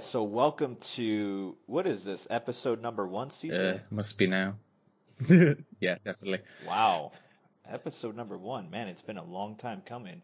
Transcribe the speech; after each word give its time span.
Right, 0.00 0.04
so 0.06 0.22
welcome 0.22 0.76
to 0.94 1.58
what 1.66 1.86
is 1.86 2.06
this 2.06 2.26
episode 2.30 2.80
number 2.80 3.06
one? 3.06 3.28
See, 3.28 3.52
Uh, 3.52 3.80
must 3.90 4.16
be 4.16 4.26
now. 4.26 4.54
yeah, 5.28 5.96
definitely. 6.02 6.38
wow, 6.66 7.12
episode 7.68 8.16
number 8.16 8.38
one. 8.38 8.70
Man, 8.70 8.88
it's 8.88 9.02
been 9.02 9.18
a 9.18 9.22
long 9.22 9.56
time 9.56 9.82
coming. 9.84 10.22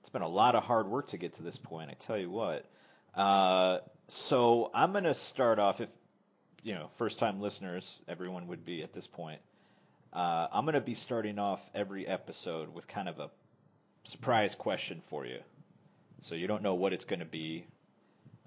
It's 0.00 0.10
been 0.10 0.20
a 0.20 0.28
lot 0.28 0.56
of 0.56 0.62
hard 0.62 0.88
work 0.88 1.06
to 1.08 1.16
get 1.16 1.32
to 1.36 1.42
this 1.42 1.56
point. 1.56 1.90
I 1.90 1.94
tell 1.94 2.18
you 2.18 2.28
what. 2.28 2.66
Uh, 3.14 3.78
so 4.08 4.70
I'm 4.74 4.92
gonna 4.92 5.14
start 5.14 5.58
off. 5.58 5.80
If 5.80 5.90
you 6.62 6.74
know, 6.74 6.90
first 6.96 7.18
time 7.18 7.40
listeners, 7.40 7.98
everyone 8.06 8.48
would 8.48 8.66
be 8.66 8.82
at 8.82 8.92
this 8.92 9.06
point. 9.06 9.40
Uh, 10.12 10.48
I'm 10.52 10.66
gonna 10.66 10.82
be 10.82 10.92
starting 10.92 11.38
off 11.38 11.70
every 11.74 12.06
episode 12.06 12.74
with 12.74 12.86
kind 12.86 13.08
of 13.08 13.18
a 13.20 13.30
surprise 14.02 14.54
question 14.54 15.00
for 15.06 15.24
you. 15.24 15.38
So 16.20 16.34
you 16.34 16.46
don't 16.46 16.62
know 16.62 16.74
what 16.74 16.92
it's 16.92 17.06
gonna 17.06 17.24
be. 17.24 17.64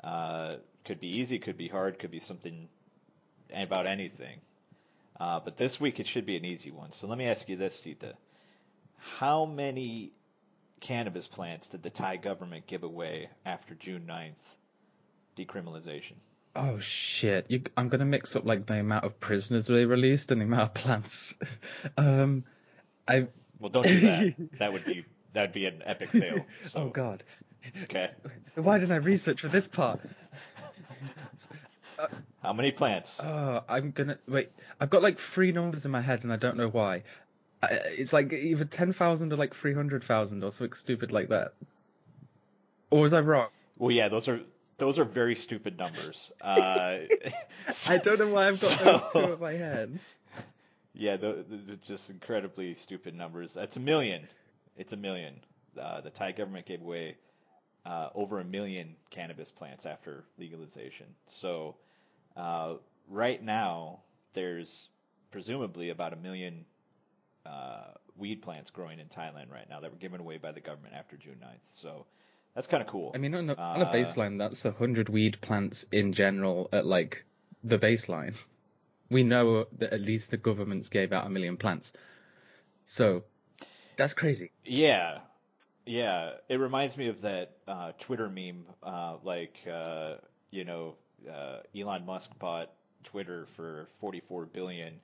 Uh, 0.04 0.56
could 0.86 1.00
be 1.00 1.20
easy, 1.20 1.40
could 1.40 1.58
be 1.58 1.68
hard, 1.68 2.00
could 2.00 2.12
be 2.12 2.20
something 2.20 2.70
about 3.54 3.88
anything. 3.88 4.40
Uh, 5.20 5.40
but 5.40 5.58
this 5.58 5.82
week 5.82 6.00
it 6.00 6.08
should 6.08 6.26
be 6.26 6.38
an 6.38 6.46
easy 6.46 6.72
one. 6.72 6.92
So 6.92 7.08
let 7.08 7.18
me 7.18 7.26
ask 7.26 7.50
you 7.50 7.58
this, 7.58 7.82
Siththa. 7.82 8.14
How 8.98 9.46
many 9.46 10.12
cannabis 10.80 11.28
plants 11.28 11.70
did 11.70 11.84
the 11.84 11.90
Thai 11.90 12.18
government 12.18 12.68
give 12.68 12.84
away 12.84 13.30
after 13.46 13.74
June 13.76 14.06
9th 14.08 14.56
decriminalization? 15.38 16.14
Oh 16.56 16.80
shit! 16.80 17.52
You, 17.52 17.62
I'm 17.76 17.90
gonna 17.90 18.06
mix 18.06 18.36
up 18.36 18.44
like 18.44 18.66
the 18.66 18.80
amount 18.80 19.06
of 19.06 19.20
prisoners 19.20 19.68
they 19.68 19.86
released 19.86 20.32
and 20.32 20.42
the 20.42 20.46
amount 20.46 20.64
of 20.64 20.74
plants. 20.74 21.36
um, 21.98 22.46
I. 23.08 23.28
Well, 23.60 23.70
don't 23.70 23.86
do 23.86 24.00
that. 24.00 24.50
that 24.58 24.74
would 24.74 24.84
be 24.84 25.06
that 25.34 25.42
would 25.42 25.52
be 25.52 25.68
an 25.68 25.84
epic 25.86 26.10
fail. 26.10 26.46
So, 26.66 26.82
Oh 26.82 26.90
god. 26.90 27.24
Okay. 27.84 28.10
Why 28.56 28.78
didn't 28.80 28.92
I 28.94 28.98
research 28.98 29.42
for 29.42 29.48
this 29.48 29.68
part? 29.68 30.00
How 32.44 32.54
many 32.54 32.72
plants? 32.72 33.20
Oh, 33.24 33.64
I'm 33.68 33.92
gonna 33.92 34.18
wait. 34.28 34.50
I've 34.80 34.90
got 34.90 35.02
like 35.02 35.18
three 35.18 35.52
numbers 35.52 35.86
in 35.86 35.92
my 35.92 36.02
head 36.02 36.24
and 36.24 36.32
I 36.32 36.36
don't 36.36 36.58
know 36.58 36.70
why. 36.70 37.04
I, 37.62 37.68
it's 37.98 38.14
like 38.14 38.32
either 38.32 38.66
ten 38.66 38.94
thousand 38.94 39.34
or 39.34 39.36
like 39.36 39.56
three 39.56 39.74
hundred 39.74 40.04
thousand 40.04 40.44
or 40.44 40.52
something 40.52 40.74
stupid 40.74 41.12
like 41.12 41.30
that. 41.30 41.54
Or 42.92 43.02
was 43.02 43.14
I 43.14 43.22
wrong? 43.22 43.48
Well, 43.78 43.92
yeah, 43.92 44.10
those 44.10 44.28
are 44.28 44.40
those 44.78 45.00
are 45.00 45.04
very 45.04 45.36
stupid 45.36 45.78
numbers. 45.80 46.32
Uh, 46.42 47.00
I 47.90 47.98
don't 47.98 48.20
know 48.20 48.28
why 48.28 48.48
I've 48.48 48.62
got 48.62 48.80
those 48.80 49.04
two 49.04 49.10
so- 49.10 49.34
in 49.34 49.40
my 49.40 49.54
head. 49.54 50.00
Yeah, 51.00 51.16
the, 51.18 51.46
the, 51.48 51.58
the 51.58 51.76
just 51.76 52.10
incredibly 52.10 52.74
stupid 52.74 53.14
numbers. 53.14 53.54
That's 53.54 53.78
a 53.78 53.80
million. 53.80 54.28
It's 54.78 54.94
a 54.94 54.98
million. 54.98 55.36
Uh, 55.80 56.02
the 56.02 56.10
Thai 56.10 56.32
government 56.32 56.66
gave 56.66 56.82
away 56.82 57.18
uh, 57.88 58.10
over 58.16 58.40
a 58.42 58.44
million 58.44 58.96
cannabis 59.12 59.50
plants 59.52 59.86
after 59.86 60.26
legalization. 60.38 61.08
So 61.28 61.78
uh, 62.36 62.76
right 63.10 63.42
now, 63.42 64.02
there's 64.34 64.90
presumably 65.32 65.90
about 65.90 66.14
a 66.14 66.18
million 66.18 66.66
uh, 67.46 67.94
weed 68.18 68.42
plants 68.42 68.72
growing 68.72 69.00
in 69.00 69.08
Thailand 69.08 69.52
right 69.52 69.70
now 69.70 69.80
that 69.80 69.92
were 69.92 69.98
given 69.98 70.20
away 70.20 70.38
by 70.38 70.52
the 70.52 70.60
government 70.60 70.96
after 70.96 71.16
June 71.16 71.38
9th. 71.42 71.68
So 71.68 72.06
that's 72.56 72.68
kind 72.68 72.82
of 72.82 72.88
cool. 72.90 73.12
I 73.16 73.20
mean, 73.20 73.36
on 73.36 73.50
a, 73.52 73.58
on 73.74 73.82
a 73.82 73.86
Uh, 73.86 73.92
baseline, 73.94 74.38
that's 74.38 74.66
a 74.66 74.72
hundred 74.72 75.10
weed 75.10 75.40
plants 75.42 75.84
in 75.92 76.14
general 76.14 76.70
at 76.74 76.86
like 76.86 77.26
the 77.64 77.80
baseline. 77.80 78.36
We 79.10 79.24
know 79.24 79.68
that 79.78 79.94
at 79.94 80.02
least 80.02 80.32
the 80.32 80.38
governments 80.38 80.90
gave 80.90 81.14
out 81.14 81.26
a 81.26 81.30
million 81.30 81.58
plants, 81.58 81.94
so 82.86 83.24
that's 83.98 84.14
crazy. 84.14 84.52
Yeah, 84.66 85.20
yeah. 85.88 86.32
It 86.50 86.60
reminds 86.60 86.98
me 86.98 87.08
of 87.08 87.22
that 87.22 87.52
uh, 87.68 87.92
Twitter 88.00 88.30
meme, 88.30 88.66
uh, 88.84 89.16
like 89.24 89.58
uh, 89.72 90.16
you 90.52 90.66
know, 90.66 90.96
uh, 91.32 91.58
Elon 91.78 92.06
Musk 92.06 92.38
bought 92.40 92.70
Twitter 93.04 93.46
for 93.46 93.88
44 93.96 94.46
billion. 94.46 95.00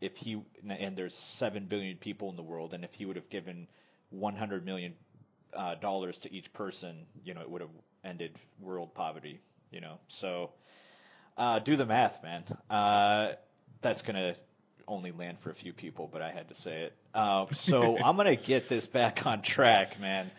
If 0.00 0.16
he 0.16 0.42
and 0.68 0.96
there's 0.96 1.14
seven 1.16 1.66
billion 1.66 1.96
people 1.96 2.30
in 2.30 2.36
the 2.36 2.42
world, 2.42 2.74
and 2.74 2.84
if 2.84 2.94
he 2.94 3.06
would 3.06 3.16
have 3.16 3.30
given 3.30 3.66
100 4.10 4.64
million 4.64 4.94
uh, 5.54 5.74
dollars 5.76 6.18
to 6.20 6.32
each 6.32 6.52
person, 6.52 7.06
you 7.24 7.34
know, 7.34 7.40
it 7.40 7.50
would 7.50 7.62
have 7.62 7.70
ended 8.04 8.36
world 8.60 8.94
poverty. 8.94 9.40
You 9.72 9.80
know, 9.80 9.98
so 10.08 10.50
uh, 11.36 11.58
do 11.58 11.76
the 11.76 11.86
math, 11.86 12.22
man. 12.22 12.44
That's 13.82 14.02
gonna 14.02 14.34
only 14.88 15.12
land 15.12 15.38
for 15.38 15.50
a 15.50 15.54
few 15.54 15.72
people, 15.72 16.08
but 16.12 16.22
I 16.22 16.30
had 16.30 16.48
to 16.48 16.54
say 16.54 16.82
it. 16.82 16.94
Um, 17.16 17.46
so 17.54 17.96
I'm 17.96 18.16
gonna 18.16 18.36
get 18.36 18.68
this 18.68 18.86
back 18.86 19.24
on 19.26 19.40
track, 19.40 19.98
man. 19.98 20.30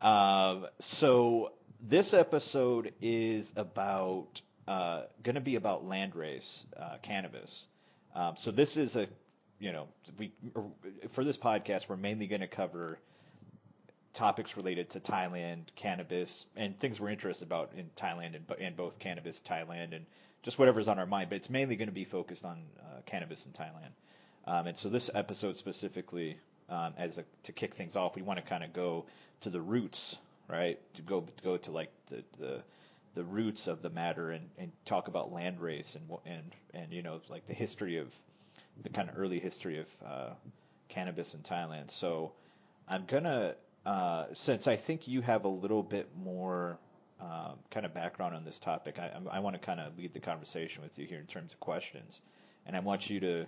Um, 0.00 0.66
so 0.78 1.52
this 1.80 2.14
episode 2.14 2.94
is 3.02 3.52
about 3.54 4.40
uh, 4.66 5.02
gonna 5.22 5.42
be 5.42 5.56
about 5.56 5.86
landrace 5.86 6.64
uh, 6.80 6.96
cannabis. 7.02 7.66
Um, 8.14 8.36
so 8.36 8.50
this 8.50 8.78
is 8.78 8.96
a, 8.96 9.06
you 9.60 9.72
know, 9.72 9.88
we 10.18 10.32
for 11.10 11.22
this 11.22 11.36
podcast 11.36 11.90
we're 11.90 11.96
mainly 11.98 12.26
gonna 12.26 12.48
cover 12.48 12.98
topics 14.14 14.56
related 14.56 14.88
to 14.90 15.00
Thailand, 15.00 15.64
cannabis, 15.76 16.46
and 16.56 16.78
things 16.80 16.98
we're 16.98 17.10
interested 17.10 17.46
about 17.46 17.72
in 17.76 17.90
Thailand 17.96 18.36
and, 18.36 18.50
and 18.58 18.74
both 18.74 18.98
cannabis, 18.98 19.42
Thailand, 19.42 19.94
and 19.94 20.06
just 20.42 20.58
whatever's 20.58 20.88
on 20.88 20.98
our 20.98 21.06
mind. 21.06 21.28
But 21.28 21.36
it's 21.36 21.50
mainly 21.50 21.76
going 21.76 21.88
to 21.88 21.94
be 21.94 22.04
focused 22.04 22.44
on 22.44 22.62
uh, 22.78 23.00
cannabis 23.06 23.44
in 23.46 23.52
Thailand. 23.52 23.92
Um, 24.46 24.66
and 24.66 24.78
so 24.78 24.88
this 24.88 25.10
episode 25.14 25.56
specifically, 25.56 26.38
um, 26.68 26.94
as 26.96 27.18
a, 27.18 27.24
to 27.44 27.52
kick 27.52 27.74
things 27.74 27.96
off, 27.96 28.16
we 28.16 28.22
want 28.22 28.38
to 28.38 28.44
kind 28.44 28.64
of 28.64 28.72
go 28.72 29.06
to 29.40 29.50
the 29.50 29.60
roots, 29.60 30.16
right? 30.48 30.78
To 30.94 31.02
go 31.02 31.24
go 31.42 31.56
to 31.58 31.70
like 31.70 31.90
the 32.06 32.24
the, 32.38 32.62
the 33.14 33.24
roots 33.24 33.68
of 33.68 33.82
the 33.82 33.90
matter 33.90 34.30
and, 34.30 34.48
and 34.58 34.72
talk 34.84 35.08
about 35.08 35.32
land 35.32 35.60
race 35.60 35.96
and 35.96 36.18
and 36.26 36.54
and 36.74 36.92
you 36.92 37.02
know 37.02 37.20
like 37.28 37.46
the 37.46 37.54
history 37.54 37.98
of 37.98 38.14
the 38.82 38.88
kind 38.88 39.08
of 39.08 39.18
early 39.18 39.38
history 39.38 39.78
of 39.78 39.96
uh, 40.04 40.30
cannabis 40.88 41.34
in 41.34 41.40
Thailand. 41.40 41.90
So 41.90 42.32
I'm 42.88 43.04
gonna 43.06 43.54
uh, 43.84 44.26
since 44.34 44.66
I 44.66 44.76
think 44.76 45.08
you 45.08 45.22
have 45.22 45.44
a 45.44 45.48
little 45.48 45.82
bit 45.82 46.08
more 46.16 46.78
um, 47.20 47.58
kind 47.70 47.86
of 47.86 47.94
background 47.94 48.34
on 48.34 48.44
this 48.44 48.58
topic, 48.58 48.98
I, 48.98 49.12
I 49.30 49.40
want 49.40 49.54
to 49.54 49.60
kind 49.60 49.80
of 49.80 49.96
lead 49.96 50.12
the 50.12 50.20
conversation 50.20 50.82
with 50.82 50.98
you 50.98 51.06
here 51.06 51.18
in 51.18 51.26
terms 51.26 51.52
of 51.52 51.60
questions, 51.60 52.20
and 52.66 52.76
I 52.76 52.80
want 52.80 53.10
you 53.10 53.20
to, 53.20 53.46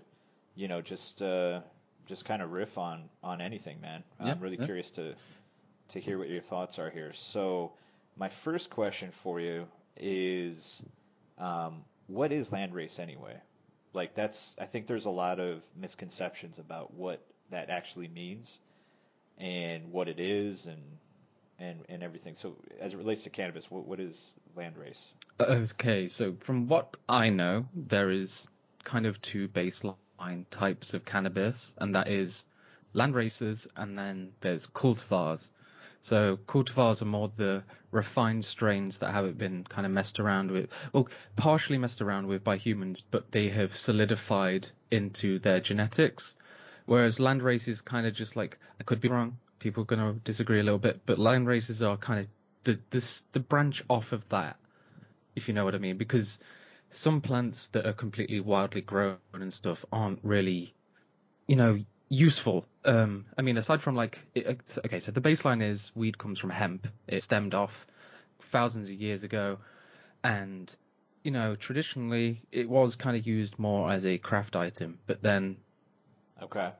you 0.54 0.68
know, 0.68 0.80
just 0.80 1.22
uh, 1.22 1.60
just 2.06 2.24
kind 2.24 2.42
of 2.42 2.52
riff 2.52 2.78
on 2.78 3.08
on 3.22 3.40
anything, 3.40 3.80
man. 3.80 4.04
Yeah, 4.20 4.32
I'm 4.32 4.40
really 4.40 4.56
yeah. 4.58 4.66
curious 4.66 4.90
to 4.92 5.14
to 5.88 6.00
hear 6.00 6.18
what 6.18 6.28
your 6.28 6.40
thoughts 6.40 6.78
are 6.78 6.90
here. 6.90 7.12
So, 7.12 7.72
my 8.16 8.28
first 8.28 8.70
question 8.70 9.10
for 9.10 9.40
you 9.40 9.66
is, 9.96 10.82
um, 11.38 11.84
what 12.06 12.32
is 12.32 12.50
landrace 12.50 12.98
anyway? 12.98 13.36
Like 13.92 14.14
that's 14.14 14.56
I 14.60 14.64
think 14.64 14.86
there's 14.86 15.06
a 15.06 15.10
lot 15.10 15.40
of 15.40 15.64
misconceptions 15.76 16.58
about 16.58 16.94
what 16.94 17.24
that 17.50 17.70
actually 17.70 18.08
means 18.08 18.58
and 19.38 19.92
what 19.92 20.08
it 20.08 20.18
is 20.18 20.66
and 20.66 20.82
and 21.58 21.80
and 21.88 22.02
everything. 22.02 22.34
So 22.34 22.56
as 22.80 22.92
it 22.92 22.96
relates 22.96 23.24
to 23.24 23.30
cannabis, 23.30 23.70
what 23.70 23.86
what 23.86 24.00
is 24.00 24.32
landrace? 24.56 25.04
Okay, 25.40 26.06
so 26.06 26.34
from 26.40 26.68
what 26.68 26.96
I 27.08 27.30
know, 27.30 27.66
there 27.74 28.10
is 28.10 28.50
kind 28.84 29.06
of 29.06 29.20
two 29.20 29.48
baseline 29.48 29.96
types 30.50 30.94
of 30.94 31.04
cannabis, 31.04 31.74
and 31.78 31.94
that 31.94 32.08
is 32.08 32.46
land 32.92 33.14
races, 33.14 33.68
and 33.76 33.98
then 33.98 34.32
there's 34.40 34.66
cultivars. 34.66 35.50
So 36.00 36.36
cultivars 36.36 37.02
are 37.02 37.06
more 37.06 37.30
the 37.34 37.64
refined 37.90 38.44
strains 38.44 38.98
that 38.98 39.12
haven't 39.12 39.38
been 39.38 39.64
kind 39.64 39.86
of 39.86 39.92
messed 39.92 40.20
around 40.20 40.50
with, 40.50 40.70
well, 40.92 41.08
partially 41.36 41.78
messed 41.78 42.02
around 42.02 42.26
with 42.26 42.44
by 42.44 42.56
humans, 42.56 43.00
but 43.00 43.32
they 43.32 43.48
have 43.48 43.74
solidified 43.74 44.68
into 44.90 45.38
their 45.38 45.60
genetics. 45.60 46.36
Whereas 46.86 47.20
land 47.20 47.42
races 47.42 47.80
kind 47.80 48.06
of 48.06 48.14
just 48.14 48.36
like 48.36 48.58
I 48.78 48.84
could 48.84 49.00
be 49.00 49.08
wrong. 49.08 49.38
People 49.58 49.82
are 49.82 49.86
gonna 49.86 50.12
disagree 50.12 50.60
a 50.60 50.64
little 50.64 50.78
bit, 50.78 51.00
but 51.06 51.18
land 51.18 51.46
races 51.46 51.82
are 51.82 51.96
kind 51.96 52.20
of 52.20 52.26
the 52.64 52.78
this 52.90 53.22
the 53.32 53.40
branch 53.40 53.82
off 53.88 54.12
of 54.12 54.28
that 54.28 54.58
if 55.34 55.48
you 55.48 55.54
know 55.54 55.64
what 55.64 55.74
I 55.74 55.78
mean, 55.78 55.96
because 55.96 56.38
some 56.94 57.20
plants 57.20 57.68
that 57.68 57.86
are 57.86 57.92
completely 57.92 58.40
wildly 58.40 58.80
grown 58.80 59.18
and 59.32 59.52
stuff 59.52 59.84
aren't 59.92 60.20
really, 60.22 60.74
you 61.48 61.56
know, 61.56 61.78
useful. 62.08 62.66
Um, 62.84 63.26
I 63.36 63.42
mean, 63.42 63.56
aside 63.56 63.82
from 63.82 63.96
like, 63.96 64.24
it, 64.34 64.78
okay, 64.84 65.00
so 65.00 65.12
the 65.12 65.20
baseline 65.20 65.62
is 65.62 65.92
weed 65.94 66.18
comes 66.18 66.38
from 66.38 66.50
hemp. 66.50 66.86
It 67.08 67.22
stemmed 67.22 67.54
off 67.54 67.86
thousands 68.40 68.88
of 68.90 68.94
years 68.94 69.24
ago, 69.24 69.58
and 70.22 70.74
you 71.24 71.30
know, 71.30 71.56
traditionally 71.56 72.42
it 72.52 72.68
was 72.68 72.96
kind 72.96 73.16
of 73.16 73.26
used 73.26 73.58
more 73.58 73.90
as 73.90 74.04
a 74.04 74.18
craft 74.18 74.56
item, 74.56 74.98
but 75.06 75.22
then 75.22 75.56
Okay. 76.42 76.72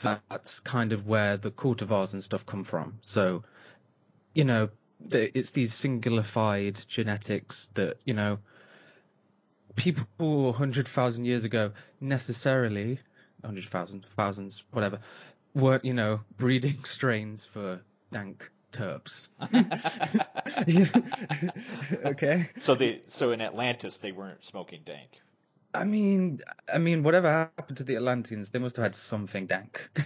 that's 0.00 0.60
kind 0.60 0.92
of 0.92 1.06
where 1.06 1.36
the 1.36 1.50
cultivars 1.50 2.12
and 2.12 2.22
stuff 2.22 2.46
come 2.46 2.64
from. 2.64 2.98
So, 3.02 3.44
you 4.34 4.44
know, 4.44 4.70
it's 5.10 5.50
these 5.50 5.74
singularified 5.74 6.86
genetics 6.86 7.68
that, 7.74 7.98
you 8.04 8.14
know, 8.14 8.38
people 9.78 10.46
100,000 10.46 11.24
years 11.24 11.44
ago 11.44 11.72
necessarily, 12.00 12.98
100,000, 13.40 14.04
thousands, 14.16 14.64
whatever, 14.72 14.98
weren't, 15.54 15.84
you 15.84 15.94
know, 15.94 16.20
breeding 16.36 16.74
strains 16.84 17.44
for 17.44 17.80
dank 18.10 18.50
terps. 18.72 19.28
okay. 22.04 22.50
So 22.58 22.74
they 22.74 23.00
so 23.06 23.30
in 23.30 23.40
Atlantis 23.40 23.98
they 23.98 24.12
weren't 24.12 24.44
smoking 24.44 24.82
dank. 24.84 25.18
I 25.74 25.84
mean, 25.84 26.40
I 26.72 26.78
mean, 26.78 27.02
whatever 27.02 27.30
happened 27.30 27.76
to 27.78 27.84
the 27.84 27.96
Atlanteans, 27.96 28.50
they 28.50 28.58
must 28.58 28.76
have 28.76 28.84
had 28.84 28.94
something 28.94 29.46
dank. 29.46 29.88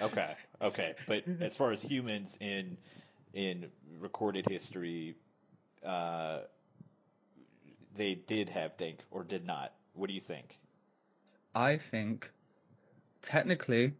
Okay, 0.00 0.34
okay, 0.62 0.94
but 1.06 1.24
as 1.40 1.56
far 1.56 1.72
as 1.72 1.82
humans 1.82 2.38
in 2.40 2.78
in 3.34 3.66
recorded 4.00 4.46
history, 4.48 5.16
uh, 5.84 6.38
they 7.98 8.14
did 8.14 8.48
have 8.48 8.76
dank 8.78 9.00
or 9.10 9.24
did 9.24 9.44
not. 9.44 9.74
What 9.92 10.06
do 10.06 10.14
you 10.14 10.20
think? 10.20 10.56
I 11.54 11.76
think 11.76 12.30
technically 13.20 13.92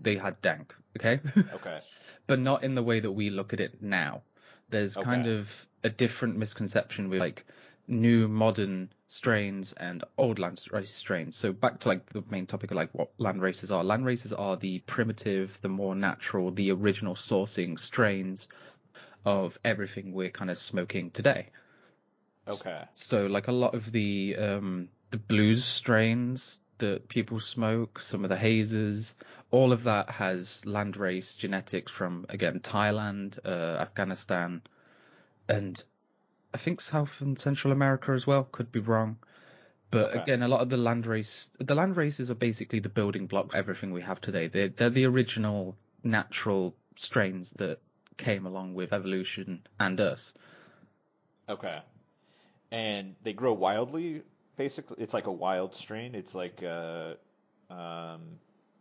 they 0.00 0.16
had 0.16 0.40
dank, 0.42 0.74
okay? 0.98 1.20
Okay, 1.54 1.78
but 2.26 2.38
not 2.38 2.62
in 2.62 2.74
the 2.74 2.82
way 2.82 3.00
that 3.00 3.10
we 3.10 3.30
look 3.30 3.52
at 3.52 3.60
it 3.60 3.82
now. 3.82 4.22
There's 4.68 4.96
kind 4.96 5.26
of 5.26 5.66
a 5.82 5.88
different 5.88 6.36
misconception 6.36 7.08
with 7.08 7.20
like 7.20 7.46
new 7.86 8.28
modern 8.28 8.90
strains 9.06 9.72
and 9.72 10.04
old 10.18 10.38
land 10.38 10.62
race 10.70 10.94
strains. 10.94 11.34
So 11.34 11.52
back 11.52 11.80
to 11.80 11.88
like 11.88 12.04
the 12.04 12.22
main 12.30 12.44
topic 12.46 12.70
of 12.70 12.76
like 12.76 12.92
what 12.92 13.10
land 13.16 13.40
races 13.40 13.70
are. 13.70 13.82
Land 13.82 14.04
races 14.04 14.34
are 14.34 14.58
the 14.58 14.80
primitive, 14.80 15.58
the 15.62 15.70
more 15.70 15.94
natural, 15.94 16.50
the 16.50 16.70
original 16.72 17.14
sourcing 17.14 17.78
strains 17.78 18.48
of 19.24 19.58
everything 19.64 20.12
we're 20.12 20.28
kind 20.28 20.50
of 20.50 20.58
smoking 20.58 21.10
today. 21.10 21.48
Okay, 22.48 22.84
So 22.92 23.26
like 23.26 23.48
a 23.48 23.52
lot 23.52 23.74
of 23.74 23.90
the 23.92 24.36
um, 24.36 24.88
the 25.10 25.18
blues 25.18 25.64
strains 25.64 26.60
that 26.78 27.08
people 27.08 27.40
smoke, 27.40 27.98
some 27.98 28.24
of 28.24 28.30
the 28.30 28.36
hazes, 28.36 29.14
all 29.50 29.72
of 29.72 29.84
that 29.84 30.10
has 30.10 30.62
landrace 30.64 31.36
genetics 31.36 31.90
from 31.92 32.26
again 32.28 32.60
Thailand, 32.60 33.38
uh, 33.44 33.78
Afghanistan, 33.80 34.62
and 35.48 35.82
I 36.54 36.58
think 36.58 36.80
South 36.80 37.20
and 37.20 37.38
Central 37.38 37.72
America 37.72 38.12
as 38.12 38.26
well. 38.26 38.44
Could 38.44 38.72
be 38.72 38.80
wrong, 38.80 39.18
but 39.90 40.10
Okay. 40.10 40.20
again, 40.22 40.42
a 40.42 40.48
lot 40.48 40.60
of 40.60 40.70
the 40.70 40.76
landrace 40.76 41.50
the 41.58 41.74
land 41.74 41.96
races 41.96 42.30
are 42.30 42.34
basically 42.36 42.80
the 42.80 42.88
building 42.88 43.26
blocks 43.26 43.54
of 43.54 43.58
everything 43.58 43.92
we 43.92 44.02
have 44.02 44.20
today. 44.20 44.48
They're, 44.48 44.68
they're 44.68 44.90
the 44.90 45.06
original 45.06 45.76
natural 46.04 46.74
strains 46.96 47.52
that 47.52 47.80
came 48.16 48.46
along 48.46 48.74
with 48.74 48.92
evolution 48.92 49.66
and 49.78 50.00
us. 50.00 50.34
okay. 51.48 51.82
And 52.70 53.14
they 53.22 53.32
grow 53.32 53.52
wildly. 53.52 54.22
Basically, 54.56 54.96
it's 55.00 55.14
like 55.14 55.26
a 55.26 55.32
wild 55.32 55.74
strain. 55.74 56.14
It's 56.14 56.34
like 56.34 56.62
uh, 56.62 57.14
um, 57.70 58.20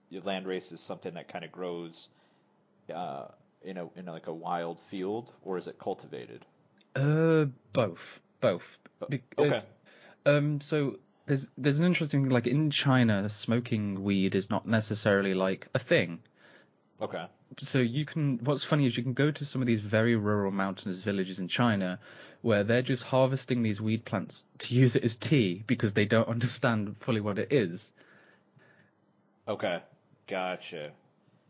your 0.09 0.21
land 0.23 0.47
race 0.47 0.71
is 0.71 0.81
something 0.81 1.13
that 1.13 1.27
kind 1.27 1.45
of 1.45 1.51
grows 1.51 2.09
uh, 2.93 3.27
in 3.61 3.77
a 3.77 3.89
in 3.95 4.05
like 4.05 4.27
a 4.27 4.33
wild 4.33 4.79
field, 4.81 5.31
or 5.43 5.57
is 5.57 5.67
it 5.67 5.79
cultivated? 5.79 6.45
Uh, 6.95 7.45
both, 7.73 8.19
both. 8.41 8.77
okay. 9.37 9.59
Um, 10.25 10.59
so 10.59 10.97
there's 11.25 11.49
there's 11.57 11.79
an 11.79 11.85
interesting 11.85 12.23
thing. 12.23 12.29
Like 12.29 12.47
in 12.47 12.69
China, 12.71 13.29
smoking 13.29 14.03
weed 14.03 14.35
is 14.35 14.49
not 14.49 14.67
necessarily 14.67 15.33
like 15.33 15.67
a 15.73 15.79
thing. 15.79 16.19
Okay. 17.01 17.25
So 17.59 17.79
you 17.79 18.05
can. 18.05 18.39
What's 18.43 18.63
funny 18.63 18.85
is 18.85 18.97
you 18.97 19.03
can 19.03 19.13
go 19.13 19.31
to 19.31 19.45
some 19.45 19.61
of 19.61 19.67
these 19.67 19.81
very 19.81 20.15
rural 20.15 20.51
mountainous 20.51 21.01
villages 21.01 21.39
in 21.39 21.47
China, 21.47 21.99
where 22.41 22.63
they're 22.63 22.81
just 22.81 23.03
harvesting 23.03 23.63
these 23.63 23.79
weed 23.79 24.03
plants 24.03 24.45
to 24.59 24.75
use 24.75 24.95
it 24.95 25.03
as 25.03 25.15
tea 25.15 25.63
because 25.65 25.93
they 25.93 26.05
don't 26.05 26.27
understand 26.35 26.97
fully 26.97 27.21
what 27.21 27.39
it 27.39 27.53
is. 27.53 27.93
Okay. 29.47 29.81
Gotcha. 30.27 30.91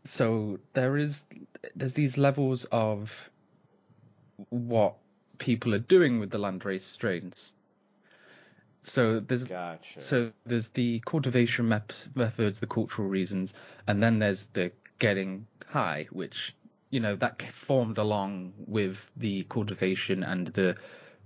So 0.04 0.60
there 0.72 0.96
is 0.96 1.26
there's 1.74 1.94
these 1.94 2.16
levels 2.16 2.64
of 2.66 3.30
what 4.50 4.94
people 5.38 5.74
are 5.74 5.80
doing 5.80 6.20
with 6.20 6.30
the 6.30 6.38
landrace 6.38 6.82
strains. 6.82 7.56
So 8.80 9.20
there's 9.20 9.48
Gotcha. 9.48 10.00
So 10.00 10.32
there's 10.46 10.70
the 10.70 11.00
cultivation 11.04 11.68
methods, 11.68 12.60
the 12.60 12.66
cultural 12.66 13.08
reasons, 13.08 13.54
and 13.86 14.02
then 14.02 14.20
there's 14.20 14.46
the 14.48 14.72
getting 14.98 15.46
high, 15.66 16.08
which 16.10 16.54
you 16.90 17.00
know 17.00 17.16
that 17.16 17.42
formed 17.42 17.98
along 17.98 18.54
with 18.66 19.10
the 19.16 19.44
cultivation 19.44 20.22
and 20.22 20.48
the 20.48 20.76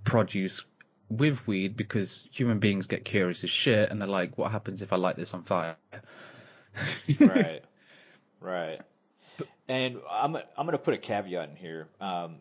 produce 0.03 0.65
with 1.09 1.45
weed 1.47 1.77
because 1.77 2.27
human 2.31 2.59
beings 2.59 2.87
get 2.87 3.05
curious 3.05 3.43
as 3.43 3.49
shit 3.49 3.89
and 3.89 4.01
they're 4.01 4.07
like, 4.07 4.37
what 4.37 4.51
happens 4.51 4.81
if 4.81 4.93
I 4.93 4.95
light 4.95 5.15
this 5.15 5.33
on 5.33 5.43
fire? 5.43 5.77
right. 7.19 7.61
Right. 8.39 8.81
And 9.67 9.99
I'm 10.09 10.35
I'm 10.57 10.67
to 10.67 10.77
put 10.77 10.93
a 10.93 10.97
caveat 10.97 11.49
in 11.49 11.55
here. 11.55 11.87
Um, 12.01 12.37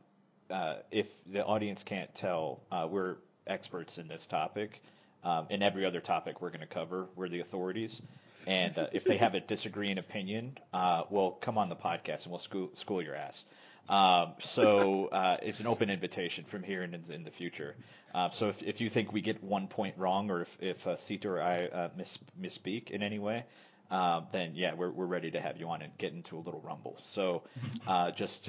uh, 0.50 0.76
if 0.90 1.08
the 1.24 1.44
audience 1.44 1.82
can't 1.82 2.12
tell, 2.14 2.60
uh, 2.70 2.86
we're 2.90 3.16
experts 3.46 3.98
in 3.98 4.08
this 4.08 4.26
topic. 4.26 4.82
Um, 5.24 5.46
in 5.50 5.62
every 5.62 5.86
other 5.86 6.00
topic 6.00 6.40
we're 6.40 6.50
going 6.50 6.60
to 6.60 6.66
cover, 6.66 7.06
we're 7.14 7.28
the 7.28 7.40
authorities. 7.40 8.02
And 8.46 8.76
uh, 8.78 8.86
if 8.92 9.04
they 9.04 9.16
have 9.18 9.34
a 9.34 9.40
disagreeing 9.40 9.98
opinion, 9.98 10.58
uh, 10.72 11.04
well, 11.10 11.32
come 11.32 11.58
on 11.58 11.68
the 11.68 11.76
podcast 11.76 12.24
and 12.24 12.32
we'll 12.32 12.38
school, 12.38 12.70
school 12.74 13.02
your 13.02 13.14
ass. 13.14 13.44
Um, 13.88 14.32
so 14.38 15.08
uh, 15.08 15.38
it's 15.42 15.60
an 15.60 15.66
open 15.66 15.90
invitation 15.90 16.44
from 16.44 16.62
here 16.62 16.82
and 16.82 16.94
in, 16.94 17.12
in 17.12 17.24
the 17.24 17.30
future. 17.30 17.74
Uh, 18.14 18.30
so 18.30 18.48
if, 18.48 18.62
if 18.62 18.80
you 18.80 18.88
think 18.88 19.12
we 19.12 19.20
get 19.20 19.42
one 19.42 19.66
point 19.66 19.96
wrong, 19.98 20.30
or 20.30 20.42
if, 20.42 20.58
if 20.60 20.86
uh, 20.86 20.96
Siththa 20.96 21.26
or 21.26 21.42
I 21.42 21.66
uh, 21.66 21.88
miss, 21.96 22.18
misspeak 22.40 22.90
in 22.90 23.02
any 23.02 23.18
way, 23.18 23.44
uh, 23.90 24.22
then 24.32 24.52
yeah, 24.54 24.72
we're, 24.74 24.90
we're 24.90 25.06
ready 25.06 25.30
to 25.32 25.40
have 25.40 25.58
you 25.58 25.68
on 25.68 25.82
and 25.82 25.96
get 25.98 26.12
into 26.12 26.38
a 26.38 26.40
little 26.40 26.60
rumble. 26.60 26.96
So 27.02 27.42
uh, 27.86 28.10
just 28.12 28.48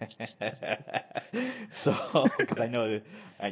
so 1.70 2.28
because 2.38 2.60
I 2.60 2.68
know 2.68 3.00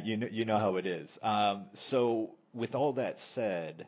you 0.03 0.17
know 0.17 0.27
you 0.31 0.45
know 0.45 0.57
how 0.57 0.77
it 0.77 0.85
is. 0.85 1.19
Um, 1.21 1.65
so 1.73 2.31
with 2.53 2.73
all 2.73 2.93
that 2.93 3.19
said, 3.19 3.85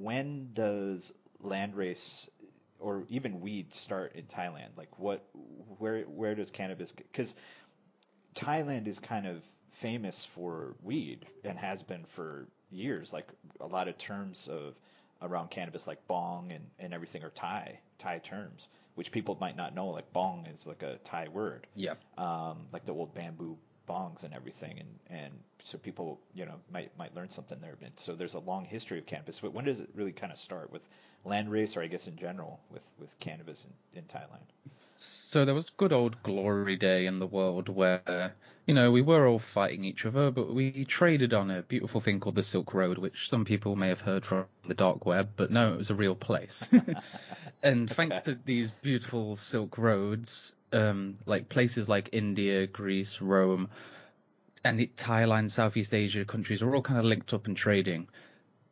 when 0.00 0.50
does 0.54 1.12
landrace 1.42 2.28
or 2.78 3.04
even 3.08 3.40
weed 3.40 3.74
start 3.74 4.14
in 4.14 4.24
Thailand? 4.24 4.76
Like 4.76 4.98
what, 4.98 5.24
where 5.78 6.02
where 6.02 6.34
does 6.34 6.50
cannabis? 6.50 6.92
Because 6.92 7.34
Thailand 8.34 8.86
is 8.86 8.98
kind 8.98 9.26
of 9.26 9.44
famous 9.72 10.24
for 10.24 10.74
weed 10.82 11.26
and 11.44 11.58
has 11.58 11.82
been 11.82 12.04
for 12.04 12.46
years. 12.70 13.12
Like 13.12 13.26
a 13.60 13.66
lot 13.66 13.88
of 13.88 13.98
terms 13.98 14.48
of 14.48 14.74
around 15.20 15.50
cannabis, 15.50 15.86
like 15.86 16.06
bong 16.08 16.50
and, 16.52 16.64
and 16.78 16.92
everything, 16.94 17.22
are 17.22 17.30
Thai 17.30 17.78
Thai 17.98 18.18
terms, 18.18 18.68
which 18.94 19.12
people 19.12 19.36
might 19.40 19.56
not 19.56 19.74
know. 19.74 19.88
Like 19.88 20.12
bong 20.12 20.46
is 20.46 20.66
like 20.66 20.82
a 20.82 20.98
Thai 21.04 21.28
word 21.28 21.66
Yeah. 21.74 21.94
um, 22.18 22.66
like 22.72 22.84
the 22.84 22.92
old 22.92 23.14
bamboo 23.14 23.58
bongs 23.88 24.24
and 24.24 24.34
everything, 24.34 24.78
and, 24.80 25.20
and 25.22 25.32
so 25.64 25.78
people 25.78 26.20
you 26.34 26.46
know 26.46 26.54
might 26.72 26.96
might 26.98 27.14
learn 27.14 27.30
something 27.30 27.58
there. 27.60 27.76
So 27.96 28.14
there's 28.14 28.34
a 28.34 28.40
long 28.40 28.64
history 28.64 28.98
of 28.98 29.06
cannabis. 29.06 29.40
But 29.40 29.52
when 29.52 29.64
does 29.64 29.80
it 29.80 29.90
really 29.94 30.12
kind 30.12 30.32
of 30.32 30.38
start 30.38 30.72
with 30.72 30.86
landrace, 31.24 31.76
or 31.76 31.82
I 31.82 31.86
guess 31.86 32.08
in 32.08 32.16
general 32.16 32.60
with 32.70 32.88
with 32.98 33.18
cannabis 33.18 33.64
in, 33.64 33.98
in 33.98 34.04
Thailand? 34.04 34.46
So 34.96 35.44
there 35.44 35.54
was 35.54 35.70
good 35.70 35.92
old 35.92 36.22
glory 36.22 36.76
day 36.76 37.06
in 37.06 37.18
the 37.18 37.26
world 37.26 37.68
where, 37.68 38.34
you 38.66 38.74
know, 38.74 38.92
we 38.92 39.02
were 39.02 39.26
all 39.26 39.38
fighting 39.38 39.84
each 39.84 40.06
other, 40.06 40.30
but 40.30 40.54
we 40.54 40.84
traded 40.84 41.34
on 41.34 41.50
a 41.50 41.62
beautiful 41.62 42.00
thing 42.00 42.20
called 42.20 42.36
the 42.36 42.42
Silk 42.42 42.72
Road, 42.72 42.98
which 42.98 43.28
some 43.28 43.44
people 43.44 43.74
may 43.74 43.88
have 43.88 44.00
heard 44.00 44.24
from 44.24 44.46
the 44.62 44.74
dark 44.74 45.04
web, 45.04 45.30
but 45.36 45.50
no, 45.50 45.72
it 45.72 45.78
was 45.78 45.90
a 45.90 45.96
real 45.96 46.14
place. 46.14 46.68
and 47.62 47.90
thanks 47.90 48.20
to 48.20 48.38
these 48.44 48.70
beautiful 48.70 49.34
Silk 49.34 49.76
Roads, 49.76 50.54
um, 50.72 51.14
like 51.26 51.48
places 51.48 51.88
like 51.88 52.10
India, 52.12 52.66
Greece, 52.68 53.20
Rome, 53.20 53.70
and 54.64 54.80
it- 54.80 54.96
Thailand, 54.96 55.50
Southeast 55.50 55.94
Asia 55.94 56.24
countries 56.24 56.62
are 56.62 56.74
all 56.74 56.82
kind 56.82 56.98
of 56.98 57.04
linked 57.04 57.34
up 57.34 57.48
in 57.48 57.54
trading. 57.54 58.08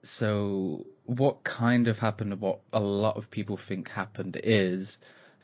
So 0.03 0.87
what 1.05 1.45
kind 1.45 1.89
of 1.89 1.99
happened, 1.99 2.33
and 2.33 2.41
what 2.41 2.61
a 2.73 2.81
lot 2.81 3.17
of 3.17 3.31
people 3.31 3.57
think 3.57 3.89
happened 3.91 4.41
is 4.43 4.99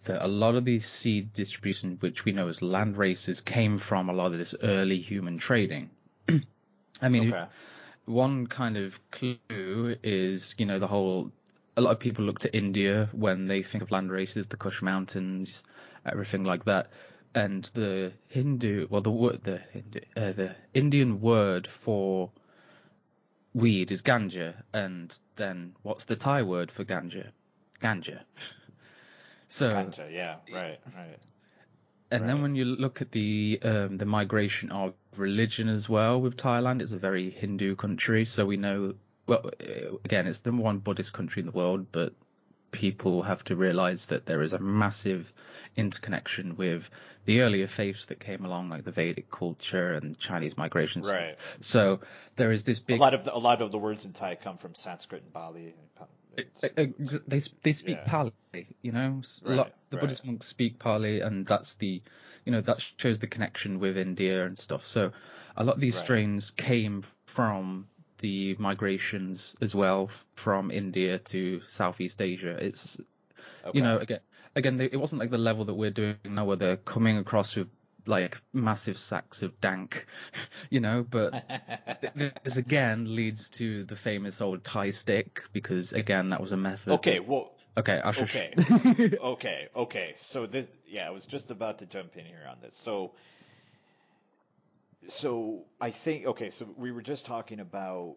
that 0.05 0.25
a 0.25 0.29
lot 0.29 0.55
of 0.55 0.65
these 0.65 0.87
seed 0.87 1.33
distribution, 1.33 1.97
which 2.00 2.25
we 2.25 2.33
know 2.33 2.49
as 2.49 2.62
land 2.62 2.97
races, 2.97 3.41
came 3.41 3.76
from 3.79 4.09
a 4.09 4.12
lot 4.12 4.33
of 4.33 4.38
this 4.38 4.55
early 4.62 4.99
human 4.99 5.38
trading. 5.38 5.91
I 7.03 7.09
mean, 7.09 7.33
Okay. 7.33 7.47
one 8.07 8.47
kind 8.47 8.76
of 8.76 8.99
clue 9.11 9.97
is, 10.03 10.55
you 10.59 10.67
know, 10.67 10.79
the 10.79 10.87
whole. 10.87 11.33
A 11.76 11.83
lot 11.83 11.91
of 11.91 11.99
people 11.99 12.25
look 12.25 12.38
to 12.38 12.57
India 12.57 13.11
when 13.12 13.49
they 13.49 13.62
think 13.62 13.83
of 13.83 13.91
land 13.91 14.11
races, 14.11 14.47
the 14.47 14.57
Kush 14.57 14.81
Mountains, 14.81 15.62
everything 16.07 16.45
like 16.45 16.65
that. 16.65 16.88
And 17.37 17.64
the 17.75 18.12
Hindu, 18.28 18.87
well, 18.88 19.02
the 19.02 19.11
word, 19.11 19.45
the 19.45 19.59
Hindu, 19.59 20.00
uh, 20.16 20.33
the 20.33 20.57
Indian 20.73 21.21
word 21.21 21.66
for 21.66 22.31
weed 23.52 23.90
is 23.90 24.02
ganja, 24.02 24.55
and 24.73 25.16
then 25.37 25.75
what's 25.83 26.07
the 26.07 26.16
Thai 26.16 26.43
word 26.43 26.73
for 26.73 26.85
ganja? 26.85 27.31
Ganja. 27.81 28.21
So 29.49 29.71
Ganja, 29.71 30.12
yeah, 30.12 30.37
right, 30.52 30.81
right. 30.97 31.25
and 32.11 32.28
then 32.28 32.43
when 32.43 32.57
you 32.57 32.64
look 32.64 33.00
at 33.00 33.12
the 33.12 33.61
um, 33.62 33.97
the 33.97 34.05
migration 34.05 34.73
of 34.73 34.95
religion 35.16 35.69
as 35.69 35.88
well 35.88 36.21
with 36.21 36.37
Thailand, 36.37 36.83
it's 36.83 36.90
a 36.90 36.99
very 36.99 37.31
Hindu 37.31 37.76
country. 37.76 38.25
So 38.25 38.45
we 38.45 38.57
know, 38.57 38.95
well, 39.28 39.49
uh, 39.61 39.97
again, 40.05 40.26
it's 40.26 40.40
the 40.40 40.50
number 40.50 40.64
one 40.64 40.78
Buddhist 40.78 41.12
country 41.12 41.43
in 41.43 41.47
the 41.47 41.52
world, 41.52 41.87
but 41.93 42.12
people 42.71 43.23
have 43.23 43.43
to 43.45 43.57
realize 43.57 44.07
that 44.07 44.27
there 44.27 44.43
is 44.43 44.53
a 44.53 44.59
massive 44.59 45.33
interconnection 45.77 46.57
with 46.57 46.91
the 47.25 47.43
earlier 47.43 47.67
faiths 47.67 48.07
that 48.07 48.21
came 48.21 48.45
along, 48.45 48.69
like 48.69 48.85
the 48.85 48.93
Vedic 48.93 49.31
culture 49.31 49.93
and 49.93 50.19
Chinese 50.19 50.57
migration. 50.57 51.03
stuff. 51.03 51.17
Right. 51.17 51.39
So 51.61 52.01
there 52.37 52.53
is 52.53 52.65
this 52.65 52.81
big. 52.81 52.99
A 52.99 53.03
lot 53.03 53.15
of 53.15 53.25
the, 53.25 53.35
a 53.35 53.39
lot 53.39 53.63
of 53.63 53.71
the 53.71 53.79
words 53.79 54.05
in 54.05 54.13
Thai 54.13 54.37
come 54.37 54.59
from 54.59 54.75
Sanskrit 54.75 55.23
and 55.23 55.33
Pali. 55.33 55.75
It's- 56.37 56.71
they 57.27 57.41
they 57.63 57.73
speak 57.73 57.97
Yeah. 57.97 58.05
Pali, 58.05 58.33
you 58.83 58.93
know. 58.93 59.23
A 59.45 59.49
Right, 59.49 59.57
lot, 59.57 59.73
the 59.89 59.97
right. 59.97 60.01
Buddhist 60.03 60.27
monks 60.27 60.47
speak 60.47 60.79
Pali, 60.79 61.21
and 61.21 61.47
that's 61.47 61.77
the, 61.77 62.03
you 62.45 62.53
know, 62.53 62.61
that 62.61 62.81
shows 62.99 63.19
the 63.21 63.27
connection 63.27 63.79
with 63.79 63.97
India 63.97 64.45
and 64.45 64.59
stuff. 64.59 64.87
So, 64.87 65.13
a 65.57 65.65
lot 65.65 65.77
of 65.77 65.81
these 65.81 65.97
strains 65.97 66.51
came 66.51 67.03
from 67.25 67.89
the 68.26 68.56
migrations 68.59 69.54
as 69.61 69.73
well 69.73 70.11
from 70.35 70.73
India 70.73 71.21
to 71.21 71.61
Southeast 71.61 72.21
Asia. 72.21 72.56
It's, 72.61 73.00
okay. 73.64 73.78
you 73.78 73.85
know, 73.85 73.99
again, 73.99 74.18
again, 74.56 74.76
they, 74.78 74.87
it 74.87 74.97
wasn't 74.97 75.21
like 75.21 75.30
the 75.30 75.38
level 75.38 75.66
that 75.66 75.75
we're 75.75 75.92
doing 75.92 76.16
now, 76.25 76.45
where 76.45 76.56
they're 76.56 76.76
coming 76.76 77.18
across 77.18 77.54
with 77.54 77.68
like 78.04 78.42
massive 78.52 78.99
sacks 78.99 79.45
of 79.45 79.61
dank, 79.61 80.06
you 80.71 80.80
know, 80.80 81.06
but 81.09 81.30
this 82.42 82.56
again 82.56 83.14
leads 83.14 83.49
to 83.50 83.85
the 83.85 83.95
famous 83.95 84.40
old 84.40 84.64
Thai 84.64 84.90
stick 84.90 85.45
because 85.52 85.92
again 85.92 86.30
that 86.30 86.40
was 86.40 86.50
a 86.50 86.56
method. 86.56 86.95
okay. 86.95 87.21
Well. 87.21 87.52
Okay, 87.78 88.00
I 88.02 88.11
should. 88.12 88.25
Okay. 88.25 89.18
okay. 89.23 89.68
Okay. 89.76 90.12
So 90.16 90.47
this, 90.47 90.66
yeah, 90.88 91.06
I 91.06 91.11
was 91.11 91.26
just 91.26 91.50
about 91.50 91.80
to 91.80 91.87
jump 91.87 92.16
in 92.16 92.25
here 92.25 92.49
on 92.50 92.56
this. 92.62 92.75
So, 92.75 93.12
so 95.09 95.65
I 95.81 95.91
think 95.91 96.27
okay. 96.27 96.51
So 96.51 96.67
we 96.77 96.93
were 96.93 97.03
just 97.03 97.27
talking 97.27 97.61
about, 97.61 98.17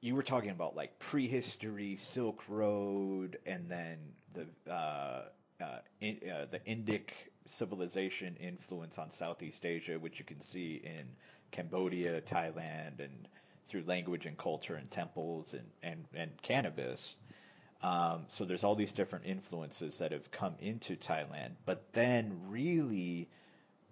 you 0.00 0.14
were 0.14 0.22
talking 0.22 0.50
about 0.50 0.76
like 0.76 0.98
prehistory, 0.98 1.96
Silk 1.96 2.42
Road, 2.48 3.38
and 3.46 3.70
then 3.70 3.98
the 4.34 4.72
uh, 4.72 5.22
uh, 5.60 5.78
in, 6.00 6.18
uh, 6.30 6.46
the 6.50 6.60
Indic 6.60 7.10
civilization 7.46 8.36
influence 8.40 8.98
on 8.98 9.10
Southeast 9.10 9.64
Asia, 9.64 9.98
which 9.98 10.18
you 10.18 10.24
can 10.24 10.40
see 10.40 10.80
in 10.84 11.06
Cambodia, 11.50 12.20
Thailand, 12.20 13.00
and 13.00 13.28
through 13.68 13.84
language 13.86 14.26
and 14.26 14.36
culture 14.36 14.74
and 14.74 14.90
temples 14.90 15.54
and 15.54 15.66
and, 15.82 16.04
and 16.14 16.30
cannabis. 16.42 17.16
Um, 17.82 18.24
so 18.28 18.44
there's 18.44 18.64
all 18.64 18.74
these 18.74 18.92
different 18.92 19.26
influences 19.26 19.98
that 19.98 20.12
have 20.12 20.30
come 20.30 20.54
into 20.60 20.96
Thailand. 20.96 21.52
But 21.66 21.92
then, 21.92 22.32
really, 22.48 23.28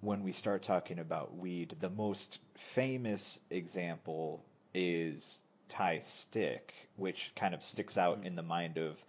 when 0.04 0.22
we 0.22 0.32
start 0.32 0.62
talking 0.62 0.98
about 0.98 1.34
weed, 1.36 1.74
the 1.80 1.88
most 1.88 2.38
famous 2.54 3.40
example 3.50 4.44
is 4.74 5.40
Thai 5.70 6.00
stick, 6.00 6.74
which 6.96 7.32
kind 7.34 7.54
of 7.54 7.62
sticks 7.62 7.96
out 7.96 8.20
in 8.24 8.36
the 8.36 8.42
mind 8.42 8.76
of 8.76 9.02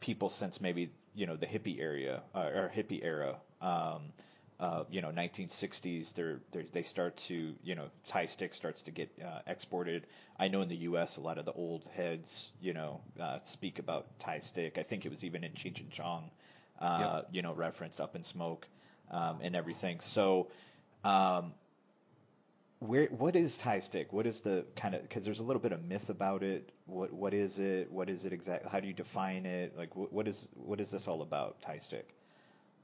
people 0.00 0.28
since 0.28 0.60
maybe 0.60 0.90
you 1.14 1.26
know 1.26 1.36
the 1.36 1.46
hippie 1.46 1.80
area 1.80 2.22
uh, 2.34 2.50
or 2.54 2.72
hippie 2.74 3.04
era. 3.04 3.36
Um, 3.60 4.12
uh, 4.58 4.84
you 4.90 5.00
know, 5.00 5.08
1960s, 5.08 6.14
they're, 6.14 6.38
they're, 6.52 6.62
they 6.72 6.84
start 6.84 7.16
to, 7.16 7.52
you 7.64 7.74
know, 7.74 7.86
Thai 8.04 8.26
stick 8.26 8.54
starts 8.54 8.82
to 8.82 8.92
get 8.92 9.10
uh, 9.20 9.40
exported. 9.48 10.06
I 10.38 10.46
know 10.46 10.62
in 10.62 10.68
the 10.68 10.76
U.S. 10.76 11.16
a 11.16 11.20
lot 11.20 11.38
of 11.38 11.44
the 11.44 11.52
old 11.52 11.88
heads, 11.96 12.52
you 12.60 12.72
know, 12.72 13.00
uh, 13.20 13.40
speak 13.42 13.80
about 13.80 14.06
Thai 14.20 14.38
stick. 14.38 14.78
I 14.78 14.84
think 14.84 15.04
it 15.04 15.08
was 15.08 15.24
even 15.24 15.42
in 15.42 15.50
Cheech 15.52 15.80
and 15.80 15.90
Chong, 15.90 16.30
uh, 16.80 17.22
you 17.32 17.42
know, 17.42 17.52
referenced 17.52 18.00
Up 18.00 18.14
in 18.14 18.22
Smoke 18.22 18.68
um, 19.10 19.38
and 19.42 19.56
everything. 19.56 20.00
So, 20.00 20.48
um, 21.04 21.52
where 22.78 23.06
what 23.06 23.36
is 23.36 23.58
Thai 23.58 23.78
stick? 23.78 24.12
What 24.12 24.26
is 24.26 24.40
the 24.40 24.64
kind 24.74 24.94
of 24.94 25.02
because 25.02 25.24
there's 25.24 25.38
a 25.38 25.44
little 25.44 25.62
bit 25.62 25.72
of 25.72 25.84
myth 25.84 26.10
about 26.10 26.42
it. 26.42 26.70
What 26.86 27.12
what 27.12 27.32
is 27.34 27.58
it? 27.58 27.90
What 27.90 28.10
is 28.10 28.24
it 28.24 28.32
exactly? 28.32 28.70
How 28.70 28.80
do 28.80 28.88
you 28.88 28.92
define 28.92 29.46
it? 29.46 29.76
Like 29.76 29.94
what, 29.94 30.12
what 30.12 30.26
is 30.26 30.48
what 30.54 30.80
is 30.80 30.90
this 30.90 31.06
all 31.06 31.22
about? 31.22 31.60
Thai 31.62 31.78
stick. 31.78 32.08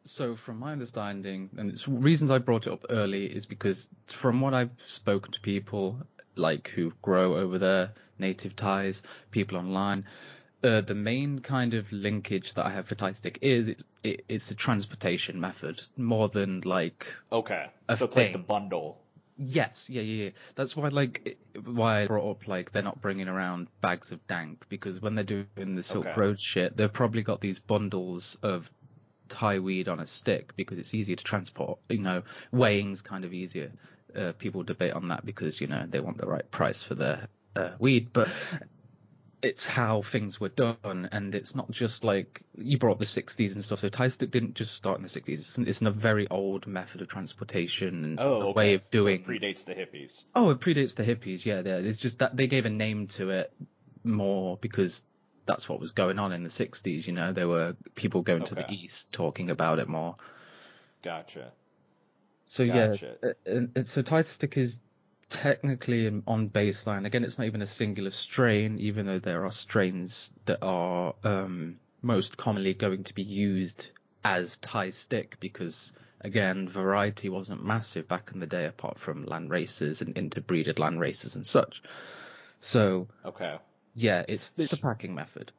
So, 0.02 0.37
from 0.37 0.58
my 0.60 0.70
understanding, 0.72 1.50
and 1.56 1.70
it's 1.70 1.88
reasons 1.88 2.30
I 2.30 2.38
brought 2.38 2.68
it 2.68 2.72
up 2.72 2.87
early 2.88 3.26
is 3.26 3.46
because 3.46 3.90
from 4.06 4.40
what 4.40 4.54
I've 4.54 4.70
spoken 4.78 5.32
to 5.32 5.40
people 5.40 5.98
like 6.37 6.68
who 6.68 6.92
grow 7.02 7.34
over 7.34 7.58
there, 7.58 7.92
native 8.18 8.54
Thais, 8.54 9.02
people 9.30 9.58
online, 9.58 10.04
uh, 10.62 10.80
the 10.80 10.94
main 10.94 11.38
kind 11.38 11.74
of 11.74 11.92
linkage 11.92 12.54
that 12.54 12.66
I 12.66 12.70
have 12.70 12.86
for 12.88 12.94
Thai 12.94 13.12
stick 13.12 13.38
is 13.42 13.68
it, 13.68 13.82
it, 14.02 14.24
it's 14.28 14.50
a 14.50 14.54
transportation 14.54 15.40
method 15.40 15.80
more 15.96 16.28
than 16.28 16.62
like 16.64 17.14
Okay, 17.30 17.66
so 17.94 18.04
it's 18.06 18.16
like 18.16 18.32
the 18.32 18.38
bundle. 18.38 19.00
Yes, 19.40 19.88
yeah, 19.88 20.02
yeah, 20.02 20.24
yeah. 20.24 20.30
That's 20.56 20.76
why, 20.76 20.88
like, 20.88 21.38
why 21.64 22.02
I 22.02 22.06
brought 22.06 22.28
up 22.28 22.48
like 22.48 22.72
they're 22.72 22.82
not 22.82 23.00
bringing 23.00 23.28
around 23.28 23.68
bags 23.80 24.10
of 24.10 24.26
dank 24.26 24.64
because 24.68 25.00
when 25.00 25.14
they're 25.14 25.22
doing 25.22 25.74
the 25.76 25.82
Silk 25.84 26.06
Okay. 26.06 26.20
Road 26.20 26.40
shit, 26.40 26.76
they've 26.76 26.92
probably 26.92 27.22
got 27.22 27.40
these 27.40 27.60
bundles 27.60 28.36
of 28.42 28.68
Thai 29.28 29.60
weed 29.60 29.88
on 29.88 30.00
a 30.00 30.06
stick 30.06 30.56
because 30.56 30.78
it's 30.78 30.92
easier 30.92 31.14
to 31.14 31.22
transport. 31.24 31.78
You 31.88 31.98
know, 31.98 32.22
weighing's 32.50 33.02
kind 33.02 33.24
of 33.24 33.32
easier. 33.32 33.70
Uh, 34.16 34.32
people 34.32 34.64
debate 34.64 34.94
on 34.94 35.08
that 35.08 35.24
because 35.24 35.60
you 35.60 35.68
know 35.68 35.84
they 35.86 36.00
want 36.00 36.18
the 36.18 36.26
right 36.26 36.50
price 36.50 36.82
for 36.82 36.96
their 36.96 37.28
uh, 37.54 37.70
weed, 37.78 38.08
but 38.12 38.28
it's 39.42 39.66
how 39.66 40.02
things 40.02 40.40
were 40.40 40.49
done, 40.49 41.09
and 41.12 41.35
it's 41.35 41.54
not 41.54 41.71
just 41.71 42.04
like 42.04 42.42
you 42.57 42.78
brought 42.78 42.92
up 42.92 42.99
the 42.99 43.04
60s 43.04 43.54
and 43.54 43.64
stuff. 43.64 43.78
So 43.80 43.88
Thai 43.88 44.09
stick 44.09 44.30
didn't 44.30 44.54
just 44.54 44.75
start 44.75 44.97
in 44.97 45.02
the 45.02 45.09
60s. 45.09 45.28
It's, 45.28 45.59
it's 45.59 45.83
a 45.83 45.90
very 45.90 46.28
old 46.28 46.66
method 46.66 47.02
of 47.02 47.09
transportation 47.09 48.04
and 48.04 48.18
Oh, 48.21 48.42
a 48.42 48.47
okay. 48.47 48.52
way 48.54 48.75
of 48.75 48.88
doing. 48.90 49.25
So 49.25 49.33
predates 49.33 49.64
the 49.64 49.75
hippies. 49.75 50.25
Oh, 50.35 50.50
it 50.50 50.61
predates 50.61 50.97
the 50.97 51.04
hippies. 51.04 51.45
Yeah, 51.45 51.62
there. 51.62 51.78
It's 51.78 51.99
just 51.99 52.18
that 52.18 52.37
they 52.37 52.47
gave 52.47 52.66
a 52.66 52.71
name 52.71 53.07
to 53.09 53.30
it 53.30 53.52
more 54.02 54.57
because 54.57 55.07
that's 55.47 55.68
what 55.68 55.80
was 55.80 55.92
going 55.92 56.18
on 56.18 56.33
in 56.33 56.42
the 56.42 56.50
'60s. 56.50 57.07
You 57.07 57.12
know, 57.12 57.33
there 57.33 57.49
were 57.49 57.76
people 57.95 58.23
going 58.23 58.45
to 58.45 58.54
the 58.54 58.73
east 58.73 59.12
talking 59.12 59.50
about 59.50 59.78
it 59.78 59.88
more. 59.88 60.16
Gotcha. 61.02 61.52
So 62.45 62.64
Gotcha. 62.64 63.12
yeah, 63.23 63.28
uh, 63.30 63.33
and, 63.47 63.73
and 63.76 63.88
so 63.88 64.02
Tight 64.02 64.26
Stick 64.26 64.57
is 64.57 64.80
technically 65.28 66.06
on 66.26 66.49
baseline. 66.49 67.06
Again, 67.06 67.25
it's 67.25 67.38
not 67.38 67.47
even 67.47 67.62
a 67.62 67.66
singular 67.66 68.11
strain, 68.11 68.78
even 68.78 69.06
though 69.06 69.18
there 69.18 69.44
are 69.44 69.50
strains 69.52 70.32
that 70.47 70.58
are 70.62 71.14
um, 71.25 71.78
most 72.02 72.37
commonly 72.37 72.75
going 72.75 73.04
to 73.04 73.14
be 73.14 73.23
used 73.23 73.90
as 74.25 74.58
Thai 74.58 74.90
Stick 74.90 75.37
because. 75.40 75.92
Again, 76.20 76.68
variety 76.68 77.28
wasn't 77.28 77.64
massive 77.64 78.08
back 78.08 78.32
in 78.35 78.40
the 78.40 78.47
day, 78.49 78.64
apart 78.64 78.99
from 78.99 79.25
land 79.25 79.50
races 79.50 80.02
and 80.02 80.18
interbreeded 80.18 80.80
land 80.80 80.99
races 80.99 81.37
and 81.37 81.47
such. 81.47 81.80
So 82.61 83.06
Okay. 83.25 83.56
yeah, 83.94 84.25
it's 84.28 84.52
it's 84.56 84.73
a 84.73 84.78
packing 84.78 85.14
method. 85.14 85.52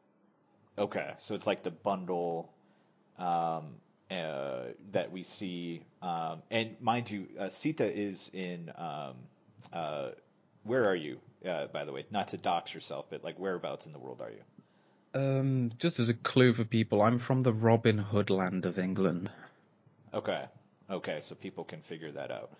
Okay. 0.77 1.13
So 1.19 1.33
it's 1.33 1.47
like 1.47 1.63
the 1.63 1.71
bundle 1.71 2.49
um, 3.17 3.75
uh, 4.11 4.63
that 4.91 5.13
we 5.13 5.23
see. 5.23 5.85
Um, 6.01 6.41
and 6.51 6.75
mind 6.81 7.09
you, 7.09 7.27
uh, 7.39 7.45
Siththa 7.45 7.89
is 7.89 8.29
in. 8.33 8.69
Um, 8.77 9.15
uh, 9.73 10.09
where 10.63 10.87
are 10.87 10.95
you? 10.95 11.19
Uh, 11.45 11.67
by 11.67 11.85
the 11.85 11.91
way, 11.91 12.05
not 12.11 12.29
to 12.29 12.37
dox 12.37 12.73
yourself, 12.73 13.05
but 13.09 13.23
like 13.23 13.39
whereabouts 13.39 13.85
in 13.85 13.93
the 13.93 13.99
world 13.99 14.21
are 14.21 14.31
you? 14.31 14.41
Um, 15.13 15.71
just 15.79 15.99
as 15.99 16.09
a 16.09 16.13
clue 16.13 16.53
for 16.53 16.65
people, 16.65 17.01
I'm 17.01 17.17
from 17.17 17.43
the 17.43 17.53
Robin 17.53 17.97
Hood 17.97 18.29
land 18.29 18.65
of 18.65 18.77
England. 18.77 19.31
Okay. 20.13 20.45
Okay. 20.89 21.19
So 21.21 21.35
people 21.35 21.63
can 21.63 21.81
figure 21.81 22.11
that 22.11 22.31
out. 22.31 22.51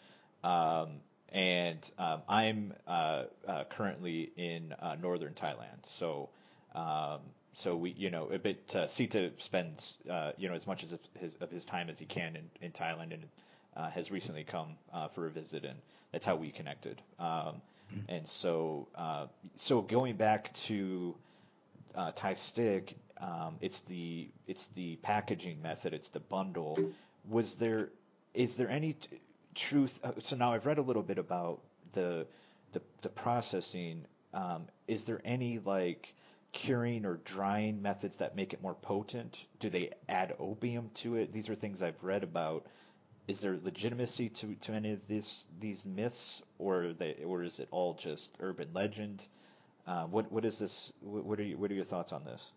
Um, 0.43 1.01
and 1.31 1.91
um, 1.97 2.21
I'm 2.27 2.73
uh, 2.87 3.25
uh, 3.47 3.63
currently 3.65 4.31
in 4.35 4.73
uh, 4.79 4.95
northern 4.99 5.33
Thailand. 5.33 5.83
So, 5.83 6.29
um, 6.73 7.19
so 7.59 7.75
we, 7.75 7.91
you 7.91 8.09
know, 8.09 8.29
a 8.31 8.39
bit. 8.39 8.73
Uh, 8.73 8.85
Siththa 8.87 9.31
spends, 9.37 9.97
uh, 10.09 10.31
you 10.37 10.47
know, 10.47 10.55
as 10.55 10.65
much 10.65 10.83
as 10.83 10.93
of 10.93 10.99
his, 11.19 11.33
of 11.41 11.51
his 11.51 11.65
time 11.65 11.89
as 11.89 11.99
he 11.99 12.05
can 12.05 12.35
in, 12.35 12.49
in 12.61 12.71
Thailand, 12.71 13.13
and 13.13 13.23
uh, 13.75 13.89
has 13.89 14.11
recently 14.11 14.43
come 14.45 14.75
uh, 14.93 15.07
for 15.09 15.27
a 15.27 15.29
visit, 15.29 15.65
and 15.65 15.77
that's 16.11 16.25
how 16.25 16.35
we 16.37 16.51
connected. 16.51 17.01
Um, 17.19 17.61
and 18.07 18.27
so, 18.27 18.87
uh, 18.95 19.25
so 19.57 19.81
going 19.81 20.15
back 20.15 20.53
to 20.67 21.15
uh, 21.95 22.11
Thai 22.15 22.35
stick, 22.35 22.95
um, 23.19 23.55
it's 23.61 23.81
the 23.81 24.29
it's 24.47 24.67
the 24.67 24.95
packaging 24.97 25.61
method, 25.61 25.93
it's 25.93 26.09
the 26.09 26.19
bundle. 26.21 26.77
Was 27.29 27.55
there 27.55 27.89
is 28.33 28.55
there 28.57 28.69
any 28.69 28.93
t- 28.93 29.19
truth? 29.55 29.99
uh, 30.03 30.11
So 30.19 30.35
now 30.37 30.53
I've 30.53 30.65
read 30.65 30.77
a 30.77 30.83
little 30.83 31.03
bit 31.03 31.17
about 31.17 31.59
the 31.93 32.25
the, 32.73 32.81
the 33.01 33.09
processing. 33.09 34.05
Um, 34.33 34.67
is 34.87 35.05
there 35.05 35.19
any 35.25 35.59
like 35.59 36.13
curing 36.51 37.05
or 37.05 37.17
drying 37.17 37.81
methods 37.81 38.17
that 38.17 38.35
make 38.35 38.53
it 38.53 38.61
more 38.61 38.73
potent? 38.73 39.37
Do 39.59 39.69
they 39.69 39.91
add 40.07 40.35
opium 40.39 40.89
to 40.95 41.15
it? 41.15 41.31
These 41.31 41.49
are 41.49 41.55
things 41.55 41.81
I've 41.81 42.03
read 42.03 42.23
about. 42.23 42.65
Is 43.27 43.41
there 43.41 43.57
legitimacy 43.61 44.29
to, 44.29 44.55
to 44.55 44.73
any 44.73 44.91
of 44.91 45.07
this 45.07 45.45
these 45.59 45.85
myths, 45.85 46.41
or 46.57 46.93
they, 46.93 47.17
or 47.23 47.43
is 47.43 47.59
it 47.59 47.67
all 47.71 47.93
just 47.93 48.35
urban 48.39 48.69
legend? 48.73 49.25
Uh, 49.85 50.05
what 50.05 50.31
what 50.31 50.45
is 50.45 50.59
this? 50.59 50.91
What 51.01 51.39
are 51.39 51.43
you, 51.43 51.57
what 51.57 51.69
are 51.71 51.75
your 51.75 51.83
thoughts 51.83 52.11
on 52.11 52.23
this? 52.23 52.51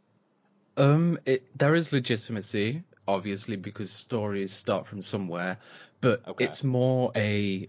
Um, 0.76 1.18
it, 1.26 1.46
there 1.58 1.74
is 1.74 1.92
legitimacy, 1.92 2.82
obviously, 3.06 3.56
because 3.56 3.90
stories 3.90 4.52
start 4.52 4.86
from 4.86 5.02
somewhere, 5.02 5.58
but 6.00 6.22
Okay. 6.26 6.44
it's 6.44 6.64
more 6.64 7.12
a, 7.14 7.66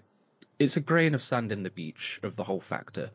it's 0.58 0.78
a 0.78 0.82
grain 0.82 1.14
of 1.14 1.22
sand 1.22 1.52
in 1.52 1.64
the 1.64 1.70
beach 1.70 2.20
of 2.24 2.36
the 2.38 2.44
whole 2.44 2.62
factor. 2.62 3.12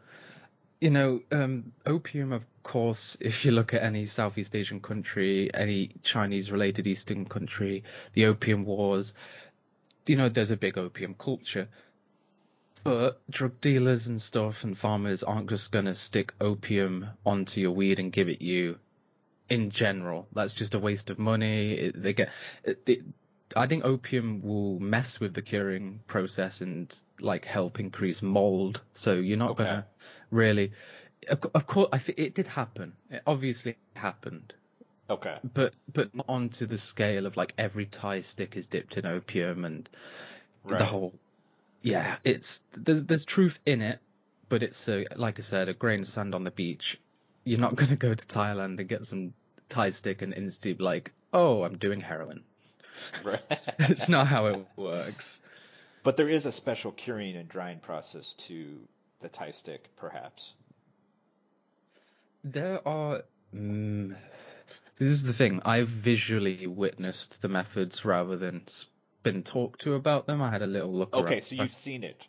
You 0.80 0.90
know, 0.90 1.20
um, 1.32 1.72
opium, 1.86 2.32
of 2.32 2.46
course, 2.62 3.16
if 3.20 3.44
you 3.44 3.50
look 3.50 3.74
at 3.74 3.82
any 3.82 4.06
Southeast 4.06 4.54
Asian 4.54 4.80
country, 4.80 5.50
any 5.52 5.90
Chinese 6.02 6.52
related 6.52 6.86
Eastern 6.86 7.24
country, 7.24 7.84
the 8.12 8.26
opium 8.26 8.64
wars, 8.64 9.14
you 10.06 10.16
know, 10.16 10.28
there's 10.28 10.50
a 10.50 10.56
big 10.56 10.78
opium 10.78 11.14
culture. 11.14 11.68
But 12.84 13.20
drug 13.28 13.60
dealers 13.60 14.06
and 14.06 14.20
stuff 14.20 14.62
and 14.64 14.78
farmers 14.78 15.22
aren't 15.22 15.50
just 15.50 15.72
going 15.72 15.86
to 15.86 15.96
stick 15.96 16.32
opium 16.40 17.08
onto 17.26 17.60
your 17.60 17.72
weed 17.72 17.98
and 17.98 18.12
give 18.12 18.28
it 18.28 18.40
you 18.40 18.78
in 19.48 19.70
general. 19.70 20.28
That's 20.32 20.54
just 20.54 20.74
a 20.74 20.78
waste 20.78 21.10
of 21.10 21.18
money. 21.18 21.90
They 21.94 22.12
get, 22.12 22.30
it, 22.62 23.02
I 23.56 23.66
think 23.66 23.84
opium 23.84 24.42
will 24.42 24.78
mess 24.78 25.20
with 25.20 25.34
the 25.34 25.42
curing 25.42 26.00
process 26.06 26.60
and 26.60 26.98
like 27.20 27.44
help 27.44 27.80
increase 27.80 28.22
mold. 28.22 28.82
So 28.92 29.14
you're 29.14 29.38
not 29.38 29.52
Okay. 29.52 29.64
gonna 29.64 29.86
really. 30.30 30.72
Of 31.28 31.44
of 31.54 31.66
course, 31.66 31.88
I 31.92 31.98
think 31.98 32.18
it 32.18 32.34
did 32.34 32.46
happen. 32.46 32.92
It 33.10 33.22
obviously 33.26 33.76
happened, 33.94 34.54
Okay. 35.10 35.38
but 35.54 35.74
but 35.92 36.14
not 36.14 36.26
onto 36.28 36.66
the 36.66 36.78
scale 36.78 37.26
of 37.26 37.36
like 37.36 37.54
every 37.58 37.86
Thai 37.86 38.20
stick 38.20 38.56
is 38.56 38.66
dipped 38.66 38.96
in 38.96 39.06
opium 39.06 39.64
and 39.64 39.88
Right. 40.64 40.78
the 40.78 40.84
whole. 40.84 41.14
Yeah, 41.82 42.16
it's 42.24 42.64
there's 42.72 43.04
there's 43.04 43.24
truth 43.24 43.60
in 43.64 43.82
it, 43.82 43.98
but 44.48 44.62
it's 44.62 44.88
a 44.88 45.06
like 45.16 45.38
I 45.38 45.42
said, 45.42 45.68
a 45.68 45.74
grain 45.74 46.00
of 46.00 46.08
sand 46.08 46.34
on 46.34 46.44
the 46.44 46.50
beach. 46.50 47.00
You're 47.44 47.60
not 47.60 47.76
gonna 47.76 47.96
go 47.96 48.14
to 48.14 48.26
Thailand 48.26 48.78
and 48.78 48.88
get 48.88 49.06
some 49.06 49.34
Thai 49.68 49.90
stick 49.90 50.22
and 50.22 50.32
instantly 50.34 50.74
be 50.74 50.84
like, 50.84 51.12
oh, 51.32 51.62
I'm 51.64 51.78
doing 51.78 52.00
heroin. 52.00 52.44
Right. 53.24 53.40
it's 53.78 54.08
not 54.08 54.26
how 54.26 54.46
it 54.46 54.66
works. 54.76 55.42
But 56.02 56.16
there 56.16 56.28
is 56.28 56.46
a 56.46 56.52
special 56.52 56.92
curing 56.92 57.36
and 57.36 57.48
drying 57.48 57.80
process 57.80 58.34
to 58.34 58.78
the 59.20 59.28
Thai 59.28 59.50
stick, 59.50 59.88
perhaps. 59.96 60.54
There 62.44 62.86
are. 62.86 63.22
Mm, 63.54 64.16
this 64.96 65.08
is 65.08 65.24
the 65.24 65.32
thing. 65.32 65.60
I've 65.64 65.88
visually 65.88 66.66
witnessed 66.66 67.40
the 67.42 67.48
methods 67.48 68.04
rather 68.04 68.36
than 68.36 68.62
been 69.22 69.42
talked 69.42 69.82
to 69.82 69.94
about 69.94 70.26
them. 70.26 70.40
I 70.40 70.50
had 70.50 70.62
a 70.62 70.66
little 70.66 70.92
look. 70.92 71.14
Okay, 71.14 71.34
around. 71.34 71.42
so 71.42 71.54
you've 71.56 71.74
seen 71.74 72.04
it. 72.04 72.24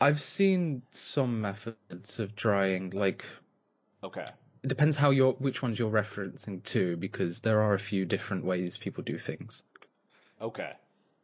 I've 0.00 0.20
seen 0.20 0.82
some 0.90 1.40
methods 1.40 2.18
of 2.20 2.34
drying. 2.34 2.90
Like 2.90 3.24
Okay. 4.02 4.24
it 4.62 4.68
depends 4.68 4.96
how 4.96 5.10
you're, 5.10 5.32
which 5.32 5.62
ones 5.62 5.78
you're 5.78 5.90
referencing 5.90 6.62
to, 6.64 6.96
because 6.96 7.40
there 7.40 7.62
are 7.62 7.74
a 7.74 7.78
few 7.78 8.04
different 8.04 8.44
ways 8.44 8.76
people 8.76 9.04
do 9.04 9.16
things. 9.16 9.64
Okay. 10.42 10.72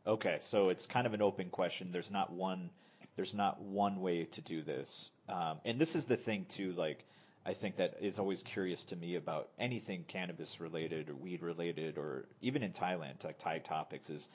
Okay. 0.06 0.36
So 0.40 0.70
it's 0.70 0.86
kind 0.86 1.06
of 1.06 1.12
an 1.12 1.22
open 1.22 1.50
question. 1.50 1.90
There's 1.92 2.10
not 2.10 2.32
one. 2.32 2.70
There's 3.16 3.34
not 3.34 3.60
one 3.60 4.00
way 4.00 4.24
to 4.24 4.40
do 4.40 4.62
this. 4.62 5.10
Um, 5.28 5.58
and 5.64 5.80
this 5.80 5.96
is 5.96 6.04
the 6.04 6.16
thing 6.16 6.46
too. 6.48 6.72
Like, 6.72 7.04
I 7.44 7.52
think 7.52 7.76
that 7.76 7.96
is 8.00 8.20
always 8.20 8.42
curious 8.42 8.84
to 8.84 8.96
me 8.96 9.16
about 9.16 9.48
anything 9.58 10.04
cannabis 10.06 10.60
related 10.60 11.10
or 11.10 11.16
weed 11.16 11.42
related, 11.42 11.98
or 11.98 12.26
even 12.40 12.62
in 12.62 12.72
Thailand, 12.72 13.24
like 13.24 13.38
Thai 13.38 13.58
topics, 13.58 14.08
is 14.08 14.28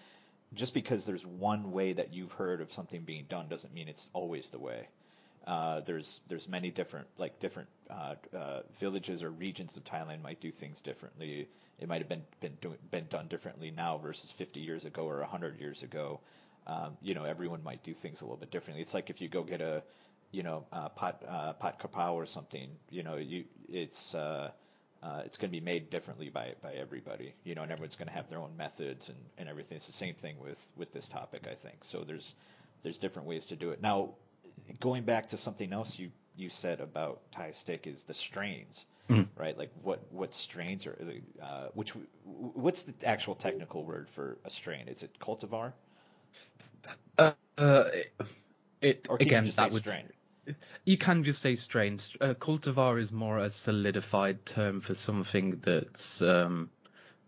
just 0.54 0.74
because 0.74 1.06
there's 1.06 1.26
one 1.26 1.72
way 1.72 1.94
that 1.94 2.14
you've 2.14 2.34
heard 2.34 2.60
of 2.60 2.72
something 2.74 3.02
being 3.04 3.26
done 3.30 3.48
doesn't 3.48 3.74
mean 3.74 3.88
it's 3.88 4.10
always 4.14 4.50
the 4.50 4.60
way. 4.60 4.88
Uh, 5.48 5.80
there's 5.82 6.20
there's 6.28 6.48
many 6.48 6.72
different 6.72 7.08
like 7.18 7.40
different 7.40 7.70
uh, 7.90 8.16
uh, 8.36 8.62
villages 8.80 9.24
or 9.24 9.30
regions 9.32 9.78
of 9.78 9.84
Thailand 9.86 10.22
might 10.22 10.42
do 10.42 10.52
things 10.52 10.82
differently. 10.82 11.48
It 11.84 11.90
might 11.90 12.00
have 12.00 12.08
been 12.08 12.24
been 12.40 12.58
doing, 12.62 12.78
been 12.92 13.08
done 13.10 13.28
differently 13.28 13.70
now 13.70 13.98
versus 13.98 14.32
50 14.32 14.62
years 14.62 14.86
ago 14.86 15.06
or 15.06 15.20
100 15.20 15.60
years 15.60 15.84
ago. 15.84 16.22
Um, 16.66 16.96
you 17.02 17.14
know, 17.14 17.26
everyone 17.26 17.62
might 17.62 17.84
do 17.84 17.94
things 17.94 18.22
a 18.22 18.24
little 18.24 18.38
bit 18.38 18.52
differently. 18.52 18.82
It's 18.82 18.94
like 18.94 19.10
if 19.10 19.20
you 19.20 19.28
go 19.28 19.44
get 19.44 19.60
a, 19.60 19.84
you 20.32 20.44
know, 20.44 20.66
pot 20.96 21.22
uh, 21.28 21.52
pot 21.54 21.80
kapow 21.80 22.14
or 22.14 22.26
something. 22.26 22.70
You 22.90 23.04
know, 23.04 23.18
you 23.18 23.44
it's 23.68 24.16
uh, 24.16 24.52
uh, 25.04 25.24
it's 25.26 25.38
going 25.38 25.52
to 25.52 25.60
be 25.60 25.64
made 25.64 25.90
differently 25.90 26.30
by 26.30 26.54
by 26.62 26.72
everybody. 26.74 27.36
You 27.44 27.54
know, 27.54 27.64
and 27.64 27.72
everyone's 27.72 27.98
going 27.98 28.08
to 28.08 28.14
have 28.14 28.30
their 28.30 28.40
own 28.40 28.56
methods 28.56 29.10
and, 29.10 29.18
and 29.38 29.50
everything. 29.50 29.76
It's 29.76 29.88
the 29.88 29.92
same 29.92 30.16
thing 30.16 30.40
with 30.40 30.66
with 30.78 30.94
this 30.94 31.10
topic, 31.10 31.48
I 31.52 31.56
think. 31.56 31.84
So 31.84 32.06
there's 32.06 32.34
there's 32.84 32.98
different 32.98 33.28
ways 33.28 33.48
to 33.48 33.58
do 33.58 33.72
it. 33.72 33.82
Now, 33.82 34.12
going 34.80 35.04
back 35.04 35.28
to 35.28 35.38
something 35.38 35.74
else 35.74 36.00
you 36.00 36.12
you 36.38 36.48
said 36.48 36.80
about 36.80 37.30
Thai 37.34 37.52
stick 37.52 37.88
is 37.88 38.06
the 38.06 38.14
strains, 38.14 38.86
right? 39.38 39.58
Like 39.58 39.72
what 39.84 40.12
what 40.12 40.36
strains 40.36 40.88
are 40.88 40.98
uh, 41.42 41.68
which 41.74 41.94
what's 42.26 42.84
the 42.84 43.08
actual 43.08 43.36
technical 43.36 43.86
word 43.86 44.10
for 44.10 44.40
a 44.46 44.50
strain? 44.52 44.88
Is 44.90 45.04
it 45.04 45.20
cultivar? 45.20 45.74
Uh, 47.18 47.34
uh, 47.58 47.86
it, 48.82 49.10
Or 49.10 49.20
again 49.20 49.46
that 49.58 49.72
would 49.72 49.86
strain? 49.86 50.10
You 50.86 50.98
can 50.98 51.24
just 51.24 51.42
say 51.42 51.56
strain. 51.56 51.96
Uh, 52.22 52.34
cultivar 52.36 53.00
is 53.00 53.12
more 53.12 53.40
a 53.40 53.50
solidified 53.50 54.46
term 54.46 54.82
for 54.82 54.96
something 54.96 55.60
that's 55.62 56.22
um, 56.22 56.72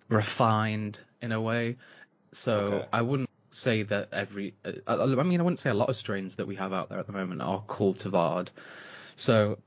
refined 0.09 0.99
in 1.21 1.31
a 1.31 1.41
way. 1.41 1.77
So 2.33 2.59
Okay. 2.59 2.88
I 2.93 3.01
wouldn't 3.03 3.29
say 3.51 3.83
that 3.83 4.09
every. 4.13 4.55
Uh, 4.65 4.73
I 4.88 4.95
I 4.95 5.23
mean, 5.23 5.39
I 5.39 5.43
wouldn't 5.43 5.59
say 5.59 5.71
a 5.71 5.75
lot 5.75 5.89
of 5.89 5.97
strains 5.97 6.38
that 6.38 6.47
we 6.47 6.55
have 6.55 6.73
out 6.73 6.89
there 6.89 6.99
at 6.99 7.07
the 7.07 7.13
moment 7.13 7.41
are 7.41 7.63
cultivared. 7.67 8.51
So 9.15 9.59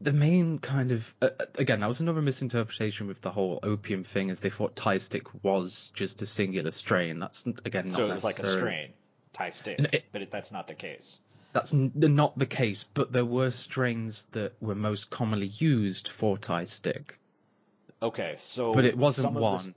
the 0.00 0.12
main 0.12 0.58
kind 0.58 0.92
of 0.92 1.14
uh, 1.20 1.30
uh, 1.40 1.44
again, 1.58 1.80
that 1.80 1.86
was 1.86 2.00
another 2.00 2.22
misinterpretation 2.22 3.06
with 3.06 3.20
the 3.20 3.30
whole 3.30 3.58
opium 3.62 4.04
thing, 4.04 4.28
is 4.28 4.40
they 4.40 4.50
thought 4.50 4.76
Thai 4.76 4.98
stick 4.98 5.42
was 5.42 5.90
just 5.94 6.22
a 6.22 6.26
singular 6.26 6.72
strain. 6.72 7.18
That's 7.18 7.46
again 7.46 7.86
not 7.86 7.94
So 7.94 8.10
it 8.10 8.14
was 8.14 8.24
like 8.24 8.38
a 8.38 8.46
strain, 8.46 8.90
Thai 9.32 9.50
stick, 9.50 9.80
it- 9.92 10.04
but 10.12 10.22
it, 10.22 10.30
that's 10.30 10.52
not 10.52 10.66
the 10.68 10.74
case. 10.74 11.18
That's 11.52 11.72
n- 11.72 11.92
not 11.94 12.38
the 12.38 12.46
case, 12.46 12.84
but 12.84 13.10
there 13.10 13.24
were 13.24 13.50
strains 13.50 14.24
that 14.32 14.52
were 14.60 14.74
most 14.74 15.10
commonly 15.10 15.46
used 15.46 16.08
for 16.08 16.36
Thai 16.36 16.64
stick. 16.64 17.18
Okay, 18.02 18.34
so 18.36 18.72
But 18.72 18.84
it 18.84 18.96
wasn't 18.96 19.32
one. 19.32 19.74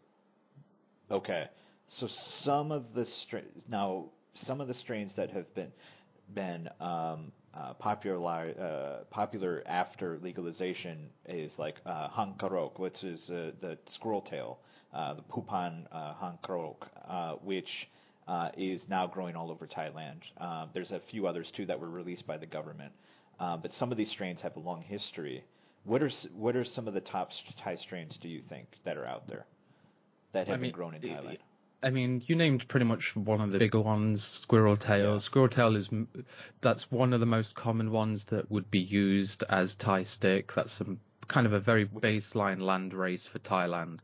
The, 1.07 1.15
okay, 1.15 1.47
so 1.87 2.07
some 2.07 2.71
of 2.71 2.93
the 2.93 3.05
strains 3.05 3.63
now, 3.67 4.09
some 4.33 4.61
of 4.61 4.67
the 4.67 4.73
strains 4.73 5.15
that 5.15 5.31
have 5.31 5.53
been 5.55 5.71
been 6.33 6.69
um, 6.79 7.31
uh, 7.53 7.73
popular 7.73 8.53
uh, 8.59 9.03
popular 9.09 9.63
after 9.65 10.17
legalization 10.21 11.09
is 11.27 11.59
like 11.59 11.75
uh, 11.85 12.07
hang 12.09 12.33
karok, 12.37 12.79
which 12.79 13.03
is 13.03 13.29
uh, 13.29 13.51
the 13.59 13.77
squirrel 13.87 14.21
tail, 14.21 14.59
uh, 14.93 15.13
the 15.13 15.21
Phu 15.23 15.45
Phan 15.47 15.87
uh, 15.91 16.13
hang 16.13 16.37
karok, 16.43 16.87
uh, 17.07 17.33
which 17.43 17.89
uh, 18.27 18.49
is 18.55 18.87
now 18.89 19.07
growing 19.07 19.35
all 19.35 19.51
over 19.51 19.67
Thailand. 19.67 20.21
There's 20.73 20.91
a 20.91 20.99
few 20.99 21.27
others 21.27 21.51
too 21.51 21.65
that 21.65 21.79
were 21.79 21.89
released 21.89 22.25
by 22.25 22.37
the 22.37 22.45
government, 22.45 22.93
uh, 23.39 23.57
but 23.57 23.73
some 23.73 23.91
of 23.91 23.97
these 23.97 24.09
strains 24.09 24.41
have 24.41 24.55
a 24.55 24.59
long 24.59 24.81
history. 24.81 25.43
What 25.83 26.03
are 26.03 26.11
what 26.35 26.55
are 26.55 26.63
some 26.63 26.87
of 26.87 26.93
the 26.93 27.01
top 27.01 27.31
Thai 27.57 27.75
strains 27.75 28.17
do 28.17 28.29
you 28.29 28.39
think 28.39 28.67
that 28.83 28.97
are 28.97 29.05
out 29.05 29.27
there 29.27 29.45
that 30.31 30.47
have 30.47 30.59
I 30.59 30.61
been 30.61 30.71
grown 30.71 30.93
in 30.95 31.01
Thailand? 31.01 31.39
I 31.83 31.89
mean, 31.89 32.21
you 32.25 32.35
named 32.35 32.67
pretty 32.67 32.85
much 32.85 33.15
one 33.15 33.41
of 33.41 33.51
the 33.51 33.59
bigger 33.59 33.79
ones, 33.79 34.23
squirrel 34.23 34.75
tail. 34.77 35.13
Yeah. 35.13 35.17
Squirrel 35.17 35.49
tail 35.49 35.75
is 35.75 35.89
that's 36.61 36.91
one 36.91 37.13
of 37.13 37.19
the 37.19 37.25
most 37.25 37.55
common 37.55 37.91
ones 37.91 38.25
that 38.25 38.51
would 38.51 38.69
be 38.69 38.79
used 38.79 39.43
as 39.49 39.75
Thai 39.75 40.03
stick. 40.03 40.53
That's 40.53 40.71
some 40.71 40.99
kind 41.27 41.47
of 41.47 41.53
a 41.53 41.59
very 41.59 41.85
baseline 41.85 42.61
land 42.61 42.93
race 42.93 43.27
for 43.27 43.39
Thailand. 43.39 43.99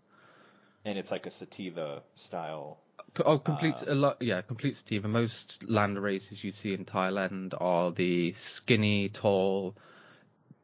And 0.86 0.98
it's 0.98 1.12
like 1.12 1.26
a 1.26 1.30
sativa 1.30 2.02
style. 2.16 2.80
Oh, 3.26 3.38
complete 3.38 3.84
uh, 3.88 3.94
a 3.94 3.96
lot. 3.96 4.22
Yeah, 4.22 4.42
complete 4.42 4.76
sativa. 4.76 5.08
Most 5.08 5.70
land 5.70 6.02
races 6.02 6.44
you 6.44 6.52
see 6.52 6.74
in 6.74 6.86
Thailand 6.86 7.54
are 7.60 7.92
the 7.92 8.34
skinny, 8.34 9.10
tall, 9.10 9.76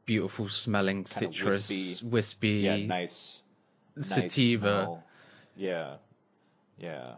beautiful 0.06 0.49
smelling 0.49 1.06
citrus, 1.06 1.69
wispy. 2.02 2.08
wispy, 2.08 2.49
Yeah, 2.49 2.78
nice. 2.78 3.41
nice 3.95 4.08
sativa. 4.08 4.62
smell. 4.62 5.04
Yeah, 5.56 5.95
yeah. 6.78 7.16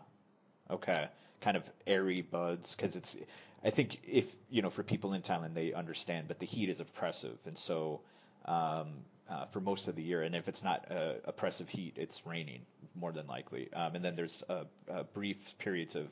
Okay, 0.70 1.08
kind 1.41 1.58
of 1.58 1.70
airy 1.86 2.22
buds 2.22 2.76
because 2.76 2.96
it's. 2.96 3.18
I 3.63 3.70
think 3.70 4.00
if 4.08 4.36
you 4.50 4.62
know, 4.62 4.70
for 4.70 4.84
people 4.84 5.13
in 5.13 5.22
Thailand, 5.22 5.54
they 5.54 5.74
understand, 5.74 6.28
but 6.28 6.39
the 6.39 6.46
heat 6.46 6.70
is 6.70 6.80
oppressive, 6.80 7.38
and 7.46 7.58
so 7.58 8.02
um, 8.46 8.88
uh, 9.30 9.46
for 9.46 9.60
most 9.60 9.88
of 9.88 9.96
the 9.96 10.04
year, 10.04 10.24
and 10.24 10.36
if 10.36 10.48
it's 10.48 10.63
not 10.63 10.91
uh, 10.91 11.13
oppressive 11.26 11.70
heat, 11.70 11.94
it's 11.98 12.26
raining 12.26 12.62
more 12.96 13.12
than 13.12 13.28
likely, 13.28 13.72
um, 13.74 13.96
and 13.96 14.04
then 14.04 14.15
there's 14.15 14.44
uh, 14.50 14.63
uh, 14.91 15.04
brief 15.13 15.58
periods 15.60 15.96
of 15.96 16.08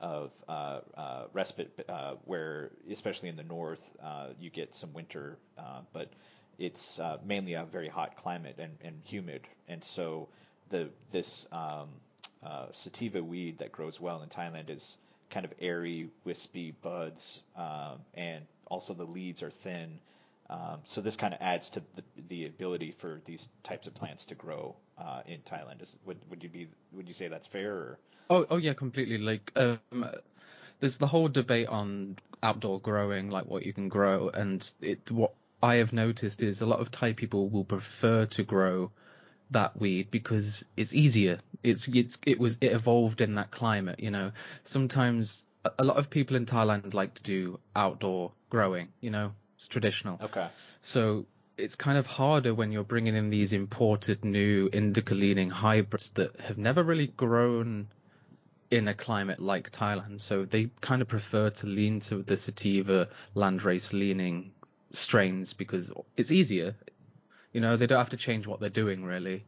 of 0.00 0.32
uh, 0.48 0.80
uh, 0.96 1.24
respite 1.34 1.84
uh, 1.88 2.14
where, 2.24 2.70
especially 2.90 3.28
in 3.28 3.36
the 3.36 3.42
north, 3.42 3.96
uh, 4.02 4.28
you 4.40 4.48
get 4.48 4.74
some 4.74 4.92
winter, 4.94 5.36
uh, 5.58 5.80
but 5.92 6.08
it's 6.58 6.98
uh, 6.98 7.18
mainly 7.26 7.52
a 7.52 7.64
very 7.64 7.88
hot 7.88 8.16
climate 8.16 8.56
and, 8.58 8.76
and 8.82 8.94
humid, 9.04 9.42
and 9.68 9.84
so 9.84 10.28
the 10.70 10.88
this 11.12 11.46
um, 11.52 11.88
uh, 12.44 12.66
sativa 12.72 13.22
weed 13.22 13.58
that 13.58 13.72
grows 13.72 14.00
well 14.00 14.22
in 14.22 14.28
Thailand 14.28 14.70
is 14.70 14.96
kind 15.30 15.44
of 15.44 15.52
airy, 15.60 16.10
wispy 16.24 16.72
buds, 16.82 17.40
um, 17.56 18.00
and 18.14 18.44
also 18.66 18.94
the 18.94 19.04
leaves 19.04 19.42
are 19.42 19.50
thin. 19.50 19.98
Um, 20.48 20.80
so 20.84 21.00
this 21.00 21.16
kind 21.16 21.32
of 21.32 21.40
adds 21.40 21.70
to 21.70 21.82
the, 21.94 22.02
the 22.28 22.46
ability 22.46 22.90
for 22.90 23.20
these 23.24 23.48
types 23.62 23.86
of 23.86 23.94
plants 23.94 24.26
to 24.26 24.34
grow 24.34 24.74
uh, 24.98 25.22
in 25.26 25.40
Thailand. 25.40 25.80
Is, 25.80 25.96
would 26.04 26.18
would 26.28 26.42
you 26.42 26.48
be 26.48 26.66
would 26.92 27.06
you 27.06 27.14
say 27.14 27.28
that's 27.28 27.46
fair? 27.46 27.72
Or? 27.72 27.98
Oh, 28.28 28.46
oh 28.50 28.56
yeah, 28.56 28.72
completely. 28.72 29.18
Like, 29.18 29.52
um, 29.54 30.10
there's 30.80 30.98
the 30.98 31.06
whole 31.06 31.28
debate 31.28 31.68
on 31.68 32.16
outdoor 32.42 32.80
growing, 32.80 33.30
like 33.30 33.46
what 33.46 33.64
you 33.64 33.72
can 33.72 33.88
grow, 33.88 34.28
and 34.28 34.68
it 34.80 35.10
what 35.10 35.34
I 35.62 35.76
have 35.76 35.92
noticed 35.92 36.42
is 36.42 36.62
a 36.62 36.66
lot 36.66 36.80
of 36.80 36.90
Thai 36.90 37.12
people 37.12 37.48
will 37.48 37.64
prefer 37.64 38.26
to 38.26 38.42
grow 38.42 38.90
that 39.50 39.78
weed 39.78 40.10
because 40.10 40.64
it's 40.76 40.94
easier. 40.94 41.38
It's, 41.62 41.88
it's 41.88 42.18
it 42.26 42.38
was 42.38 42.58
it 42.60 42.72
evolved 42.72 43.20
in 43.20 43.34
that 43.34 43.50
climate. 43.50 44.00
You 44.00 44.10
know, 44.10 44.32
sometimes 44.64 45.44
a, 45.64 45.70
a 45.80 45.84
lot 45.84 45.96
of 45.96 46.10
people 46.10 46.36
in 46.36 46.46
Thailand 46.46 46.94
like 46.94 47.14
to 47.14 47.22
do 47.22 47.60
outdoor 47.74 48.32
growing. 48.48 48.88
You 49.00 49.10
know, 49.10 49.32
it's 49.56 49.68
traditional. 49.68 50.18
Okay. 50.22 50.48
So 50.82 51.26
it's 51.56 51.76
kind 51.76 51.98
of 51.98 52.06
harder 52.06 52.54
when 52.54 52.72
you're 52.72 52.84
bringing 52.84 53.14
in 53.14 53.30
these 53.30 53.52
imported 53.52 54.24
new 54.24 54.68
indica 54.72 55.14
leaning 55.14 55.50
hybrids 55.50 56.10
that 56.10 56.38
have 56.40 56.58
never 56.58 56.82
really 56.82 57.06
grown 57.06 57.88
in 58.70 58.88
a 58.88 58.94
climate 58.94 59.40
like 59.40 59.70
Thailand. 59.70 60.20
So 60.20 60.44
they 60.44 60.70
kind 60.80 61.02
of 61.02 61.08
prefer 61.08 61.50
to 61.50 61.66
lean 61.66 62.00
to 62.00 62.22
the 62.22 62.36
sativa 62.36 63.08
landrace 63.34 63.92
leaning 63.92 64.52
strains 64.90 65.52
because 65.52 65.92
it's 66.16 66.30
easier. 66.30 66.76
You 67.52 67.60
know, 67.60 67.76
they 67.76 67.86
don't 67.86 67.98
have 67.98 68.10
to 68.10 68.16
change 68.16 68.46
what 68.46 68.60
they're 68.60 68.68
doing 68.70 69.04
really. 69.04 69.44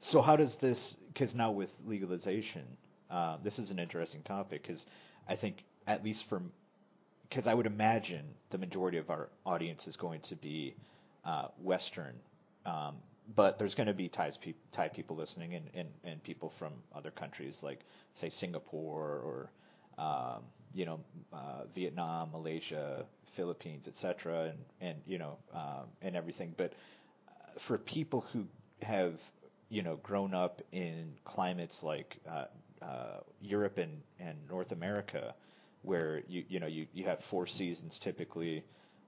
So 0.00 0.22
how 0.22 0.36
does 0.36 0.56
this? 0.56 0.94
Because 1.12 1.34
now 1.34 1.50
with 1.50 1.76
legalization, 1.84 2.64
uh, 3.10 3.36
this 3.42 3.58
is 3.58 3.70
an 3.70 3.78
interesting 3.78 4.22
topic 4.22 4.62
because 4.62 4.86
I 5.28 5.34
think 5.34 5.64
at 5.86 6.04
least 6.04 6.28
from 6.28 6.52
because 7.28 7.46
I 7.46 7.54
would 7.54 7.66
imagine 7.66 8.24
the 8.50 8.58
majority 8.58 8.98
of 8.98 9.10
our 9.10 9.28
audience 9.44 9.86
is 9.86 9.96
going 9.96 10.20
to 10.22 10.36
be 10.36 10.74
uh, 11.24 11.48
Western, 11.62 12.14
um, 12.64 12.96
but 13.36 13.58
there's 13.58 13.74
going 13.74 13.88
to 13.88 13.92
be 13.94 14.08
Thai, 14.08 14.30
pe- 14.40 14.54
Thai 14.72 14.88
people 14.88 15.16
listening 15.16 15.54
and, 15.54 15.68
and, 15.74 15.88
and 16.04 16.22
people 16.22 16.48
from 16.48 16.72
other 16.94 17.10
countries 17.10 17.62
like 17.62 17.80
say 18.14 18.30
Singapore 18.30 19.20
or 19.24 19.50
um, 20.02 20.42
you 20.74 20.86
know 20.86 21.00
uh, 21.32 21.64
Vietnam, 21.74 22.30
Malaysia, 22.32 23.04
Philippines, 23.28 23.88
etc., 23.88 24.50
and 24.50 24.58
and 24.80 25.02
you 25.06 25.18
know 25.18 25.38
um, 25.54 25.86
and 26.02 26.16
everything. 26.16 26.54
But 26.56 26.72
uh, 27.28 27.58
for 27.58 27.78
people 27.78 28.24
who 28.32 28.46
have 28.82 29.20
you 29.68 29.82
know 29.82 29.96
grown 29.96 30.34
up 30.34 30.62
in 30.72 31.14
climates 31.24 31.82
like 31.82 32.18
uh, 32.28 32.44
uh, 32.82 33.20
Europe 33.40 33.78
and, 33.78 34.02
and 34.20 34.36
North 34.48 34.72
America, 34.72 35.34
where 35.82 36.22
you 36.28 36.44
you 36.48 36.60
know 36.60 36.66
you, 36.66 36.86
you 36.92 37.04
have 37.04 37.20
four 37.20 37.46
seasons 37.46 37.98
typically. 37.98 38.64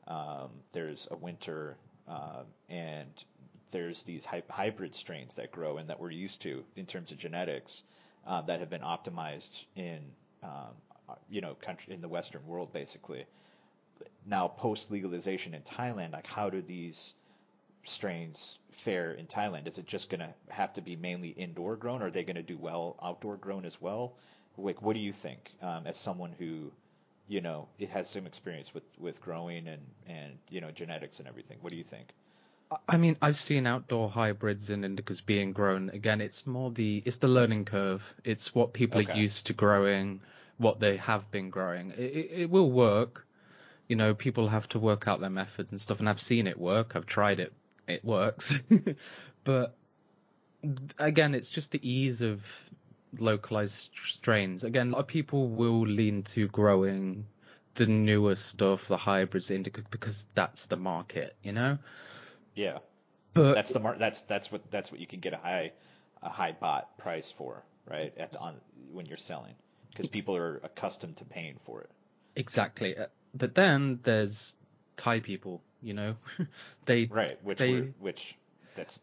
Um, 0.07 0.51
there's 0.73 1.07
a 1.11 1.17
winter, 1.17 1.77
uh, 2.09 2.43
and 2.69 3.11
there's 3.71 4.03
these 4.03 4.25
hy- 4.25 4.43
hybrid 4.51 4.95
strains 4.95 5.37
that 5.37 5.53
grow 5.53 5.77
and 5.77 5.89
that 5.91 6.01
we're 6.01 6.11
used 6.11 6.43
to 6.43 6.65
in 6.75 6.87
terms 6.87 7.13
of 7.13 7.19
genetics 7.19 7.83
uh, 8.27 8.41
that 8.43 8.61
have 8.61 8.71
been 8.71 8.81
optimized 8.81 9.65
in 9.77 10.01
um, 10.43 10.75
you 11.29 11.41
know 11.41 11.55
country 11.55 11.95
in 11.95 12.01
the 12.01 12.09
Western 12.09 12.47
world 12.47 12.73
basically. 12.73 13.25
Now 14.27 14.49
post 14.49 14.91
legalization 14.91 15.55
in 15.55 15.63
Thailand, 15.63 16.13
like 16.13 16.27
how 16.27 16.51
do 16.51 16.63
these 16.63 17.15
strains 17.85 18.59
fare 18.73 19.13
in 19.13 19.27
Thailand? 19.27 19.67
Is 19.67 19.79
it 19.79 19.87
just 19.87 20.11
going 20.11 20.21
to 20.21 20.35
have 20.49 20.73
to 20.75 20.81
be 20.83 20.97
mainly 20.97 21.29
indoor 21.31 21.77
grown? 21.77 22.03
Or 22.03 22.07
are 22.07 22.11
they 22.11 22.25
going 22.25 22.37
to 22.37 22.43
do 22.43 22.57
well 22.57 22.97
outdoor 23.03 23.37
grown 23.37 23.65
as 23.65 23.81
well? 23.81 24.17
Like, 24.57 24.83
what 24.83 24.95
do 24.95 25.01
you 25.01 25.13
think 25.13 25.51
um, 25.63 25.87
as 25.87 25.99
someone 25.99 26.33
who, 26.39 26.71
you 27.29 27.41
know, 27.41 27.69
it 27.79 27.89
has 27.91 28.11
some 28.11 28.27
experience 28.27 28.75
with, 28.75 28.85
with 28.99 29.21
growing 29.23 29.69
and, 29.69 29.83
and, 30.07 30.39
you 30.51 30.61
know, 30.61 30.71
genetics 30.71 31.19
and 31.19 31.29
everything? 31.29 31.59
What 31.61 31.71
do 31.71 31.77
you 31.77 31.85
think? 31.85 32.09
I 32.89 32.97
mean, 32.99 33.17
I've 33.21 33.37
seen 33.37 33.67
outdoor 33.67 34.09
hybrids 34.11 34.71
and 34.71 34.85
indicas 34.85 35.25
being 35.25 35.53
grown. 35.53 35.91
Again, 35.91 36.21
it's 36.21 36.47
more 36.47 36.71
the 36.71 37.03
it's 37.05 37.17
the 37.17 37.29
learning 37.29 37.65
curve. 37.65 38.15
It's 38.25 38.55
what 38.55 38.73
people 38.73 39.01
Okay. 39.01 39.13
are 39.13 39.17
used 39.17 39.47
to 39.47 39.53
growing, 39.55 40.21
what 40.57 40.79
they 40.79 40.97
have 40.99 41.31
been 41.31 41.51
growing. 41.51 41.91
It, 41.91 41.99
it, 42.01 42.31
it 42.43 42.51
will 42.51 42.71
work. 42.71 43.27
You 43.91 43.97
know, 43.97 44.15
people 44.15 44.47
have 44.47 44.69
to 44.69 44.79
work 44.79 45.09
out 45.09 45.21
their 45.21 45.31
methods 45.31 45.73
and 45.73 45.81
stuff, 45.81 45.99
and 45.99 46.09
I've 46.09 46.21
seen 46.21 46.47
it 46.47 46.57
work. 46.57 46.95
I've 46.95 47.07
tried 47.07 47.41
it. 47.41 47.53
It 47.89 48.05
works. 48.05 48.63
but 49.45 49.75
again, 50.97 51.35
it's 51.35 51.51
just 51.51 51.73
the 51.73 51.81
ease 51.91 52.23
of 52.23 52.71
localized 53.19 53.91
strains. 54.05 54.63
Again, 54.63 54.91
a 54.91 54.93
lot 54.93 55.01
of 55.01 55.07
people 55.09 55.49
will 55.49 55.81
lean 55.81 56.23
to 56.23 56.47
growing 56.47 57.27
the 57.75 57.87
newer 57.87 58.37
stuff, 58.37 58.87
the 58.87 58.97
hybrids, 58.97 59.51
indica, 59.51 59.83
because 59.91 60.29
that's 60.37 60.67
the 60.67 60.77
market. 60.77 61.35
You 61.43 61.53
know. 61.53 61.79
Yeah, 62.55 62.79
But 63.35 63.55
that's 63.55 63.73
the 63.73 63.81
mar- 63.81 63.99
that's 63.99 64.23
that's 64.23 64.53
what 64.53 64.71
that's 64.71 64.93
what 64.93 65.01
you 65.01 65.07
can 65.09 65.19
get 65.19 65.33
a 65.33 65.39
high 65.39 65.73
a 66.23 66.29
high 66.29 66.53
bot 66.53 66.97
price 66.97 67.33
for, 67.33 67.65
right? 67.87 68.17
At 68.17 68.31
the, 68.33 68.39
on 68.39 68.61
when 68.93 69.07
you're 69.07 69.17
selling, 69.17 69.55
because 69.91 70.09
people 70.09 70.37
are 70.37 70.61
accustomed 70.63 71.17
to 71.17 71.25
paying 71.25 71.59
for 71.65 71.81
it. 71.81 71.91
Exactly. 72.37 72.95
But 73.35 73.55
then 73.55 74.01
there's 74.03 74.57
Thai 74.97 75.21
people, 75.21 75.63
you 75.83 75.95
know, 75.95 76.17
they 76.87 77.11
Right, 77.11 77.43
which 77.45 77.59
they 77.59 77.69
we're, 77.69 77.89
which 77.99 78.37
that's 78.75 79.01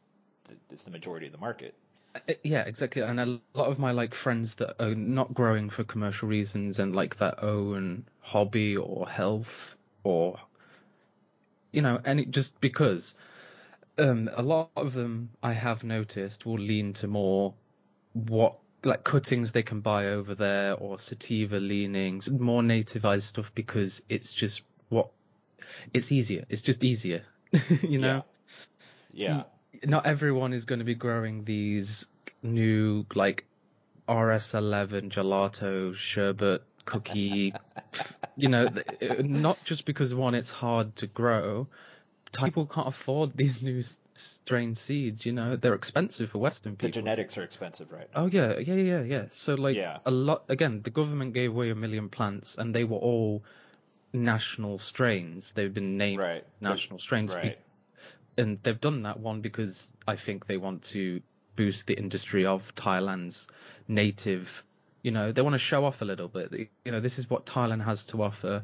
is 0.71 0.85
the 0.85 0.91
majority 0.91 1.27
of 1.27 1.31
the 1.33 1.37
market. 1.37 1.75
uh, 2.15 2.33
yeah 2.43 2.61
exactly, 2.63 3.01
and 3.01 3.19
a 3.19 3.25
lot 3.25 3.67
of 3.67 3.79
my 3.79 3.91
like 3.91 4.13
friends 4.13 4.55
that 4.55 4.81
are 4.83 4.95
not 4.95 5.33
growing 5.33 5.69
for 5.69 5.83
commercial 5.83 6.27
reasons 6.29 6.79
and 6.79 6.95
like 6.95 7.17
their 7.17 7.35
own 7.43 8.05
hobby 8.21 8.75
or 8.77 9.07
health 9.07 9.75
or 10.03 10.39
you 11.71 11.81
know, 11.81 11.99
and 12.05 12.19
it 12.19 12.31
just 12.31 12.59
because 12.61 13.15
um 13.97 14.29
a 14.35 14.43
lot 14.43 14.71
of 14.75 14.93
them 14.93 15.29
I 15.43 15.53
have 15.53 15.83
noticed 15.83 16.45
will 16.45 16.59
lean 16.59 16.93
to 16.93 17.07
more 17.07 17.53
what 18.13 18.55
like 18.83 19.03
cuttings 19.03 19.51
they 19.51 19.63
can 19.63 19.81
buy 19.81 20.07
over 20.07 20.35
there 20.35 20.75
or 20.75 20.99
sativa 20.99 21.57
leanings, 21.57 22.31
more 22.31 22.61
nativized 22.61 23.23
stuff 23.23 23.53
because 23.53 24.03
it's 24.09 24.33
just 24.33 24.63
what 24.89 25.09
it's 25.93 26.11
easier. 26.11 26.45
It's 26.49 26.61
just 26.61 26.83
easier, 26.83 27.23
you 27.81 27.99
know. 27.99 28.23
Yeah. 29.11 29.43
Not 29.85 30.05
everyone 30.05 30.53
is 30.53 30.65
going 30.65 30.79
to 30.79 30.85
be 30.85 30.95
growing 30.95 31.43
these 31.43 32.07
new 32.41 33.05
like 33.13 33.45
RS11 34.07 35.09
gelato 35.09 35.93
sherbet 35.93 36.63
cookie. 36.85 37.53
you 38.37 38.47
know, 38.47 38.67
uh, 38.67 39.15
not 39.19 39.59
just 39.65 39.85
because 39.85 40.13
one 40.13 40.35
it's 40.35 40.49
hard 40.49 40.95
to 40.97 41.07
grow. 41.07 41.67
People 42.43 42.65
can't 42.65 42.87
afford 42.87 43.35
these 43.35 43.63
new 43.63 43.81
strain 44.17 44.73
seeds. 44.73 45.25
You 45.25 45.33
know, 45.33 45.55
they're 45.55 45.73
expensive 45.73 46.31
for 46.31 46.39
Western 46.39 46.75
people. 46.75 46.89
The 46.89 46.93
genetics 46.93 47.37
are 47.37 47.43
expensive, 47.43 47.91
right? 47.91 48.09
Oh 48.15 48.27
yeah, 48.27 48.57
yeah, 48.59 48.75
yeah, 48.75 49.01
yeah. 49.01 49.25
So 49.29 49.55
like 49.55 49.75
Yeah. 49.75 49.99
a 50.05 50.11
lot 50.11 50.43
again, 50.49 50.81
the 50.81 50.89
government 50.89 51.33
gave 51.33 51.51
away 51.51 51.69
a 51.69 51.75
million 51.75 52.09
plants, 52.09 52.57
and 52.57 52.73
they 52.73 52.83
were 52.83 52.97
all 52.97 53.43
national 54.13 54.77
strains. 54.77 55.53
They've 55.53 55.73
been 55.73 55.97
named 55.97 56.21
Right. 56.21 56.43
national 56.61 56.99
strains, 56.99 57.33
be- 57.33 57.39
Right. 57.39 57.59
and 58.37 58.61
they've 58.63 58.79
done 58.79 59.03
that 59.03 59.19
one 59.19 59.41
because 59.41 59.93
I 60.07 60.15
think 60.15 60.45
they 60.45 60.57
want 60.57 60.83
to 60.95 61.21
boost 61.55 61.87
the 61.87 61.93
industry 61.95 62.45
of 62.45 62.73
Thailand's 62.75 63.49
native. 63.87 64.63
You 65.03 65.11
know, 65.11 65.31
they 65.31 65.41
want 65.41 65.53
to 65.53 65.59
show 65.59 65.85
off 65.85 66.01
a 66.01 66.05
little 66.05 66.27
bit. 66.27 66.69
You 66.85 66.91
know, 66.91 66.99
this 66.99 67.19
is 67.19 67.29
what 67.29 67.45
Thailand 67.45 67.83
has 67.83 68.05
to 68.05 68.23
offer, 68.23 68.63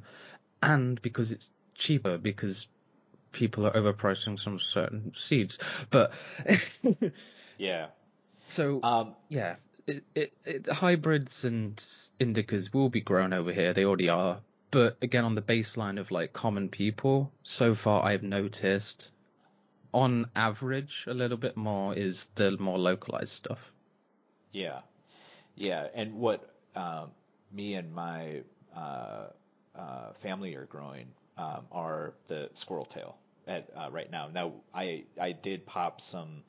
and 0.61 1.01
because 1.01 1.31
it's 1.31 1.53
cheaper 1.75 2.17
because 2.17 2.67
people 3.33 3.65
are 3.65 3.71
overpricing 3.71 4.39
some 4.39 4.59
certain 4.59 5.13
seeds. 5.13 5.59
But 5.89 6.13
Yeah. 7.57 7.87
so 8.47 8.81
Um, 8.81 9.15
yeah, 9.27 9.55
it, 9.87 10.03
it, 10.15 10.33
it, 10.45 10.69
hybrids 10.69 11.43
and 11.43 11.75
indicas 12.19 12.73
will 12.73 12.89
be 12.89 13.01
grown 13.01 13.33
over 13.33 13.51
here. 13.51 13.73
They 13.73 13.85
already 13.85 14.09
are. 14.09 14.41
But 14.71 14.97
again, 15.01 15.25
on 15.25 15.35
the 15.35 15.41
baseline 15.41 15.99
of 15.99 16.09
like 16.11 16.33
common 16.33 16.69
people, 16.69 17.31
so 17.43 17.75
far 17.75 18.03
I've 18.03 18.23
noticed, 18.23 19.09
on 19.93 20.29
average, 20.35 21.05
a 21.07 21.13
little 21.13 21.37
bit 21.37 21.55
more 21.55 21.93
is 21.93 22.29
the 22.35 22.57
more 22.57 22.79
localized 22.79 23.33
stuff. 23.33 23.71
Yeah, 24.51 24.79
yeah, 25.55 25.87
and 25.93 26.15
what 26.15 26.49
um, 26.75 27.11
me 27.51 27.75
and 27.75 27.93
my 27.93 28.41
uh, 28.75 29.27
uh, 29.75 30.13
family 30.13 30.55
are 30.55 30.65
growing 30.65 31.07
um, 31.37 31.65
are 31.71 32.13
the 32.27 32.49
squirrel 32.55 32.85
tail 32.85 33.17
at 33.47 33.69
uh, 33.75 33.89
right 33.91 34.11
now. 34.11 34.29
Now, 34.33 34.53
I 34.73 35.03
I 35.19 35.31
did 35.31 35.65
pop 35.65 36.01
some 36.01 36.43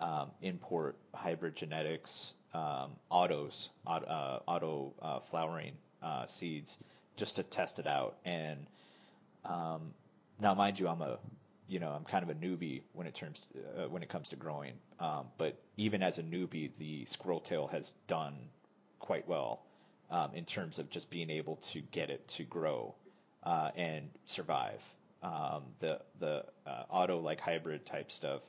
um, 0.00 0.30
import 0.42 0.96
hybrid 1.14 1.56
genetics 1.56 2.34
um, 2.54 2.92
autos 3.10 3.70
auto, 3.86 4.06
uh, 4.06 4.38
auto 4.46 4.94
uh, 5.02 5.20
flowering 5.20 5.72
uh, 6.02 6.26
seeds 6.26 6.78
just 7.16 7.36
to 7.36 7.42
test 7.42 7.78
it 7.78 7.86
out, 7.86 8.16
and 8.24 8.66
um, 9.44 9.92
now, 10.40 10.54
mind 10.54 10.78
you, 10.78 10.88
I'm 10.88 11.02
a 11.02 11.18
you 11.68 11.80
know 11.80 11.90
I'm 11.90 12.04
kind 12.04 12.22
of 12.22 12.30
a 12.30 12.34
newbie 12.34 12.82
when 12.92 13.06
it 13.06 13.14
terms 13.14 13.46
uh, 13.76 13.88
when 13.88 14.02
it 14.02 14.08
comes 14.08 14.30
to 14.30 14.36
growing. 14.36 14.74
Um, 15.00 15.26
but 15.36 15.56
even 15.76 16.02
as 16.02 16.18
a 16.18 16.22
newbie, 16.22 16.74
the 16.76 17.04
squirrel 17.06 17.40
tail 17.40 17.66
has 17.68 17.92
done 18.06 18.34
quite 18.98 19.28
well 19.28 19.62
um, 20.10 20.30
in 20.34 20.44
terms 20.44 20.78
of 20.78 20.90
just 20.90 21.10
being 21.10 21.30
able 21.30 21.56
to 21.56 21.80
get 21.80 22.10
it 22.10 22.26
to 22.28 22.44
grow 22.44 22.94
uh, 23.44 23.70
and 23.76 24.10
survive. 24.26 24.84
Um, 25.22 25.64
the 25.80 26.00
the 26.18 26.44
uh, 26.66 26.84
auto 26.90 27.18
like 27.18 27.40
hybrid 27.40 27.84
type 27.86 28.10
stuff 28.10 28.42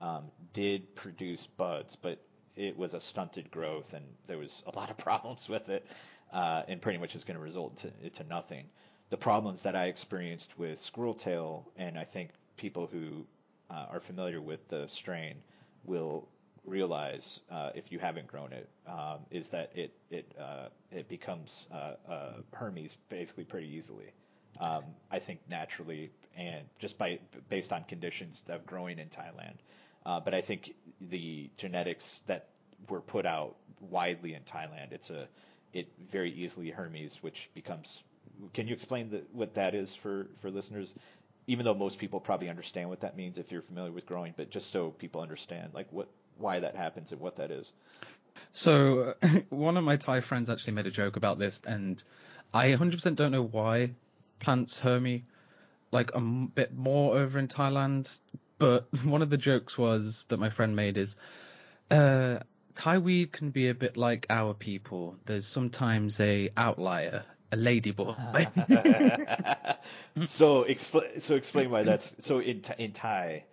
um, 0.00 0.24
did 0.52 0.94
produce 0.94 1.46
buds, 1.46 1.96
but 1.96 2.18
it 2.56 2.76
was 2.78 2.94
a 2.94 3.00
stunted 3.00 3.50
growth, 3.50 3.92
and 3.94 4.04
there 4.26 4.38
was 4.38 4.62
a 4.66 4.76
lot 4.78 4.90
of 4.90 4.96
problems 5.08 5.48
with 5.48 5.68
it, 5.68 5.86
uh, 6.32 6.62
and 6.68 6.80
pretty 6.80 6.98
much 6.98 7.14
is 7.14 7.24
going 7.24 7.36
to 7.36 7.42
result 7.42 7.76
to, 7.78 8.24
nothing. 8.24 8.64
the 9.10 9.16
problems 9.16 9.62
that 9.64 9.76
I 9.76 9.86
experienced 9.86 10.58
with 10.58 10.78
squirrel 10.80 11.14
tail, 11.14 11.70
and 11.76 11.98
I 11.98 12.04
think 12.04 12.30
people 12.56 12.86
who 12.86 13.26
uh, 13.70 13.86
are 13.90 14.00
familiar 14.00 14.40
with 14.40 14.66
the 14.68 14.86
strain 14.88 15.36
will 15.84 16.28
realize 16.64 17.40
uh, 17.50 17.70
if 17.74 17.92
you 17.92 17.98
haven't 17.98 18.26
grown 18.26 18.52
it 18.52 18.68
um, 18.86 19.20
is 19.30 19.50
that 19.50 19.70
it 19.76 19.92
it 20.10 20.32
uh, 20.38 20.68
it 20.90 21.08
becomes 21.08 21.66
uh, 21.72 21.94
uh, 22.10 22.32
hermies 22.52 22.96
basically 23.08 23.44
pretty 23.44 23.68
easily. 23.76 24.12
Um, 24.60 24.84
I 25.10 25.18
think 25.18 25.40
naturally 25.50 26.10
and 26.36 26.66
just 26.78 26.98
by 26.98 27.18
based 27.48 27.72
on 27.72 27.84
conditions 27.84 28.44
of 28.48 28.66
growing 28.66 28.98
in 28.98 29.08
Thailand. 29.08 29.56
Uh, 30.04 30.20
but 30.20 30.34
I 30.34 30.40
think 30.40 30.74
the 31.00 31.50
genetics 31.56 32.22
that 32.26 32.48
were 32.88 33.00
put 33.00 33.26
out 33.26 33.56
widely 33.80 34.34
in 34.34 34.42
Thailand, 34.42 34.92
it's 34.92 35.10
a 35.10 35.26
it 35.72 35.88
very 36.10 36.30
easily 36.30 36.70
hermies, 36.70 37.22
which 37.22 37.50
becomes. 37.54 38.02
Can 38.52 38.68
you 38.68 38.74
explain 38.74 39.10
the, 39.10 39.22
what 39.32 39.54
that 39.54 39.74
is 39.74 39.94
for 39.94 40.26
for 40.40 40.50
listeners? 40.50 40.94
Even 41.48 41.64
though 41.64 41.74
most 41.74 41.98
people 41.98 42.20
probably 42.20 42.50
understand 42.50 42.88
what 42.88 43.00
that 43.00 43.16
means 43.16 43.38
if 43.38 43.52
you're 43.52 43.62
familiar 43.62 43.92
with 43.92 44.04
growing, 44.04 44.34
but 44.36 44.50
just 44.50 44.70
so 44.70 44.90
people 44.90 45.22
understand, 45.22 45.72
like 45.74 45.86
what 45.90 46.08
why 46.36 46.60
that 46.60 46.76
happens 46.76 47.12
and 47.12 47.20
what 47.20 47.36
that 47.36 47.50
is. 47.50 47.72
So, 48.52 49.14
one 49.48 49.76
of 49.76 49.84
my 49.84 49.96
Thai 49.96 50.20
friends 50.20 50.50
actually 50.50 50.74
made 50.74 50.86
a 50.86 50.90
joke 50.90 51.16
about 51.16 51.38
this, 51.38 51.62
and 51.66 52.02
I 52.52 52.68
100% 52.72 53.16
don't 53.16 53.32
know 53.32 53.44
why 53.44 53.92
plants 54.38 54.78
hermies 54.78 55.22
like 55.92 56.14
a 56.14 56.20
bit 56.20 56.74
more 56.76 57.16
over 57.16 57.38
in 57.38 57.48
Thailand. 57.48 58.18
But 58.58 58.86
one 59.04 59.22
of 59.22 59.30
the 59.30 59.38
jokes 59.38 59.76
was 59.76 60.24
that 60.28 60.38
my 60.38 60.50
friend 60.50 60.76
made 60.76 60.96
is, 60.96 61.16
uh, 61.90 62.38
Thai 62.74 62.98
weed 62.98 63.32
can 63.32 63.50
be 63.50 63.68
a 63.68 63.74
bit 63.74 63.96
like 63.96 64.26
our 64.28 64.52
people. 64.52 65.16
There's 65.24 65.46
sometimes 65.46 66.20
a 66.20 66.50
outlier, 66.56 67.24
a 67.50 67.56
ladyboy. 67.56 68.16
so 70.26 70.64
explain. 70.64 71.20
So 71.20 71.36
explain 71.36 71.70
why 71.70 71.84
that's 71.84 72.22
so 72.24 72.40
in 72.40 72.60
in 72.76 72.92
Thai 72.92 73.44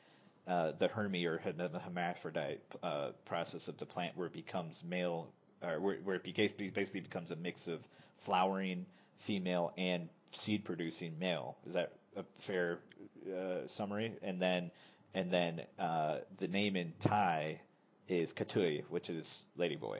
uh, 0.45 0.73
the 0.77 0.89
Hermy 0.89 1.25
or 1.25 1.37
hermaphrodite 1.37 2.59
uh, 2.81 3.11
process 3.23 3.69
of 3.69 3.77
the 3.77 3.85
plant 3.85 4.17
where 4.17 4.27
it 4.27 4.33
becomes 4.33 4.83
male, 4.83 5.29
or 5.61 5.79
where, 5.79 5.95
where 6.03 6.15
it 6.17 6.23
basically 6.23 6.99
becomes 6.99 7.31
a 7.31 7.37
mix 7.37 7.69
of 7.69 7.87
flowering 8.17 8.85
female 9.15 9.71
and 9.77 10.09
seed 10.35 10.63
producing 10.63 11.17
male. 11.19 11.57
Is 11.65 11.73
that 11.73 11.93
a 12.15 12.23
fair 12.39 12.79
uh, 13.27 13.67
summary? 13.67 14.13
And 14.21 14.41
then, 14.41 14.71
and 15.13 15.31
then 15.31 15.61
uh, 15.79 16.19
the 16.37 16.47
name 16.47 16.75
in 16.75 16.93
Thai 16.99 17.59
is 18.07 18.33
Katui, 18.33 18.83
which 18.89 19.09
is 19.09 19.45
ladyboy. 19.57 19.99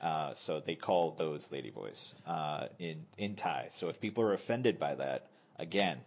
Uh, 0.00 0.32
so 0.34 0.60
they 0.60 0.76
call 0.76 1.12
those 1.12 1.48
ladyboys 1.48 2.12
uh, 2.26 2.68
in 2.78 3.04
in 3.16 3.34
Thai. 3.34 3.68
So 3.70 3.88
if 3.88 4.00
people 4.00 4.22
are 4.24 4.32
offended 4.32 4.78
by 4.78 4.94
that, 4.94 5.26
again, 5.58 5.98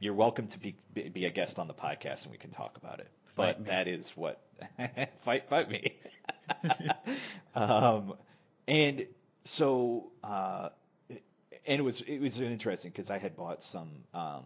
you're 0.00 0.14
welcome 0.14 0.48
to 0.48 0.58
be 0.58 0.74
be 0.92 1.24
a 1.24 1.30
guest 1.30 1.58
on 1.58 1.66
the 1.66 1.74
podcast 1.74 2.24
and 2.24 2.32
we 2.32 2.38
can 2.38 2.50
talk 2.50 2.76
about 2.76 3.00
it. 3.00 3.08
But 3.34 3.64
that 3.64 3.88
is 3.88 4.10
what 4.16 4.42
fight 5.18 5.48
fight 5.48 5.70
me. 5.70 5.96
um, 7.54 8.14
and 8.68 9.06
so 9.44 10.10
uh, 10.22 10.68
and 11.66 11.78
it 11.78 11.82
was 11.82 12.00
it 12.02 12.20
was 12.20 12.40
interesting 12.40 12.90
because 12.90 13.10
I 13.10 13.18
had 13.18 13.36
bought 13.36 13.62
some 13.62 13.90
um, 14.14 14.44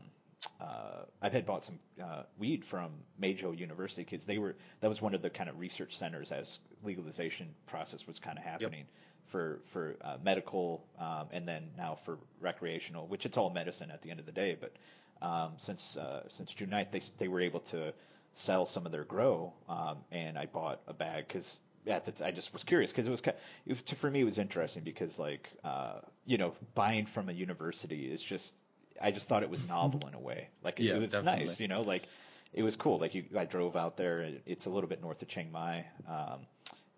uh, 0.61 1.05
I 1.22 1.29
had 1.29 1.46
bought 1.46 1.64
some 1.64 1.79
uh, 2.02 2.22
weed 2.38 2.64
from 2.64 2.90
Maejo 3.20 3.59
University 3.59 4.02
because 4.02 4.26
they 4.26 4.38
were 4.38 4.57
that 4.81 4.88
was 4.88 5.00
one 5.02 5.14
of 5.14 5.22
the 5.22 5.31
kind 5.31 5.48
of 5.48 5.59
research 5.59 5.96
centers 5.96 6.33
as 6.33 6.61
legalization 6.83 7.55
process 7.66 8.07
was 8.07 8.18
kind 8.18 8.38
of 8.38 8.44
happening. 8.44 8.81
Yep 8.81 8.88
for 9.26 9.61
for 9.66 9.96
uh, 10.02 10.16
medical 10.22 10.85
um, 10.98 11.26
and 11.33 11.46
then 11.46 11.70
now 11.76 11.94
for 11.94 12.18
recreational, 12.40 13.07
which 13.07 13.26
it's 13.26 13.37
all 13.37 13.50
medicine 13.50 13.90
at 13.90 14.02
the 14.02 14.11
end 14.11 14.20
of 14.20 14.26
the 14.26 14.33
day. 14.33 14.57
But 14.59 14.72
um, 15.20 15.52
since 15.57 15.96
uh, 15.96 16.22
since 16.29 16.52
June 16.55 16.70
9th, 16.70 16.90
they 16.90 17.02
they 17.18 17.29
were 17.29 17.40
able 17.40 17.61
to 17.61 17.92
sell 18.35 18.66
some 18.66 18.87
of 18.87 18.92
their 18.92 19.05
grow, 19.05 19.52
um, 19.68 19.98
and 20.11 20.38
I 20.38 20.46
bought 20.46 20.81
a 20.87 20.94
bag 20.94 21.26
because 21.26 21.59
yeah, 21.87 22.01
I 22.22 22.33
just 22.33 22.53
was 22.53 22.64
curious 22.64 22.92
because 22.92 23.07
it 23.07 23.11
was, 23.11 23.22
it 23.66 23.96
for 23.96 24.11
me 24.11 24.20
it 24.20 24.25
was 24.25 24.38
interesting 24.38 24.83
because 24.83 25.18
like 25.18 25.51
uh, 25.64 26.01
you 26.27 26.37
know 26.37 26.53
buying 26.75 27.07
from 27.07 27.29
a 27.29 27.33
university 27.33 28.12
is 28.12 28.22
just 28.22 28.55
I 29.01 29.12
just 29.12 29.29
thought 29.29 29.42
it 29.42 29.51
was 29.51 29.66
novel 29.66 30.07
in 30.09 30.14
a 30.14 30.18
way 30.18 30.49
like 30.64 30.81
yeah, 30.81 30.94
it, 30.94 31.01
was 31.01 31.12
definitely. 31.12 31.44
nice 31.46 31.61
you 31.61 31.68
know 31.68 31.83
like 31.83 32.09
it 32.53 32.64
was 32.64 32.75
cool 32.75 32.99
like 32.99 33.14
you, 33.14 33.25
I 33.38 33.44
drove 33.44 33.77
out 33.77 33.96
there 33.96 34.29
it's 34.44 34.66
a 34.66 34.70
little 34.70 34.88
bit 34.88 35.01
north 35.01 35.22
of 35.22 35.29
Chiang 35.29 35.53
Mai 35.53 35.87
um, 36.09 36.40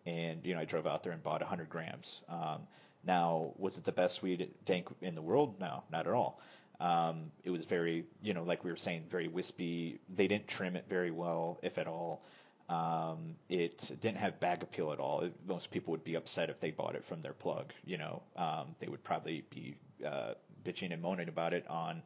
and 0.06 0.44
you 0.44 0.54
know 0.54 0.60
I 0.60 0.64
drove 0.64 0.86
out 0.86 1.02
there 1.02 1.12
and 1.12 1.22
bought 1.22 1.42
100 1.42 1.68
grams 1.68 2.22
um, 2.30 2.62
now 3.04 3.52
was 3.58 3.76
it 3.76 3.84
the 3.84 3.92
best 3.92 4.22
weed 4.22 4.50
dank 4.64 4.88
in 5.02 5.14
the 5.14 5.22
world 5.22 5.60
no 5.60 5.82
not 5.92 6.06
at 6.06 6.14
all 6.14 6.40
um, 6.80 7.32
it 7.42 7.50
was 7.50 7.64
very, 7.64 8.04
you 8.22 8.34
know, 8.34 8.44
like 8.44 8.62
we 8.62 8.70
were 8.70 8.76
saying, 8.76 9.06
very 9.10 9.26
wispy. 9.26 9.98
They 10.14 10.28
didn't 10.28 10.46
trim 10.46 10.76
it 10.76 10.84
very 10.88 11.10
well, 11.10 11.58
if 11.62 11.76
at 11.76 11.88
all. 11.88 12.22
Um, 12.68 13.36
it 13.48 13.92
didn't 14.00 14.18
have 14.18 14.40
bag 14.40 14.62
appeal 14.62 14.92
at 14.92 14.98
all. 14.98 15.28
Most 15.46 15.70
people 15.70 15.92
would 15.92 16.04
be 16.04 16.16
upset 16.16 16.50
if 16.50 16.60
they 16.60 16.70
bought 16.70 16.94
it 16.94 17.04
from 17.04 17.22
their 17.22 17.32
plug. 17.32 17.72
You 17.84 17.98
know, 17.98 18.22
um, 18.36 18.74
they 18.78 18.88
would 18.88 19.02
probably 19.02 19.44
be 19.50 19.74
uh, 20.04 20.34
bitching 20.64 20.92
and 20.92 21.00
moaning 21.00 21.28
about 21.28 21.54
it 21.54 21.66
on 21.68 22.02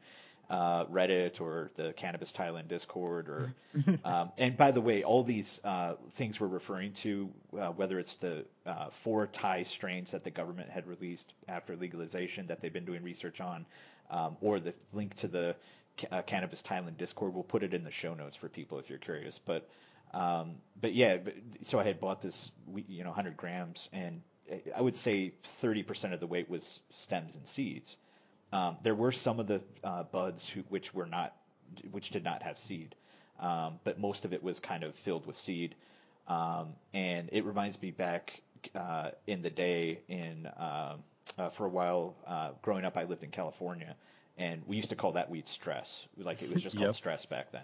uh, 0.51 0.85
Reddit 0.85 1.41
or 1.41 1.71
the 1.75 1.93
Cannabis 1.95 2.33
Thailand 2.33 2.69
Discord. 2.69 3.29
Or 3.29 3.55
um, 4.05 4.31
and 4.39 4.57
by 4.57 4.71
the 4.71 4.81
way, 4.81 5.03
all 5.03 5.23
these 5.23 5.61
uh, 5.65 5.95
things 6.11 6.39
we're 6.39 6.47
referring 6.47 6.93
to, 6.95 7.31
uh, 7.59 7.69
whether 7.69 7.99
it's 7.99 8.17
the 8.17 8.45
uh, 8.67 8.91
four 8.91 9.27
Thai 9.27 9.65
strains 9.65 10.13
that 10.13 10.25
the 10.25 10.31
government 10.31 10.71
had 10.71 10.87
released 10.87 11.33
after 11.49 11.75
legalization 11.75 12.47
that 12.49 12.61
they've 12.61 12.73
been 12.73 12.85
doing 12.85 13.03
research 13.03 13.41
on, 13.41 13.67
um, 14.11 14.37
or 14.41 14.61
the 14.61 14.75
link 14.93 15.15
to 15.17 15.29
the 15.29 15.57
uh, 16.11 16.23
Cannabis 16.23 16.63
Thailand 16.63 16.99
Discord. 16.99 17.35
We'll 17.35 17.43
put 17.43 17.63
it 17.63 17.75
in 17.75 17.83
the 17.83 17.91
show 17.91 18.15
notes 18.15 18.37
for 18.37 18.49
people 18.49 18.79
if 18.79 18.91
you're 18.91 18.99
curious. 18.99 19.39
But 19.39 19.69
um, 20.15 20.57
but 20.81 20.95
yeah, 20.95 21.17
but, 21.17 21.35
so 21.63 21.79
I 21.79 21.85
had 21.85 22.01
bought 22.01 22.21
this, 22.21 22.53
you 22.89 23.05
know, 23.05 23.11
100 23.11 23.37
grams, 23.37 23.89
and 23.93 24.23
I 24.77 24.81
would 24.81 24.97
say 24.97 25.33
30% 25.43 26.13
of 26.13 26.21
the 26.21 26.27
weight 26.27 26.51
was 26.51 26.81
stems 26.91 27.37
and 27.37 27.47
seeds. 27.47 27.97
Um, 28.53 28.77
there 28.83 28.95
were 28.95 29.13
some 29.13 29.41
of 29.41 29.47
the 29.47 29.63
uh, 29.83 30.03
buds 30.05 30.47
who, 30.49 30.61
which 30.69 30.93
were 30.93 31.07
not, 31.07 31.35
which 31.91 32.11
did 32.11 32.25
not 32.25 32.43
have 32.43 32.59
seed, 32.59 32.95
um, 33.41 33.79
but 33.85 33.99
most 33.99 34.25
of 34.25 34.33
it 34.33 34.43
was 34.43 34.61
kind 34.61 34.85
of 34.85 34.95
filled 34.95 35.27
with 35.27 35.37
seed. 35.37 35.75
Um, 36.29 36.75
and 36.93 37.29
it 37.33 37.45
reminds 37.45 37.81
me 37.81 37.91
back 37.91 38.43
uh, 38.75 39.11
in 39.27 39.43
the 39.43 39.51
day 39.51 40.01
in 40.09 40.49
um, 40.57 41.03
uh, 41.39 41.49
for 41.49 41.67
a 41.67 41.69
while 41.69 42.15
uh, 42.27 42.51
growing 42.61 42.85
up, 42.85 42.97
I 42.97 43.05
lived 43.05 43.25
in 43.25 43.31
California, 43.31 43.97
and 44.37 44.63
we 44.67 44.77
used 44.77 44.91
to 44.91 44.97
call 44.97 45.13
that 45.13 45.31
weed 45.31 45.49
stress. 45.49 46.07
Like 46.17 46.43
it 46.43 46.53
was 46.53 46.63
just 46.63 46.77
called 46.77 46.89
yep. 46.89 46.95
stress 46.95 47.27
back 47.27 47.53
then. 47.53 47.63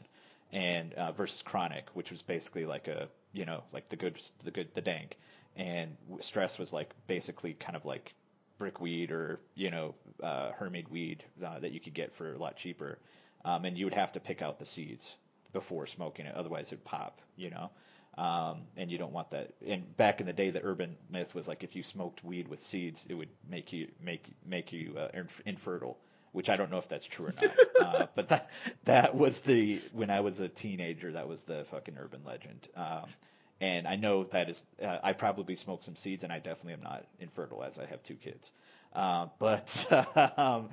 And 0.52 0.94
uh, 0.94 1.12
versus 1.12 1.42
chronic, 1.42 1.86
which 1.92 2.10
was 2.10 2.22
basically 2.22 2.64
like 2.64 2.88
a 2.88 3.08
you 3.32 3.44
know 3.44 3.62
like 3.72 3.88
the 3.88 3.96
good 3.96 4.18
the 4.44 4.50
good 4.50 4.72
the 4.74 4.80
dank, 4.80 5.16
and 5.56 5.96
stress 6.20 6.58
was 6.58 6.72
like 6.72 6.90
basically 7.06 7.52
kind 7.52 7.76
of 7.76 7.84
like 7.84 8.14
brickweed 8.56 9.10
or 9.10 9.40
you 9.54 9.70
know 9.70 9.94
uh, 10.22 10.52
hermit 10.52 10.90
weed 10.90 11.24
uh, 11.44 11.58
that 11.58 11.72
you 11.72 11.80
could 11.80 11.94
get 11.94 12.14
for 12.14 12.32
a 12.32 12.38
lot 12.38 12.56
cheaper, 12.56 12.98
um, 13.44 13.64
and 13.64 13.76
you 13.76 13.84
would 13.84 13.94
have 13.94 14.12
to 14.12 14.20
pick 14.20 14.40
out 14.40 14.58
the 14.58 14.64
seeds 14.64 15.14
before 15.52 15.86
smoking 15.86 16.26
it, 16.26 16.34
otherwise 16.34 16.72
it'd 16.72 16.84
pop. 16.84 17.20
You 17.36 17.50
know. 17.50 17.70
Um, 18.18 18.62
and 18.76 18.90
you 18.90 18.98
don't 18.98 19.12
want 19.12 19.30
that. 19.30 19.52
And 19.64 19.96
back 19.96 20.20
in 20.20 20.26
the 20.26 20.32
day, 20.32 20.50
the 20.50 20.60
urban 20.64 20.96
myth 21.08 21.36
was 21.36 21.46
like 21.46 21.62
if 21.62 21.76
you 21.76 21.84
smoked 21.84 22.24
weed 22.24 22.48
with 22.48 22.60
seeds, 22.60 23.06
it 23.08 23.14
would 23.14 23.28
make 23.48 23.72
you 23.72 23.86
make 24.02 24.24
make 24.44 24.72
you 24.72 24.96
uh, 24.98 25.08
infertile. 25.46 25.98
Which 26.32 26.50
I 26.50 26.56
don't 26.56 26.70
know 26.70 26.78
if 26.78 26.88
that's 26.88 27.06
true 27.06 27.26
or 27.26 27.34
not. 27.40 27.56
uh, 27.80 28.06
but 28.14 28.28
that 28.28 28.50
that 28.84 29.14
was 29.14 29.40
the 29.40 29.80
when 29.92 30.10
I 30.10 30.20
was 30.20 30.40
a 30.40 30.48
teenager. 30.48 31.12
That 31.12 31.28
was 31.28 31.44
the 31.44 31.64
fucking 31.64 31.96
urban 31.98 32.22
legend. 32.24 32.68
Um, 32.76 33.04
and 33.60 33.88
I 33.88 33.96
know 33.96 34.24
that 34.24 34.48
is 34.48 34.62
uh, 34.82 34.98
I 35.02 35.12
probably 35.12 35.56
smoked 35.56 35.84
some 35.84 35.96
seeds, 35.96 36.24
and 36.24 36.32
I 36.32 36.38
definitely 36.38 36.74
am 36.74 36.82
not 36.82 37.04
infertile 37.18 37.62
as 37.64 37.78
I 37.78 37.86
have 37.86 38.02
two 38.02 38.14
kids. 38.14 38.52
Uh, 38.92 39.26
but 39.38 39.86
um, 40.36 40.70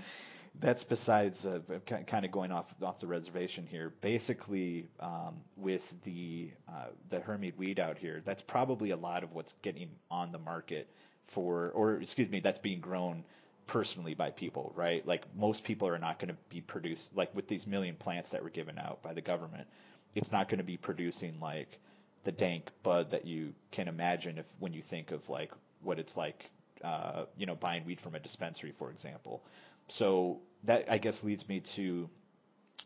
that's 0.59 0.83
besides 0.83 1.45
uh, 1.45 1.59
kind 1.85 2.25
of 2.25 2.31
going 2.31 2.51
off 2.51 2.73
off 2.81 2.99
the 2.99 3.07
reservation 3.07 3.67
here. 3.69 3.93
Basically, 4.01 4.87
um, 4.99 5.37
with 5.57 5.93
the 6.03 6.51
uh, 6.69 6.87
the 7.09 7.19
hermit 7.19 7.57
weed 7.57 7.79
out 7.79 7.97
here, 7.97 8.21
that's 8.23 8.41
probably 8.41 8.91
a 8.91 8.97
lot 8.97 9.23
of 9.23 9.33
what's 9.33 9.53
getting 9.61 9.89
on 10.11 10.31
the 10.31 10.39
market 10.39 10.87
for, 11.27 11.71
or 11.71 11.95
excuse 11.95 12.29
me, 12.29 12.39
that's 12.39 12.59
being 12.59 12.79
grown 12.79 13.23
personally 13.67 14.13
by 14.13 14.31
people, 14.31 14.71
right? 14.75 15.05
Like 15.05 15.23
most 15.35 15.63
people 15.63 15.87
are 15.87 15.97
not 15.97 16.19
going 16.19 16.29
to 16.29 16.37
be 16.49 16.61
produced 16.61 17.15
like 17.15 17.33
with 17.35 17.47
these 17.47 17.65
million 17.67 17.95
plants 17.95 18.31
that 18.31 18.43
were 18.43 18.49
given 18.49 18.77
out 18.77 19.01
by 19.01 19.13
the 19.13 19.21
government. 19.21 19.67
It's 20.13 20.31
not 20.31 20.49
going 20.49 20.59
to 20.59 20.65
be 20.65 20.77
producing 20.77 21.39
like 21.39 21.79
the 22.23 22.31
dank 22.31 22.69
bud 22.83 23.11
that 23.11 23.25
you 23.25 23.53
can 23.71 23.87
imagine 23.87 24.37
if 24.37 24.45
when 24.59 24.73
you 24.73 24.81
think 24.81 25.11
of 25.11 25.29
like 25.29 25.51
what 25.81 25.99
it's 25.99 26.15
like, 26.15 26.49
uh, 26.83 27.25
you 27.37 27.45
know, 27.45 27.55
buying 27.55 27.85
weed 27.85 28.01
from 28.01 28.15
a 28.15 28.19
dispensary, 28.19 28.71
for 28.77 28.91
example 28.91 29.43
so 29.87 30.39
that 30.63 30.85
I 30.89 30.97
guess 30.97 31.23
leads 31.23 31.47
me 31.47 31.59
to 31.61 32.09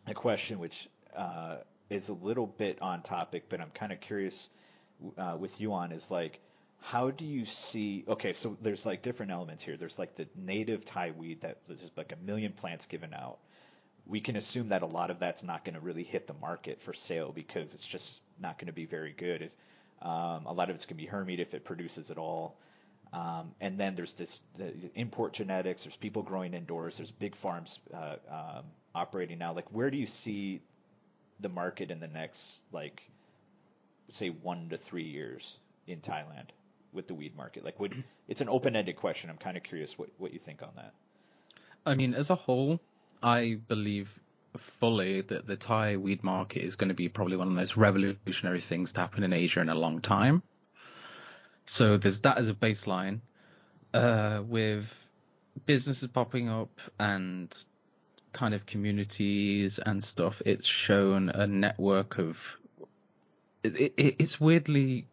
a 0.08 0.14
question 0.14 0.60
which 0.60 0.90
uh, 1.16 1.58
is 1.90 2.10
a 2.10 2.14
little 2.14 2.48
bit 2.48 2.82
on 2.82 3.02
topic, 3.02 3.46
but 3.50 3.62
I'm 3.62 3.72
kind 3.72 3.92
of 3.92 4.02
curious 4.02 4.50
uh, 5.18 5.38
with 5.40 5.60
you 5.62 5.74
on 5.74 5.92
is 5.92 6.12
like, 6.12 6.42
how 6.82 7.12
do 7.12 7.26
you 7.26 7.46
see? 7.46 8.06
Okay, 8.08 8.34
so 8.34 8.58
there's 8.62 8.86
like 8.86 9.02
different 9.02 9.32
elements 9.32 9.64
here. 9.64 9.78
There's 9.78 10.00
like 10.00 10.16
the 10.16 10.28
native 10.36 10.86
Thai 10.86 11.12
weed 11.12 11.42
that 11.42 11.58
there's 11.68 11.92
like 11.98 12.14
a 12.14 12.26
million 12.26 12.54
plants 12.54 12.86
given 12.86 13.14
out, 13.14 13.40
we 14.10 14.20
can 14.20 14.36
assume 14.36 14.70
that 14.70 14.82
a 14.82 14.88
lot 14.88 15.12
of 15.12 15.20
that's 15.20 15.44
not 15.44 15.64
going 15.64 15.76
to 15.76 15.80
really 15.80 16.04
hit 16.04 16.26
the 16.26 16.34
market 16.34 16.82
for 16.82 16.94
sale 16.94 17.32
because 17.32 17.76
it's 17.76 17.86
just 17.86 18.22
not 18.42 18.58
going 18.58 18.66
to 18.66 18.74
be 18.74 18.86
very 18.86 19.14
good. 19.16 19.54
Um, 20.02 20.48
a 20.48 20.52
lot 20.52 20.70
of 20.70 20.76
it's 20.76 20.86
going 20.86 20.98
to 20.98 21.04
be 21.04 21.08
hermit 21.08 21.40
if 21.40 21.54
it 21.54 21.64
produces 21.64 22.10
at 22.10 22.18
all. 22.18 22.58
Um, 23.14 23.52
and 23.62 23.78
then 23.78 23.96
there's 23.96 24.14
this 24.14 24.42
the 24.58 24.74
import 24.96 25.34
genetics. 25.34 25.84
There's 25.84 25.96
people 25.96 26.24
growing 26.24 26.56
indoors. 26.56 26.98
There's 26.98 27.12
big 27.12 27.36
farms 27.36 27.80
uh, 27.94 28.16
um, 28.30 28.64
operating 28.96 29.38
now. 29.38 29.54
Like, 29.54 29.72
where 29.72 29.92
do 29.92 29.98
you 29.98 30.08
see 30.08 30.62
the 31.40 31.50
market 31.50 31.92
in 31.92 32.00
the 32.00 32.08
next, 32.08 32.62
like, 32.72 33.04
say, 34.10 34.30
one 34.30 34.70
to 34.70 34.78
three 34.78 35.04
years 35.04 35.58
in 35.88 36.00
Thailand 36.02 36.50
with 36.94 37.08
the 37.08 37.14
weed 37.14 37.36
market? 37.36 37.64
Like, 37.64 37.80
would 37.80 38.04
it's 38.28 38.42
an 38.42 38.50
open-ended 38.50 38.96
question. 38.96 39.30
I'm 39.30 39.38
kind 39.38 39.58
of 39.58 39.64
curious 39.64 39.98
what 39.98 40.10
what 40.18 40.34
you 40.34 40.40
think 40.40 40.62
on 40.64 40.70
that. 40.76 40.94
I 41.86 41.96
mean, 41.96 42.14
as 42.14 42.30
a 42.30 42.36
whole, 42.36 42.80
I 43.24 43.60
believe 43.68 44.18
fully 44.58 45.22
that 45.22 45.46
the 45.46 45.56
Thai 45.56 45.98
weed 45.98 46.24
market 46.24 46.64
is 46.64 46.76
going 46.76 46.90
to 46.90 46.96
be 46.96 47.10
probably 47.10 47.38
one 47.38 47.48
of 47.48 47.54
the 47.54 47.60
most 47.60 47.78
revolutionary 47.78 48.62
things 48.62 48.94
to 48.94 49.02
happen 49.02 49.24
in 49.24 49.34
Asia 49.34 49.62
in 49.62 49.70
a 49.70 49.76
long 49.76 50.02
time. 50.02 50.42
So 51.66 51.98
there's 51.98 52.22
that 52.22 52.38
as 52.38 52.50
a 52.50 52.54
baseline, 52.54 53.20
uh, 53.94 54.42
with 54.46 55.06
businesses 55.66 56.10
popping 56.10 56.50
up 56.50 56.82
and 57.00 57.56
kind 58.34 58.54
of 58.54 58.66
communities 58.66 59.80
and 59.80 60.04
stuff. 60.04 60.42
It's 60.46 60.66
shown 60.66 61.30
a 61.30 61.48
network 61.48 62.18
of. 62.18 62.58
It, 63.64 63.94
it, 63.98 64.16
it's 64.20 64.40
weirdly, 64.40 65.06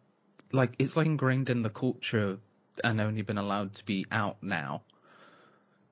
like 0.51 0.73
it's 0.79 0.97
like 0.97 1.05
ingrained 1.05 1.49
in 1.49 1.61
the 1.61 1.69
culture 1.69 2.37
and 2.83 3.01
only 3.01 3.21
been 3.21 3.37
allowed 3.37 3.73
to 3.75 3.85
be 3.85 4.05
out 4.11 4.37
now. 4.41 4.81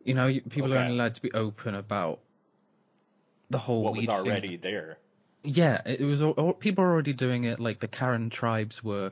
You 0.03 0.13
know, 0.13 0.27
people 0.27 0.65
okay. 0.71 0.75
are 0.75 0.83
only 0.83 0.95
allowed 0.95 1.15
to 1.15 1.21
be 1.21 1.31
open 1.31 1.75
about 1.75 2.19
the 3.49 3.57
whole 3.57 3.83
what 3.83 3.95
was 3.95 4.09
already 4.09 4.57
thing. 4.57 4.59
there. 4.61 4.97
Yeah, 5.43 5.81
it 5.85 6.01
was. 6.01 6.21
People 6.59 6.83
were 6.83 6.91
already 6.91 7.13
doing 7.13 7.43
it. 7.43 7.59
Like 7.59 7.79
the 7.79 7.87
Karen 7.87 8.29
tribes 8.29 8.83
were 8.83 9.11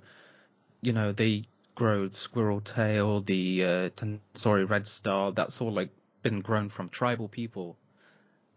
you 0.83 0.91
know, 0.91 1.13
they 1.13 1.45
grow 1.75 2.09
squirrel 2.09 2.61
tail, 2.61 3.21
the 3.21 3.63
uh, 3.63 3.89
Tansori 3.89 4.69
red 4.69 4.87
star. 4.87 5.31
That's 5.31 5.61
all 5.61 5.71
like 5.71 5.89
been 6.21 6.41
grown 6.41 6.69
from 6.69 6.89
tribal 6.89 7.27
people 7.27 7.77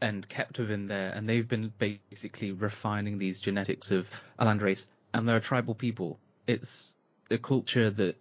and 0.01 0.29
kept 0.29 0.59
within 0.59 0.89
there, 0.89 1.11
and 1.11 1.27
they've 1.27 1.49
been 1.49 1.73
basically 1.79 2.53
refining 2.53 3.17
these 3.19 3.41
genetics 3.41 3.91
of 3.91 4.11
a 4.39 4.45
land 4.45 4.61
race, 4.61 4.87
and 5.15 5.27
they're 5.27 5.37
a 5.37 5.41
tribal 5.41 5.75
people. 5.75 6.19
It's 6.47 6.97
a 7.31 7.39
culture 7.39 7.91
that 7.91 8.17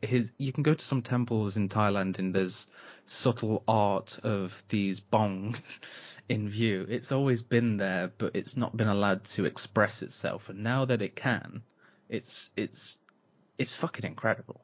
his 0.00 0.32
you 0.38 0.52
can 0.52 0.62
go 0.62 0.74
to 0.74 0.84
some 0.84 1.02
temples 1.02 1.56
in 1.56 1.68
Thailand 1.68 2.18
and 2.18 2.34
there's 2.34 2.66
subtle 3.04 3.62
art 3.68 4.18
of 4.22 4.62
these 4.68 5.00
bongs 5.00 5.80
in 6.28 6.48
view. 6.48 6.86
It's 6.88 7.12
always 7.12 7.42
been 7.42 7.76
there, 7.76 8.12
but 8.16 8.34
it's 8.34 8.56
not 8.56 8.76
been 8.76 8.88
allowed 8.88 9.24
to 9.24 9.44
express 9.44 10.02
itself. 10.02 10.48
And 10.48 10.62
now 10.62 10.86
that 10.86 11.02
it 11.02 11.14
can, 11.14 11.62
it's 12.08 12.50
it's 12.56 12.98
it's 13.58 13.74
fucking 13.74 14.04
incredible. 14.04 14.60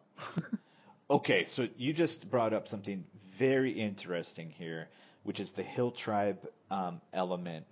okay, 1.10 1.44
so 1.44 1.68
you 1.76 1.92
just 1.92 2.30
brought 2.30 2.52
up 2.52 2.66
something 2.66 3.04
very 3.36 3.70
interesting 3.70 4.50
here, 4.50 4.88
which 5.22 5.40
is 5.40 5.52
the 5.52 5.62
hill 5.62 5.90
tribe 5.90 6.38
um, 6.70 7.00
element 7.12 7.66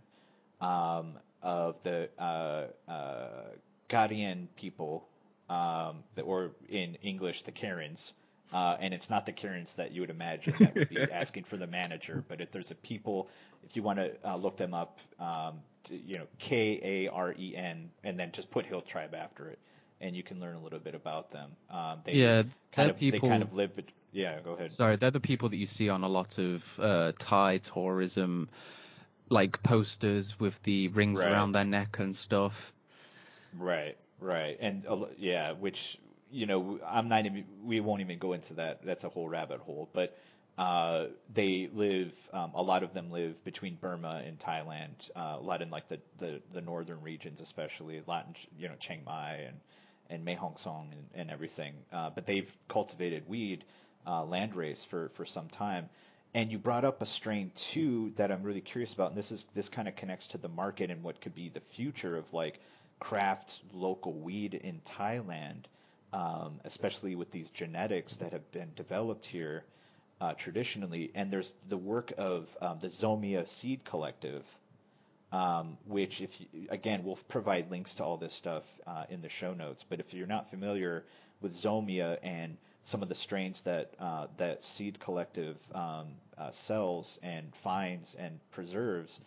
um, 0.61 1.15
of 1.43 1.83
the 1.83 2.09
uh, 2.19 2.67
uh, 2.89 3.29
Gadian 3.89 4.49
people, 4.57 5.09
um, 5.49 6.05
or 6.23 6.53
in 6.69 6.97
English, 7.03 7.43
the 7.43 7.53
Karens. 7.53 8.13
Uh, 8.53 8.77
and 8.79 8.95
it's 8.95 9.11
not 9.11 9.27
the 9.27 9.33
Karens 9.33 9.75
that 9.75 9.91
you 9.91 10.01
would 10.03 10.11
imagine 10.11 10.55
that 10.61 10.75
would 10.77 10.89
be 10.89 11.01
asking 11.13 11.45
for 11.45 11.57
the 11.57 11.67
manager, 11.67 12.25
but 12.29 12.41
if 12.41 12.53
there's 12.53 12.71
a 12.71 12.77
people, 12.77 13.29
if 13.65 13.75
you 13.75 13.83
want 13.83 13.99
to 13.99 14.13
uh, 14.25 14.37
look 14.37 14.57
them 14.57 14.73
up, 14.73 15.01
um, 15.19 15.55
to, 15.85 15.97
you 15.97 16.19
know, 16.19 16.27
K 16.39 16.81
A 16.83 17.09
R 17.09 17.35
E 17.37 17.57
N, 17.57 17.91
and 18.05 18.19
then 18.19 18.31
just 18.31 18.51
put 18.51 18.65
Hill 18.65 18.83
Tribe 18.83 19.15
after 19.15 19.49
it 19.49 19.59
and 20.01 20.17
you 20.17 20.23
can 20.23 20.41
learn 20.41 20.55
a 20.55 20.61
little 20.61 20.79
bit 20.79 20.95
about 20.95 21.31
them. 21.31 21.51
Um, 21.71 22.01
they 22.05 22.15
yeah, 22.15 22.43
kind 22.73 22.91
of 22.91 22.99
people, 22.99 23.21
they 23.21 23.29
kind 23.29 23.43
of 23.43 23.55
live. 23.55 23.75
But, 23.75 23.87
yeah, 24.13 24.39
go 24.41 24.53
ahead. 24.53 24.71
Sorry, 24.71 24.97
they're 24.97 25.11
the 25.11 25.21
people 25.21 25.49
that 25.49 25.57
you 25.57 25.67
see 25.67 25.89
on 25.89 26.03
a 26.03 26.09
lot 26.09 26.39
of 26.39 26.81
uh, 26.81 27.13
Thai 27.19 27.59
tourism, 27.59 28.49
like 29.29 29.63
posters 29.63 30.39
with 30.39 30.63
the 30.63 30.89
rings 30.89 31.21
right. 31.21 31.31
around 31.31 31.53
their 31.53 31.65
neck 31.65 31.99
and 31.99 32.15
stuff. 32.15 32.73
Right, 33.59 33.97
right, 34.21 34.57
and 34.61 34.87
uh, 34.87 35.07
yeah, 35.19 35.53
which 35.53 35.99
you 36.31 36.47
know, 36.47 36.81
I'm 36.87 37.09
not 37.09 37.27
even. 37.27 37.45
We 37.65 37.81
won't 37.81 38.01
even 38.01 38.19
go 38.19 38.33
into 38.33 38.55
that. 38.55 38.85
That's 38.85 39.05
a 39.05 39.09
whole 39.09 39.29
rabbit 39.29 39.61
hole, 39.61 39.89
but. 39.93 40.17
Uh, 40.59 41.09
they 41.35 41.69
live. 41.75 42.15
Um, 42.33 42.53
a 42.55 42.63
lot 42.63 42.83
of 42.83 42.95
them 42.95 43.11
live 43.11 43.45
between 43.45 43.75
Burma 43.75 44.23
and 44.25 44.39
Thailand. 44.39 45.11
Uh, 45.15 45.37
a 45.39 45.43
lot 45.43 45.61
in 45.61 45.69
like 45.69 45.87
the, 45.89 46.01
the, 46.17 46.41
the 46.55 46.63
northern 46.63 47.03
regions, 47.03 47.43
especially 47.43 47.99
a 47.99 48.03
lot 48.07 48.25
in 48.27 48.35
you 48.59 48.67
know 48.67 48.75
Chiang 48.81 49.03
Mai 49.05 49.35
and 49.49 49.61
and 50.11 50.25
Mae 50.25 50.35
Hong 50.35 50.57
Son 50.57 50.89
and, 50.93 51.07
and 51.15 51.31
everything. 51.31 51.75
Uh, 51.93 52.11
but 52.11 52.27
they've 52.27 52.55
cultivated 52.69 53.29
weed 53.29 53.65
uh, 54.07 54.23
landrace 54.23 54.87
for, 54.87 55.11
for 55.11 55.25
some 55.25 55.49
time. 55.49 55.89
And 56.35 56.53
you 56.53 56.59
brought 56.59 56.85
up 56.85 57.01
a 57.01 57.07
strain 57.07 57.51
too 57.55 58.13
that 58.17 58.31
I'm 58.31 58.43
really 58.43 58.61
curious 58.61 58.93
about, 58.93 59.09
and 59.09 59.17
this 59.17 59.33
is 59.33 59.47
this 59.55 59.69
kind 59.69 59.89
of 59.89 59.97
connects 59.97 60.29
to 60.29 60.39
the 60.39 60.49
market 60.49 60.91
and 60.91 61.03
what 61.03 61.21
could 61.21 61.35
be 61.35 61.49
the 61.49 61.61
future 61.61 62.17
of 62.17 62.33
like 62.35 62.61
craft 62.99 63.61
local 63.73 64.13
weed 64.13 64.55
in 64.55 64.81
Thailand, 64.81 65.65
um, 66.13 66.61
especially 66.65 67.15
with 67.15 67.31
these 67.31 67.51
genetics 67.51 68.17
that 68.17 68.33
have 68.33 68.51
been 68.53 68.73
developed 68.75 69.27
here 69.27 69.65
uh, 70.21 70.33
traditionally. 70.35 71.11
And 71.15 71.31
there's 71.31 71.55
the 71.69 71.77
work 71.77 72.13
of 72.17 72.57
um, 72.61 72.79
the 72.81 72.89
Zomia 72.89 73.47
Seed 73.47 73.85
Collective, 73.85 74.45
um, 75.33 75.77
which 75.87 76.21
if 76.21 76.41
you, 76.41 76.47
again 76.71 77.05
we'll 77.05 77.19
provide 77.29 77.71
links 77.71 77.97
to 77.97 78.05
all 78.05 78.17
this 78.17 78.33
stuff 78.33 78.65
uh, 78.87 79.05
in 79.11 79.21
the 79.21 79.29
show 79.29 79.53
notes. 79.53 79.85
But 79.89 80.01
if 80.01 80.15
you're 80.15 80.27
not 80.27 80.51
familiar 80.51 81.05
with 81.41 81.53
Zomia 81.55 82.19
and 82.23 82.57
some 82.83 83.03
of 83.03 83.09
the 83.09 83.15
strains 83.15 83.63
that 83.63 83.93
uh, 83.99 84.29
that 84.39 84.65
Seed 84.65 85.01
Collective 85.01 85.59
um, 85.75 86.07
uh, 86.39 86.51
sells 86.51 87.19
and 87.23 87.55
finds 87.57 88.15
and 88.15 88.39
preserves, 88.53 89.21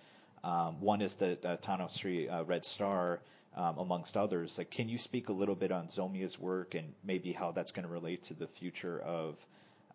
um, 0.43 0.79
one 0.79 1.01
is 1.01 1.15
the 1.15 1.37
uh, 1.43 1.57
Tanusri 1.57 2.31
uh, 2.31 2.43
Red 2.45 2.65
Star. 2.65 3.19
Um, 3.55 3.79
amongst 3.79 4.15
others, 4.15 4.57
like, 4.57 4.69
can 4.69 4.89
you 4.89 4.97
speak 4.97 5.29
a 5.29 5.33
little 5.33 5.55
bit 5.55 5.71
on 5.71 5.87
Zomia's 5.87 6.39
work 6.39 6.75
and 6.75 6.93
maybe 7.03 7.31
how 7.33 7.51
that's 7.51 7.71
going 7.71 7.85
to 7.87 7.91
relate 7.91 8.23
to 8.25 8.35
the 8.35 8.47
future 8.47 8.99
of 8.99 9.37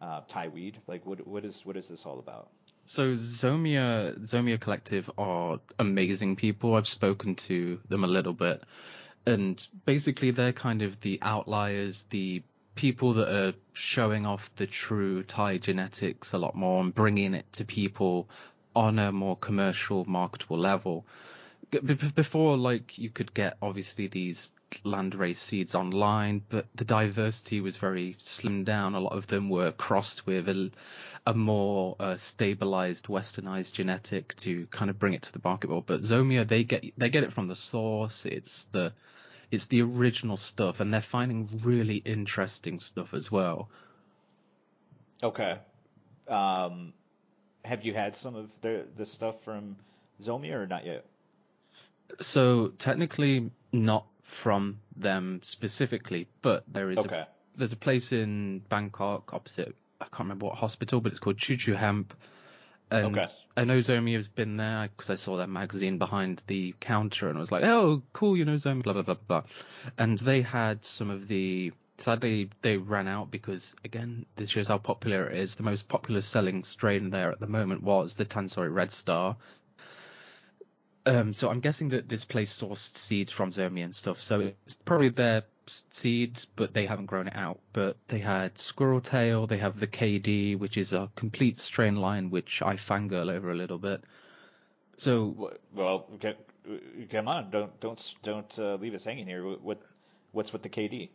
uh, 0.02 0.20
Thai 0.28 0.48
weed? 0.48 0.78
Like, 0.86 1.06
what 1.06 1.26
what 1.26 1.44
is 1.44 1.64
what 1.64 1.76
is 1.76 1.88
this 1.88 2.04
all 2.04 2.18
about? 2.18 2.48
So 2.84 3.12
Zomia 3.12 4.18
Zomia 4.18 4.60
Collective 4.60 5.10
are 5.16 5.60
amazing 5.78 6.36
people. 6.36 6.74
I've 6.74 6.88
spoken 6.88 7.36
to 7.36 7.80
them 7.88 8.04
a 8.04 8.08
little 8.08 8.34
bit, 8.34 8.64
and 9.24 9.66
basically 9.86 10.32
they're 10.32 10.52
kind 10.52 10.82
of 10.82 11.00
the 11.00 11.18
outliers, 11.22 12.04
the 12.10 12.42
people 12.74 13.14
that 13.14 13.32
are 13.32 13.54
showing 13.72 14.26
off 14.26 14.54
the 14.56 14.66
true 14.66 15.22
Thai 15.22 15.58
genetics 15.58 16.32
a 16.32 16.38
lot 16.38 16.54
more 16.54 16.82
and 16.82 16.94
bringing 16.94 17.34
it 17.34 17.50
to 17.52 17.64
people 17.64 18.28
on 18.74 18.98
a 18.98 19.12
more 19.12 19.36
commercial, 19.36 20.04
marketable 20.04 20.58
level. 20.58 21.06
Before, 21.80 22.56
like 22.56 22.98
you 22.98 23.10
could 23.10 23.34
get 23.34 23.56
obviously 23.62 24.06
these 24.06 24.52
landrace 24.84 25.37
seeds 25.37 25.74
online, 25.74 26.42
but 26.48 26.66
the 26.74 26.84
diversity 26.84 27.60
was 27.60 27.76
very 27.76 28.16
slimmed 28.18 28.64
down. 28.64 28.94
A 28.94 29.00
lot 29.00 29.12
of 29.12 29.26
them 29.26 29.48
were 29.48 29.72
crossed 29.72 30.26
with 30.26 30.48
a, 30.48 30.70
a 31.26 31.34
more 31.34 31.96
uh, 32.00 32.16
stabilized, 32.16 33.06
westernized 33.06 33.74
genetic 33.74 34.34
to 34.37 34.66
kind 34.66 34.90
of 34.90 34.98
bring 34.98 35.14
it 35.14 35.22
to 35.22 35.32
the 35.32 35.40
market. 35.44 35.68
But 35.87 36.00
Zomia, 36.00 36.46
they 36.46 36.64
get 36.64 36.84
they 36.98 37.08
get 37.08 37.24
it 37.24 37.32
from 37.32 37.48
the 37.48 37.56
source. 37.56 38.26
It's 38.26 38.64
the 38.66 38.92
it's 39.50 39.66
the 39.66 39.82
original 39.82 40.37
stuff, 40.37 40.80
and 40.80 40.92
they're 40.92 41.00
finding 41.00 41.60
really 41.62 41.96
interesting 41.96 42.80
stuff 42.80 43.14
as 43.14 43.30
well. 43.30 43.68
Okay. 45.22 45.58
Um, 46.29 46.92
have 47.64 47.85
you 47.85 47.94
had 47.94 48.16
some 48.16 48.35
of 48.35 48.50
the 48.60 48.87
the 48.96 49.06
stuff 49.06 49.42
from 49.42 49.77
Zomia 50.20 50.54
or 50.54 50.66
not 50.66 50.85
yet? 50.85 51.04
So 52.21 52.69
technically, 52.79 53.50
not 53.73 54.07
from 54.23 54.81
them 54.96 55.40
specifically, 55.42 56.29
but 56.42 56.65
there 56.67 56.90
is 56.90 56.98
okay. 56.98 57.17
a, 57.17 57.29
there's 57.57 57.73
a 57.73 57.77
place 57.77 58.13
in 58.13 58.61
Bangkok 58.69 59.35
opposite 59.35 59.75
I 60.00 60.05
can't 60.05 60.21
remember 60.21 60.46
what 60.46 60.57
hospital, 60.57 61.00
but 61.00 61.13
it's 61.13 61.19
called 61.19 61.38
Choo 61.38 61.57
Choo 61.57 61.75
Hemp. 61.75 62.15
And 62.90 63.17
okay. 63.17 63.27
I 63.57 63.65
know 63.65 63.79
Zomi 63.79 64.15
has 64.15 64.29
been 64.29 64.57
there 64.57 64.88
because 64.88 65.11
I 65.11 65.15
saw 65.15 65.38
that 65.38 65.48
magazine 65.48 65.98
behind 65.98 66.42
the 66.46 66.75
counter 66.81 67.29
and 67.29 67.38
I 67.38 67.40
was 67.40 67.50
like, 67.50 67.65
oh, 67.65 68.02
cool, 68.13 68.37
you 68.37 68.44
know 68.44 68.55
Zomi, 68.55 68.83
blah, 68.83 68.92
blah, 68.92 69.02
blah, 69.02 69.15
blah. 69.15 69.42
And 69.96 70.19
they 70.19 70.42
had 70.42 70.85
some 70.85 71.09
of 71.11 71.27
the, 71.27 71.73
sadly, 71.96 72.50
they 72.61 72.77
ran 72.77 73.09
out 73.09 73.31
because, 73.31 73.75
again, 73.85 74.27
this 74.37 74.50
shows 74.50 74.69
how 74.69 74.79
popular 74.79 75.27
it 75.27 75.38
is. 75.38 75.57
The 75.57 75.63
most 75.63 75.88
popular 75.88 76.21
selling 76.21 76.63
strain 76.65 77.11
there 77.11 77.33
at 77.33 77.40
the 77.40 77.46
moment 77.46 77.83
was 77.83 78.17
the 78.17 78.27
Tansori 78.27 78.73
Red 78.73 78.92
Star. 78.92 79.37
Um, 81.07 81.33
so 81.33 81.50
I'm 81.50 81.61
guessing 81.61 81.88
that 81.88 82.09
this 82.09 82.25
place 82.25 82.57
sourced 82.57 82.96
seeds 82.96 83.31
from 83.31 83.50
Zomi 83.50 83.85
and 83.85 83.94
stuff. 83.94 84.21
So 84.21 84.52
it's 84.65 84.77
probably 84.77 85.11
their 85.11 85.42
seeds, 85.67 86.46
but 86.46 86.73
they 86.73 86.87
haven't 86.87 87.07
grown 87.07 87.29
it 87.29 87.37
out. 87.37 87.61
But 87.73 87.96
they 88.09 88.19
had 88.19 88.59
Squirrel 88.59 89.00
Tail, 89.00 89.46
they 89.46 89.59
have 89.59 89.79
the 89.79 89.87
KD, 89.87 90.59
which 90.59 90.77
is 90.79 90.92
a 90.92 91.11
complete 91.15 91.59
strain 91.61 91.96
line, 91.96 92.31
which 92.31 92.63
I 92.63 92.75
fangirl 92.75 93.31
over 93.31 93.50
a 93.50 93.55
little 93.55 93.79
bit. 93.79 94.02
So 94.96 95.52
Well, 95.75 96.07
okay, 96.15 96.37
come 97.11 97.29
on, 97.29 97.50
don't 97.50 97.79
don't 97.81 98.15
don't 98.23 98.59
uh, 98.59 98.77
leave 98.77 98.94
us 98.94 99.05
hanging 99.05 99.27
here. 99.27 99.44
What 99.44 99.83
what's 100.33 100.52
with 100.52 100.63
the 100.63 100.69
KD? 100.69 101.11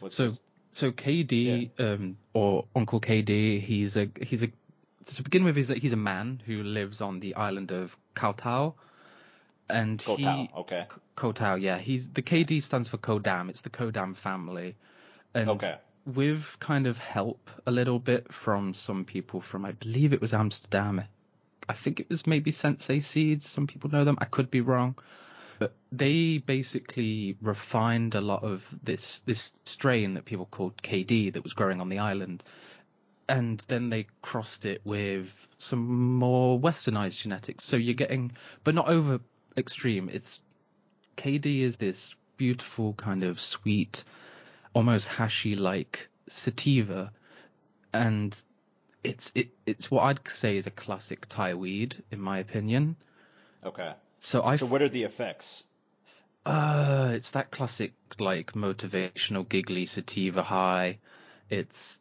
What's, 0.00 0.14
so 0.14 0.32
so 0.70 0.92
KD 0.92 1.70
um, 1.78 2.18
or 2.34 2.66
Uncle 2.76 3.00
KD, 3.00 3.60
he's 3.60 3.96
a 3.96 4.08
he's 4.20 4.42
a 4.42 4.48
to 5.06 5.22
begin 5.22 5.44
with, 5.44 5.56
he's 5.56 5.70
a, 5.70 5.74
he's 5.74 5.92
a 5.92 5.98
man 5.98 6.42
who 6.46 6.62
lives 6.62 7.00
on 7.00 7.20
the 7.20 7.34
island 7.34 7.72
of 7.72 7.96
Koh 8.14 8.74
and 9.68 10.02
Koh 10.04 10.16
he 10.16 10.50
okay. 10.56 10.86
Koh 11.16 11.32
yeah. 11.56 11.78
He's 11.78 12.10
the 12.10 12.22
KD 12.22 12.62
stands 12.62 12.88
for 12.88 12.98
Kodam. 12.98 13.48
It's 13.48 13.62
the 13.62 13.70
Kodam 13.70 14.16
family, 14.16 14.76
and 15.34 15.48
Okay. 15.50 15.76
with 16.06 16.56
kind 16.60 16.86
of 16.86 16.98
help 16.98 17.50
a 17.66 17.70
little 17.70 17.98
bit 17.98 18.32
from 18.32 18.74
some 18.74 19.04
people 19.04 19.40
from 19.40 19.64
I 19.64 19.72
believe 19.72 20.12
it 20.12 20.20
was 20.20 20.34
Amsterdam. 20.34 21.04
I 21.68 21.72
think 21.72 22.00
it 22.00 22.08
was 22.10 22.26
maybe 22.26 22.50
Sensi 22.50 23.00
Seeds. 23.00 23.48
Some 23.48 23.66
people 23.66 23.90
know 23.90 24.04
them. 24.04 24.18
I 24.20 24.26
could 24.26 24.50
be 24.50 24.60
wrong. 24.60 24.96
But 25.58 25.72
they 25.92 26.38
basically 26.38 27.36
refined 27.40 28.16
a 28.16 28.20
lot 28.20 28.42
of 28.42 28.68
this 28.82 29.20
this 29.20 29.52
strain 29.64 30.14
that 30.14 30.24
people 30.24 30.46
called 30.46 30.76
KD 30.82 31.32
that 31.32 31.42
was 31.44 31.54
growing 31.54 31.80
on 31.80 31.88
the 31.88 32.00
island, 32.00 32.42
and 33.28 33.60
then 33.68 33.88
they 33.88 34.06
crossed 34.20 34.66
it 34.66 34.82
with 34.84 35.32
some 35.56 36.16
more 36.16 36.58
westernized 36.58 37.22
genetics. 37.22 37.64
So 37.64 37.76
you're 37.76 37.94
getting, 37.94 38.32
but 38.64 38.74
not 38.74 38.88
over 38.88 39.20
extreme. 39.56 40.08
It's 40.12 40.42
KD 41.16 41.60
is 41.60 41.76
this 41.76 42.14
beautiful 42.36 42.94
kind 42.94 43.22
of 43.22 43.40
sweet, 43.40 44.04
almost 44.72 45.08
hashy 45.08 45.58
like 45.58 46.08
sativa, 46.26 47.12
and 47.92 48.36
it's 49.02 49.30
it 49.34 49.48
it's 49.66 49.90
what 49.90 50.02
I'd 50.04 50.28
say 50.28 50.56
is 50.56 50.66
a 50.66 50.70
classic 50.70 51.26
Thai 51.28 51.54
weed 51.54 52.02
in 52.10 52.20
my 52.20 52.38
opinion. 52.38 52.96
Okay. 53.64 53.92
So 54.18 54.42
I 54.42 54.56
So 54.56 54.66
what 54.66 54.82
are 54.82 54.88
the 54.88 55.04
effects? 55.04 55.64
uh, 56.46 57.12
it's 57.14 57.30
that 57.32 57.50
classic 57.50 57.94
like 58.18 58.52
motivational 58.52 59.48
giggly 59.48 59.86
sativa 59.86 60.42
high. 60.42 60.98
It's 61.48 61.98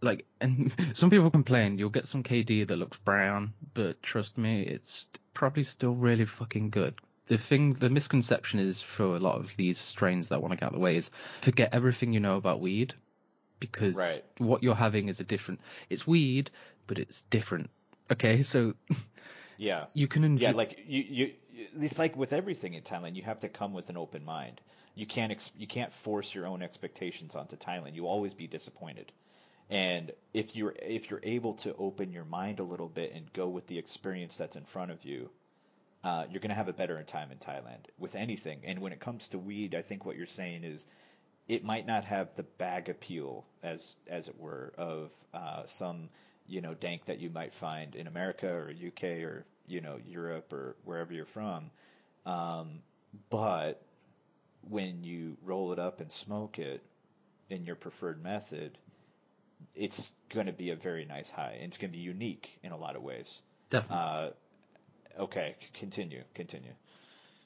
like, 0.00 0.26
and 0.40 0.72
some 0.94 1.10
people 1.10 1.30
complain 1.30 1.78
you'll 1.78 1.90
get 1.90 2.06
some 2.08 2.22
KD 2.22 2.66
that 2.66 2.76
looks 2.76 2.98
brown, 2.98 3.54
but 3.74 4.02
trust 4.02 4.38
me, 4.38 4.62
it's 4.62 5.08
probably 5.34 5.62
still 5.62 5.94
really 5.94 6.24
fucking 6.24 6.70
good. 6.70 6.94
The 7.26 7.38
thing, 7.38 7.74
the 7.74 7.88
misconception 7.88 8.58
is 8.60 8.82
for 8.82 9.16
a 9.16 9.20
lot 9.20 9.36
of 9.36 9.54
these 9.56 9.78
strains 9.78 10.28
that 10.28 10.40
want 10.42 10.52
to 10.52 10.56
get 10.56 10.66
out 10.66 10.72
of 10.72 10.74
the 10.74 10.80
way 10.80 10.96
is 10.96 11.10
forget 11.40 11.70
everything 11.72 12.12
you 12.12 12.20
know 12.20 12.36
about 12.36 12.60
weed, 12.60 12.94
because 13.60 13.96
Right. 13.96 14.22
what 14.38 14.62
you're 14.62 14.74
having 14.74 15.08
is 15.08 15.20
a 15.20 15.24
different. 15.24 15.60
It's 15.88 16.06
weed, 16.06 16.50
but 16.86 16.98
it's 16.98 17.22
different. 17.22 17.70
Okay, 18.10 18.42
so 18.42 18.74
Yeah. 19.56 19.86
you 19.94 20.08
can 20.08 20.24
enjoy. 20.24 20.46
Yeah, 20.48 20.52
like 20.52 20.80
you, 20.86 21.02
you, 21.02 21.32
it's 21.80 21.98
like 21.98 22.16
with 22.16 22.32
everything 22.32 22.74
in 22.74 22.82
Thailand, 22.82 23.14
you 23.14 23.22
have 23.22 23.40
to 23.40 23.48
come 23.48 23.72
with 23.72 23.88
an 23.88 23.96
open 23.96 24.24
mind. 24.24 24.60
You 24.94 25.06
can't, 25.06 25.30
ex- 25.32 25.52
you 25.56 25.66
can't 25.66 25.92
force 25.92 26.34
your 26.34 26.46
own 26.46 26.60
expectations 26.60 27.34
onto 27.36 27.56
Thailand. 27.56 27.94
You'll 27.94 28.08
always 28.08 28.34
be 28.34 28.46
disappointed. 28.46 29.12
And 29.72 30.12
if 30.34 30.54
you're, 30.54 30.74
if 30.82 31.08
you're 31.08 31.20
able 31.22 31.54
to 31.54 31.74
open 31.76 32.12
your 32.12 32.26
mind 32.26 32.60
a 32.60 32.62
little 32.62 32.90
bit 32.90 33.14
and 33.14 33.32
go 33.32 33.48
with 33.48 33.66
the 33.68 33.78
experience 33.78 34.36
that's 34.36 34.54
in 34.54 34.64
front 34.64 34.90
of 34.90 35.02
you, 35.02 35.30
uh, 36.04 36.26
you're 36.30 36.40
going 36.40 36.50
to 36.50 36.54
have 36.54 36.68
a 36.68 36.74
better 36.74 37.02
time 37.04 37.32
in 37.32 37.38
Thailand 37.38 37.86
with 37.98 38.14
anything. 38.14 38.60
And 38.64 38.80
when 38.80 38.92
it 38.92 39.00
comes 39.00 39.28
to 39.28 39.38
weed, 39.38 39.74
I 39.74 39.80
think 39.80 40.04
what 40.04 40.16
you're 40.16 40.26
saying 40.26 40.64
is 40.64 40.86
it 41.48 41.64
might 41.64 41.86
not 41.86 42.04
have 42.04 42.34
the 42.36 42.42
bag 42.42 42.90
appeal 42.90 43.46
as 43.62 43.96
as 44.08 44.28
it 44.28 44.38
were 44.38 44.74
of 44.76 45.10
uh, 45.32 45.62
some 45.64 46.10
you 46.46 46.60
know 46.60 46.74
dank 46.74 47.06
that 47.06 47.18
you 47.18 47.30
might 47.30 47.54
find 47.54 47.94
in 47.94 48.06
America 48.06 48.52
or 48.52 48.70
UK 48.70 49.04
or 49.24 49.46
you 49.66 49.80
know 49.80 49.98
Europe 50.06 50.52
or 50.52 50.76
wherever 50.84 51.14
you're 51.14 51.24
from, 51.24 51.70
um, 52.26 52.80
but 53.30 53.80
when 54.68 55.02
you 55.02 55.38
roll 55.42 55.72
it 55.72 55.78
up 55.78 56.02
and 56.02 56.12
smoke 56.12 56.58
it 56.58 56.82
in 57.48 57.64
your 57.64 57.74
preferred 57.74 58.22
method, 58.22 58.76
it's 59.74 60.12
going 60.30 60.46
to 60.46 60.52
be 60.52 60.70
a 60.70 60.76
very 60.76 61.04
nice 61.04 61.30
high 61.30 61.54
and 61.60 61.64
it's 61.64 61.78
going 61.78 61.90
to 61.90 61.96
be 61.96 62.02
unique 62.02 62.58
in 62.62 62.72
a 62.72 62.76
lot 62.76 62.96
of 62.96 63.02
ways. 63.02 63.42
definitely. 63.70 63.96
Uh, 64.04 64.30
okay, 65.22 65.56
continue, 65.74 66.22
continue. 66.34 66.72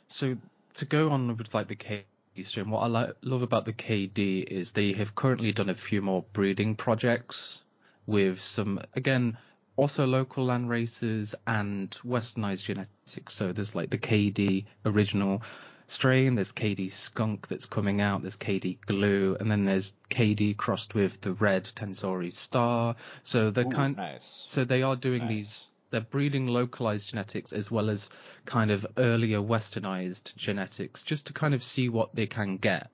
So 0.09 0.37
to 0.75 0.85
go 0.85 1.11
on 1.11 1.37
with 1.37 1.53
like 1.55 1.69
the 1.69 1.77
KD 1.77 2.05
stream, 2.45 2.71
what 2.71 2.81
I 2.81 2.87
like, 2.87 3.11
love 3.23 3.43
about 3.43 3.65
the 3.65 3.73
KD 3.73 4.45
is 4.45 4.73
they 4.73 4.93
have 4.93 5.15
currently 5.15 5.53
done 5.53 5.69
a 5.69 5.75
few 5.75 6.03
more 6.03 6.25
breeding 6.33 6.75
projects 6.77 7.65
with 8.07 8.41
some 8.41 8.81
again 8.95 9.37
also 9.77 10.07
local 10.07 10.45
land 10.47 10.69
races 10.71 11.35
and 11.47 11.91
westernized 12.05 12.65
genetics. 12.65 13.35
So 13.35 13.53
there's 13.53 13.75
like 13.75 13.91
the 13.91 13.99
KD 13.99 14.65
original 14.85 15.43
strain, 15.87 16.35
there's 16.35 16.53
KD 16.53 16.91
skunk 16.91 17.49
that's 17.49 17.67
coming 17.67 18.01
out, 18.01 18.23
there's 18.23 18.37
KD 18.37 18.79
glue, 18.87 19.37
and 19.39 19.51
then 19.51 19.65
there's 19.65 19.95
KD 20.11 20.57
crossed 20.57 20.95
with 20.95 21.21
the 21.21 21.33
red 21.33 21.65
Tensori 21.65 22.33
star. 22.33 22.97
So 23.23 23.51
they're 23.51 23.67
Ooh, 23.67 23.71
kind 23.71 23.97
nice. 23.97 24.25
so 24.25 24.65
they 24.65 24.83
are 24.83 24.97
doing 24.97 25.23
Nice. 25.23 25.29
these. 25.29 25.67
They're 25.91 26.01
breeding 26.01 26.49
localized 26.49 27.11
genetics 27.11 27.53
as 27.53 27.71
well 27.71 27.91
as 27.91 28.11
kind 28.45 28.73
of 28.73 28.85
earlier 28.97 29.39
westernized 29.39 30.35
genetics, 30.37 31.05
just 31.05 31.29
to 31.29 31.33
kind 31.33 31.55
of 31.55 31.63
see 31.63 31.89
what 31.89 32.15
they 32.15 32.27
can 32.27 32.57
get. 32.57 32.91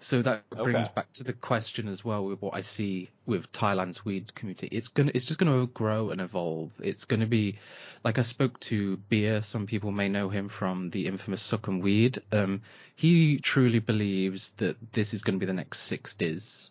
So 0.00 0.22
that 0.22 0.44
brings 0.50 0.88
Okay. 0.88 0.92
back 0.94 1.12
to 1.14 1.24
the 1.24 1.32
question 1.32 1.88
as 1.88 2.04
well 2.04 2.24
with 2.24 2.40
what 2.40 2.54
I 2.54 2.60
see 2.60 3.10
with 3.26 3.50
Thailand's 3.50 4.04
weed 4.04 4.32
community. 4.34 4.68
It's 4.70 4.88
gonna, 4.88 5.10
it's 5.12 5.24
just 5.24 5.40
gonna 5.40 5.66
grow 5.66 6.10
and 6.10 6.20
evolve. 6.20 6.72
It's 6.80 7.04
gonna 7.04 7.26
be, 7.26 7.58
like 8.04 8.18
I 8.18 8.22
spoke 8.22 8.60
to 8.60 8.96
Beer. 8.96 9.42
Some 9.42 9.66
people 9.66 9.90
may 9.90 10.08
know 10.08 10.28
him 10.28 10.48
from 10.48 10.90
the 10.90 11.06
infamous 11.06 11.42
Suckham 11.42 11.80
Weed. 11.80 12.22
Um, 12.30 12.62
he 12.94 13.38
truly 13.38 13.80
believes 13.80 14.52
that 14.58 14.76
this 14.92 15.14
is 15.14 15.24
gonna 15.24 15.38
be 15.38 15.46
the 15.46 15.52
next 15.52 15.90
60s 15.90 16.70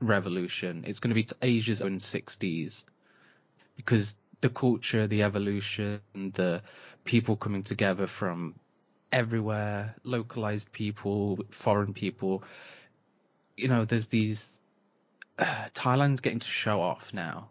revolution. 0.00 0.84
It's 0.86 1.00
gonna 1.00 1.14
be 1.14 1.26
Asia's 1.42 1.82
own 1.82 1.98
60s 1.98 2.84
because 3.76 4.16
the 4.40 4.48
culture, 4.48 5.06
the 5.06 5.22
evolution, 5.22 6.00
the 6.14 6.62
people 7.04 7.36
coming 7.36 7.62
together 7.62 8.06
from 8.06 8.54
everywhere, 9.14 9.94
localized 10.02 10.72
people, 10.72 11.38
foreign 11.50 11.94
people. 11.94 12.42
You 13.56 13.68
know, 13.68 13.84
there's 13.84 14.08
these. 14.08 14.58
Uh, 15.38 15.68
Thailand's 15.72 16.20
getting 16.20 16.40
to 16.40 16.48
show 16.48 16.80
off 16.80 17.14
now, 17.14 17.50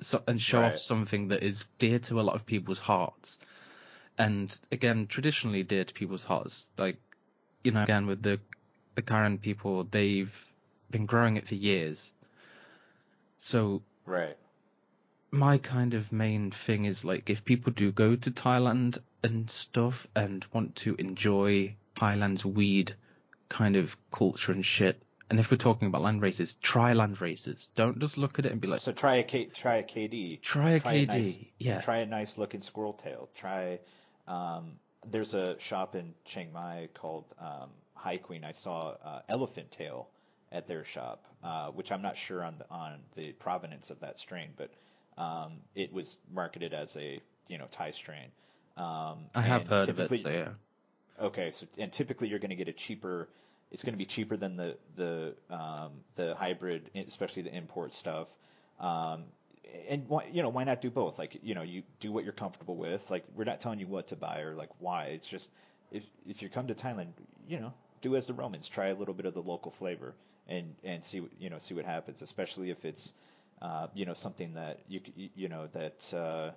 so 0.00 0.22
and 0.28 0.40
show 0.40 0.60
Right. 0.62 0.66
off 0.66 0.78
something 0.78 1.28
that 1.28 1.42
is 1.42 1.66
dear 1.78 1.98
to 2.00 2.20
a 2.20 2.22
lot 2.22 2.36
of 2.36 2.46
people's 2.46 2.80
hearts, 2.80 3.38
and 4.18 4.58
again, 4.70 5.06
traditionally 5.06 5.62
dear 5.62 5.84
to 5.84 5.94
people's 5.94 6.24
hearts. 6.24 6.70
Like, 6.78 6.98
you 7.64 7.72
know, 7.72 7.82
again 7.82 8.06
with 8.06 8.22
the 8.22 8.38
the 8.94 9.02
Karen 9.02 9.38
people, 9.38 9.84
they've 9.84 10.46
been 10.90 11.06
growing 11.06 11.36
it 11.38 11.48
for 11.48 11.54
years. 11.54 12.12
So 13.38 13.82
Right. 14.06 14.36
my 15.30 15.56
kind 15.58 15.94
of 15.94 16.12
main 16.12 16.50
thing 16.50 16.84
is 16.84 17.04
like 17.04 17.30
if 17.30 17.44
people 17.44 17.72
do 17.72 17.90
go 17.90 18.14
to 18.16 18.30
Thailand 18.30 18.98
and 19.22 19.50
stuff 19.50 20.06
and 20.14 20.44
want 20.52 20.76
to 20.76 20.94
enjoy 20.96 21.74
Thailand's 21.94 22.44
weed 22.44 22.94
kind 23.48 23.76
of 23.76 23.96
culture 24.10 24.52
and 24.52 24.64
shit, 24.64 25.02
and 25.32 25.40
if 25.40 25.50
we're 25.50 25.56
talking 25.56 25.88
about 25.88 26.02
land 26.02 26.20
races, 26.20 26.56
try 26.60 26.92
land 26.92 27.20
races. 27.20 27.70
Don't 27.74 27.98
just 27.98 28.18
look 28.18 28.38
at 28.38 28.46
it 28.46 28.52
and 28.52 28.60
be 28.60 28.68
like, 28.68 28.80
So 28.80 28.92
try 28.92 29.16
a 29.16 29.22
K, 29.22 29.46
try 29.46 29.76
a 29.76 29.82
KD. 29.82 30.42
try 30.42 30.70
a 30.72 30.80
KD. 30.80 31.08
nice, 31.08 31.38
yeah. 31.58 31.80
Try 31.80 31.98
a 31.98 32.06
nice 32.06 32.36
looking 32.36 32.60
squirrel 32.60 32.92
tail. 32.92 33.28
Try. 33.34 33.78
Um, 34.28 34.72
there's 35.10 35.34
a 35.34 35.58
shop 35.58 35.94
in 35.94 36.14
Chiang 36.24 36.52
Mai 36.52 36.88
called 36.94 37.24
um, 37.38 37.70
High 37.94 38.18
Queen. 38.18 38.44
I 38.44 38.52
saw 38.52 38.94
uh, 39.02 39.20
elephant 39.28 39.70
tail 39.70 40.08
at 40.52 40.68
their 40.68 40.84
shop, 40.84 41.24
uh, 41.42 41.68
which 41.68 41.90
I'm 41.92 42.02
not 42.02 42.16
sure 42.18 42.44
on 42.44 42.56
the, 42.58 42.66
on 42.70 42.98
the 43.14 43.32
provenance 43.32 43.90
of 43.90 44.00
that 44.00 44.18
strain, 44.18 44.50
but 44.56 44.70
um, 45.16 45.52
it 45.74 45.92
was 45.92 46.18
marketed 46.30 46.74
as 46.74 46.96
a 46.96 47.20
you 47.48 47.58
know 47.58 47.68
Thai 47.70 47.92
strain. 47.92 48.28
Um, 48.76 49.26
I 49.34 49.42
have 49.42 49.66
heard 49.66 49.90
of 49.90 49.98
it, 50.00 50.14
so 50.14 50.30
yeah. 50.30 50.48
Okay, 51.20 51.50
so 51.50 51.66
and 51.78 51.92
typically 51.92 52.28
you're 52.28 52.38
going 52.38 52.50
to 52.50 52.56
get 52.56 52.68
a 52.68 52.72
cheaper. 52.72 53.28
It's 53.70 53.82
going 53.82 53.94
to 53.94 53.98
be 53.98 54.06
cheaper 54.06 54.36
than 54.36 54.56
the 54.56 54.76
the 54.96 55.34
um, 55.50 55.92
the 56.14 56.34
hybrid, 56.34 56.90
especially 57.06 57.42
the 57.42 57.54
import 57.54 57.94
stuff. 57.94 58.28
Um, 58.80 59.24
and 59.88 60.08
why, 60.08 60.26
you 60.32 60.42
know 60.42 60.48
why 60.48 60.64
not 60.64 60.80
do 60.80 60.90
both? 60.90 61.18
Like 61.18 61.38
you 61.42 61.54
know 61.54 61.62
you 61.62 61.82
do 62.00 62.12
what 62.12 62.24
you're 62.24 62.32
comfortable 62.32 62.76
with. 62.76 63.10
Like 63.10 63.24
we're 63.34 63.44
not 63.44 63.60
telling 63.60 63.78
you 63.80 63.86
what 63.86 64.08
to 64.08 64.16
buy 64.16 64.40
or 64.40 64.54
like 64.54 64.70
why. 64.78 65.06
It's 65.06 65.28
just 65.28 65.50
if 65.90 66.04
if 66.26 66.42
you 66.42 66.48
come 66.48 66.66
to 66.68 66.74
Thailand, 66.74 67.08
you 67.48 67.60
know 67.60 67.72
do 68.00 68.16
as 68.16 68.26
the 68.26 68.34
Romans. 68.34 68.68
Try 68.68 68.88
a 68.88 68.94
little 68.94 69.14
bit 69.14 69.26
of 69.26 69.34
the 69.34 69.42
local 69.42 69.70
flavor 69.70 70.14
and 70.48 70.74
and 70.84 71.04
see 71.04 71.20
what- 71.20 71.30
you 71.38 71.50
know 71.50 71.58
see 71.58 71.74
what 71.74 71.84
happens. 71.84 72.22
Especially 72.22 72.70
if 72.70 72.84
it's 72.84 73.14
uh, 73.60 73.86
you 73.94 74.06
know 74.06 74.14
something 74.14 74.54
that 74.54 74.80
you 74.88 75.00
you 75.36 75.48
know 75.48 75.68
that. 75.72 76.14
Uh, 76.14 76.50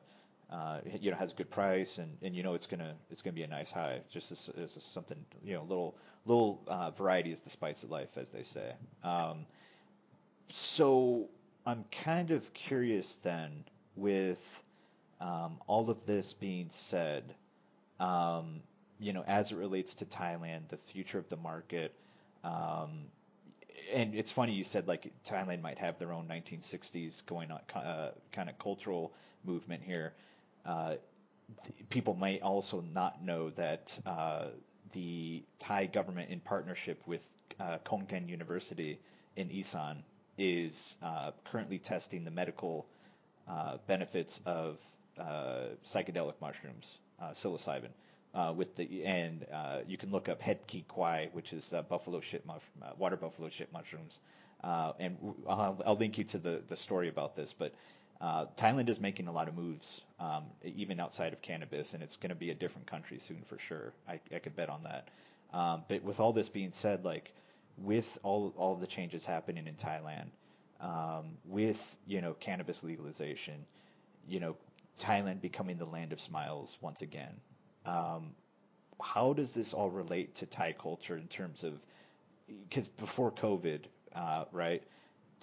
uh, 0.51 0.79
you 1.01 1.11
know 1.11 1.17
has 1.17 1.31
a 1.33 1.35
good 1.35 1.49
price 1.49 1.97
and, 1.97 2.17
and 2.21 2.35
you 2.35 2.43
know 2.43 2.53
it's 2.53 2.67
gonna 2.67 2.93
it's 3.11 3.21
gonna 3.21 3.33
be 3.35 3.43
a 3.43 3.47
nice 3.47 3.71
high. 3.71 4.01
Just 4.09 4.31
as 4.31 4.49
something 4.83 5.17
you 5.43 5.53
know 5.55 5.63
little 5.63 5.97
little 6.25 6.61
uh, 6.67 6.91
variety 6.91 7.31
is 7.31 7.41
the 7.41 7.49
spice 7.49 7.83
of 7.83 7.91
life, 7.91 8.17
as 8.17 8.31
they 8.31 8.43
say. 8.43 8.73
Um, 9.03 9.45
so 10.51 11.29
I'm 11.65 11.85
kind 11.91 12.31
of 12.31 12.53
curious 12.53 13.17
then 13.17 13.65
with 13.95 14.63
Um, 15.21 15.59
all 15.67 15.89
of 15.89 16.05
this 16.05 16.33
being 16.33 16.69
said, 16.69 17.23
um, 17.99 18.61
you 18.99 19.13
know, 19.13 19.23
as 19.27 19.51
it 19.51 19.57
relates 19.57 19.95
to 19.95 20.05
Thailand, 20.05 20.67
the 20.69 20.77
future 20.77 21.19
of 21.19 21.29
the 21.29 21.37
market, 21.37 21.93
um, 22.43 23.09
and 23.93 24.15
it's 24.15 24.31
funny 24.31 24.53
you 24.53 24.63
said 24.63 24.87
like 24.87 25.11
Thailand 25.25 25.61
might 25.61 25.79
have 25.79 25.99
their 25.99 26.11
own 26.13 26.27
1960s 26.27 27.25
going 27.25 27.51
on 27.51 27.59
uh, 27.75 28.11
kind 28.31 28.49
of 28.49 28.57
cultural 28.59 29.13
movement 29.43 29.83
here. 29.83 30.13
Uh, 30.65 30.95
people 31.89 32.15
might 32.15 32.41
also 32.41 32.81
not 32.93 33.23
know 33.23 33.49
that 33.51 33.99
uh, 34.05 34.45
the 34.93 35.43
Thai 35.59 35.85
government, 35.85 36.31
in 36.31 36.39
partnership 36.39 37.01
with 37.05 37.27
uh, 37.59 37.77
University 38.27 38.99
in 39.35 39.51
Isan, 39.51 40.03
is 40.37 40.97
uh, 41.03 41.31
currently 41.45 41.79
testing 41.79 42.23
the 42.25 42.31
medical 42.31 42.85
uh, 43.47 43.77
benefits 43.87 44.41
of 44.45 44.81
psychedelic 45.85 46.33
mushrooms, 46.41 46.97
psilocybin. 47.31 47.91
With 48.55 48.75
the 48.75 49.05
and 49.05 49.45
you 49.87 49.97
can 49.97 50.11
look 50.11 50.27
up 50.27 50.41
head 50.41 50.67
ki 50.67 50.83
kwai, 50.87 51.29
which 51.31 51.53
is 51.53 51.73
buffalo 51.87 52.19
shit 52.19 52.43
water 52.97 53.15
buffalo 53.15 53.49
shit 53.49 53.71
mushrooms, 53.71 54.19
and 54.63 55.17
I'll, 55.47 55.81
I'll, 55.85 55.95
link 55.95 56.17
you 56.17 56.25
to 56.25 56.37
the 56.37 56.61
the 56.67 56.75
story 56.75 57.07
about 57.07 57.35
this. 57.35 57.53
But 57.53 57.73
uh, 58.25 58.47
Thailand 58.57 58.89
is 58.89 58.99
making 58.99 59.27
a 59.27 59.31
lot 59.31 59.47
of 59.47 59.55
moves, 59.55 60.01
um, 60.19 60.45
even 60.63 60.99
outside 60.99 61.31
of 61.31 61.43
cannabis, 61.43 61.93
and 61.93 62.01
it's 62.01 62.15
going 62.15 62.31
to 62.31 62.35
be 62.35 62.49
a 62.49 62.55
different 62.55 62.87
country 62.87 63.19
soon 63.19 63.43
for 63.43 63.59
sure. 63.59 63.93
I, 64.09 64.19
I 64.33 64.39
could 64.39 64.55
bet 64.55 64.67
on 64.67 64.81
that. 64.83 65.09
Um, 65.53 65.83
but 65.87 66.01
with 66.03 66.19
all 66.19 66.33
this 66.33 66.49
being 66.49 66.71
said, 66.71 67.05
like 67.05 67.31
with 67.77 68.17
all 68.23 68.51
all 68.57 68.77
the 68.77 68.87
changes 68.87 69.27
happening 69.27 69.67
in 69.67 69.75
Thailand, 69.75 70.29
um, 70.81 71.37
with 71.45 71.97
you 72.07 72.19
know 72.21 72.33
cannabis 72.33 72.83
legalization, 72.83 73.63
you 74.27 74.39
know 74.39 74.55
Thailand 74.99 75.39
becoming 75.39 75.77
the 75.77 75.85
land 75.85 76.11
of 76.11 76.19
smiles 76.19 76.79
once 76.81 77.03
again. 77.03 77.35
Um, 77.85 78.31
how 78.99 79.33
does 79.33 79.53
this 79.53 79.75
all 79.75 79.91
relate 79.91 80.33
to 80.37 80.47
Thai 80.47 80.73
culture 80.73 81.15
in 81.15 81.27
terms 81.27 81.63
of 81.63 81.73
because 82.47 82.87
before 82.87 83.31
COVID, 83.31 83.81
uh, 84.15 84.45
right? 84.51 84.81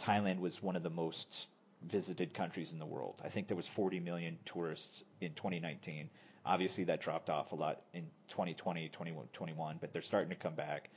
Thailand 0.01 0.41
was 0.41 0.61
one 0.61 0.75
of 0.75 0.83
the 0.83 0.91
most 0.91 1.49
visited 1.87 2.35
countries 2.35 2.73
in 2.73 2.79
the 2.79 2.87
world. 2.87 3.21
I 3.25 3.29
think 3.29 3.49
there 3.49 3.57
was 3.57 3.69
40 3.69 4.01
million 4.01 4.39
tourists 4.45 5.05
in 5.21 5.33
2019. 5.35 6.11
Obviously, 6.45 6.85
that 6.85 7.01
dropped 7.01 7.31
off 7.31 7.53
a 7.53 7.55
lot 7.55 7.83
in 7.95 8.03
2020, 8.29 8.89
2021, 8.89 9.79
but 9.81 9.93
they're 9.93 10.03
starting 10.03 10.31
to 10.31 10.37
come 10.37 10.55
back. 10.55 10.91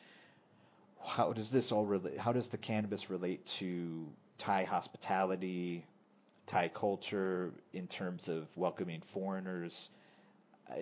How 1.05 1.33
does 1.33 1.51
this 1.51 1.71
all 1.71 1.85
relate? 1.85 2.17
How 2.17 2.31
does 2.33 2.47
the 2.47 2.57
cannabis 2.57 3.09
relate 3.09 3.45
to 3.57 4.07
Thai 4.37 4.63
hospitality, 4.63 5.85
Thai 6.47 6.67
culture 6.67 7.51
in 7.73 7.87
terms 7.87 8.27
of 8.27 8.47
welcoming 8.55 9.01
foreigners. 9.01 9.89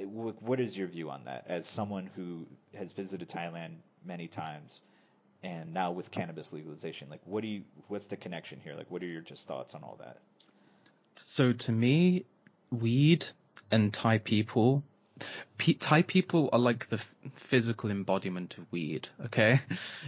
What 0.06 0.60
is 0.60 0.78
your 0.78 0.88
view 0.88 1.10
on 1.10 1.26
that 1.26 1.46
as 1.48 1.68
someone 1.68 2.10
who 2.16 2.48
has 2.74 2.92
visited 2.94 3.30
Thailand 3.30 3.76
many 4.06 4.28
times 4.28 4.82
and 5.44 5.74
now 5.74 5.92
with 5.92 6.12
cannabis 6.12 6.54
legalization? 6.54 7.10
Like, 7.10 7.22
what 7.26 7.42
do 7.42 7.48
you, 7.48 7.64
what's 7.88 8.08
the 8.08 8.18
connection 8.18 8.60
here? 8.64 8.76
Like, 8.76 8.90
what 8.90 9.04
are 9.04 9.08
your 9.08 9.22
just 9.22 9.48
thoughts 9.48 9.76
on 9.76 9.84
all 9.84 9.98
that? 10.00 10.18
So 11.16 11.54
to 11.54 11.72
me, 11.72 12.26
weed 12.72 13.26
and 13.72 13.94
Thai 13.94 14.18
people 14.18 14.84
Thai 15.58 16.02
people 16.02 16.50
are 16.52 16.60
like 16.60 16.90
the 16.90 16.98
physical 17.36 17.92
embodiment 17.92 18.58
of 18.58 18.72
weed. 18.72 19.08
Okay, 19.26 19.62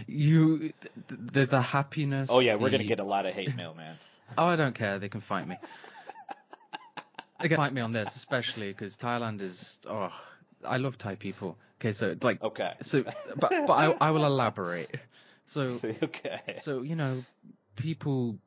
you 0.06 0.72
the 1.08 1.46
the 1.46 1.62
happiness. 1.62 2.28
Oh 2.30 2.40
yeah, 2.40 2.56
we're 2.56 2.70
the... 2.70 2.78
gonna 2.78 2.88
get 2.88 3.00
a 3.00 3.04
lot 3.04 3.26
of 3.26 3.32
hate 3.32 3.54
mail, 3.56 3.74
man. 3.74 3.96
oh, 4.38 4.46
I 4.46 4.56
don't 4.56 4.74
care. 4.74 4.98
They 4.98 5.08
can 5.08 5.20
fight 5.20 5.46
me. 5.46 5.58
they 7.40 7.48
can 7.48 7.56
fight 7.56 7.72
me 7.72 7.80
on 7.80 7.92
this, 7.92 8.16
especially 8.16 8.68
because 8.68 8.96
Thailand 8.96 9.40
is. 9.40 9.80
Oh, 9.88 10.12
I 10.64 10.78
love 10.78 10.98
Thai 10.98 11.14
people. 11.14 11.56
Okay, 11.80 11.92
so 11.92 12.16
like. 12.20 12.42
Okay. 12.42 12.74
So, 12.82 13.04
but 13.36 13.50
but 13.66 13.72
I 13.72 13.96
I 14.00 14.10
will 14.10 14.26
elaborate. 14.26 14.90
So. 15.46 15.80
okay. 16.02 16.54
So 16.56 16.82
you 16.82 16.96
know, 16.96 17.24
people. 17.76 18.38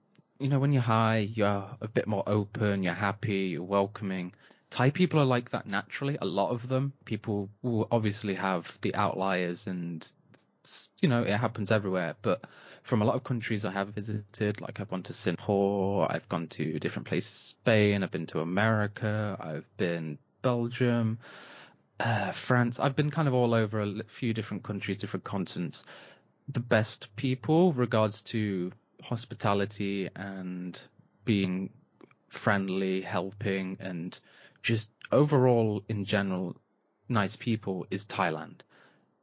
You 0.42 0.48
know, 0.48 0.60
when 0.60 0.72
you're 0.72 0.82
high, 0.82 1.30
you're 1.34 1.68
a 1.82 1.88
bit 1.90 2.08
more 2.08 2.24
open. 2.26 2.82
You're 2.82 2.94
happy. 2.94 3.50
You're 3.52 3.64
welcoming 3.64 4.32
Thai 4.70 4.92
people 4.92 5.20
are 5.20 5.26
like 5.26 5.50
that 5.52 5.68
naturally. 5.68 6.18
A 6.22 6.26
lot 6.26 6.52
of 6.52 6.68
them. 6.68 6.94
People 7.06 7.50
will 7.62 7.88
obviously 7.92 8.36
have 8.36 8.78
the 8.82 8.94
outliers, 8.96 9.68
and 9.68 10.08
you 11.00 11.10
know 11.10 11.24
it 11.24 11.38
happens 11.38 11.72
everywhere. 11.72 12.16
But 12.22 12.44
from 12.84 13.02
a 13.02 13.06
lot 13.06 13.16
of 13.16 13.24
countries 13.24 13.66
I 13.66 13.72
have 13.72 13.90
visited, 13.90 14.62
like 14.62 14.80
I've 14.80 14.90
gone 14.90 15.04
to 15.04 15.14
Singapore, 15.14 16.12
I've 16.12 16.30
gone 16.30 16.48
to 16.50 16.80
different 16.80 17.08
places, 17.08 17.32
Spain, 17.32 18.04
I've 18.04 18.12
been 18.12 18.28
to 18.28 18.42
America, 18.42 19.38
I've 19.40 19.66
been 19.78 20.20
Belgium, 20.42 21.18
uh, 22.00 22.32
France. 22.32 22.80
I've 22.80 22.96
been 22.96 23.10
kind 23.10 23.28
of 23.28 23.34
all 23.34 23.54
over 23.56 23.82
a 23.82 24.04
few 24.06 24.34
different 24.34 24.64
countries, 24.64 24.98
different 24.98 25.24
continents. 25.24 25.84
The 26.52 26.60
best 26.60 27.16
people, 27.16 27.74
regards 27.74 28.24
to 28.24 28.72
hospitality 29.04 30.10
and 30.16 30.80
being 31.24 31.70
friendly, 32.30 33.02
helping, 33.02 33.78
and 33.80 34.20
just 34.62 34.92
overall 35.12 35.84
in 35.88 36.06
general 36.06 36.56
nice 37.08 37.36
people 37.36 37.86
is 37.90 38.06
Thailand. 38.06 38.62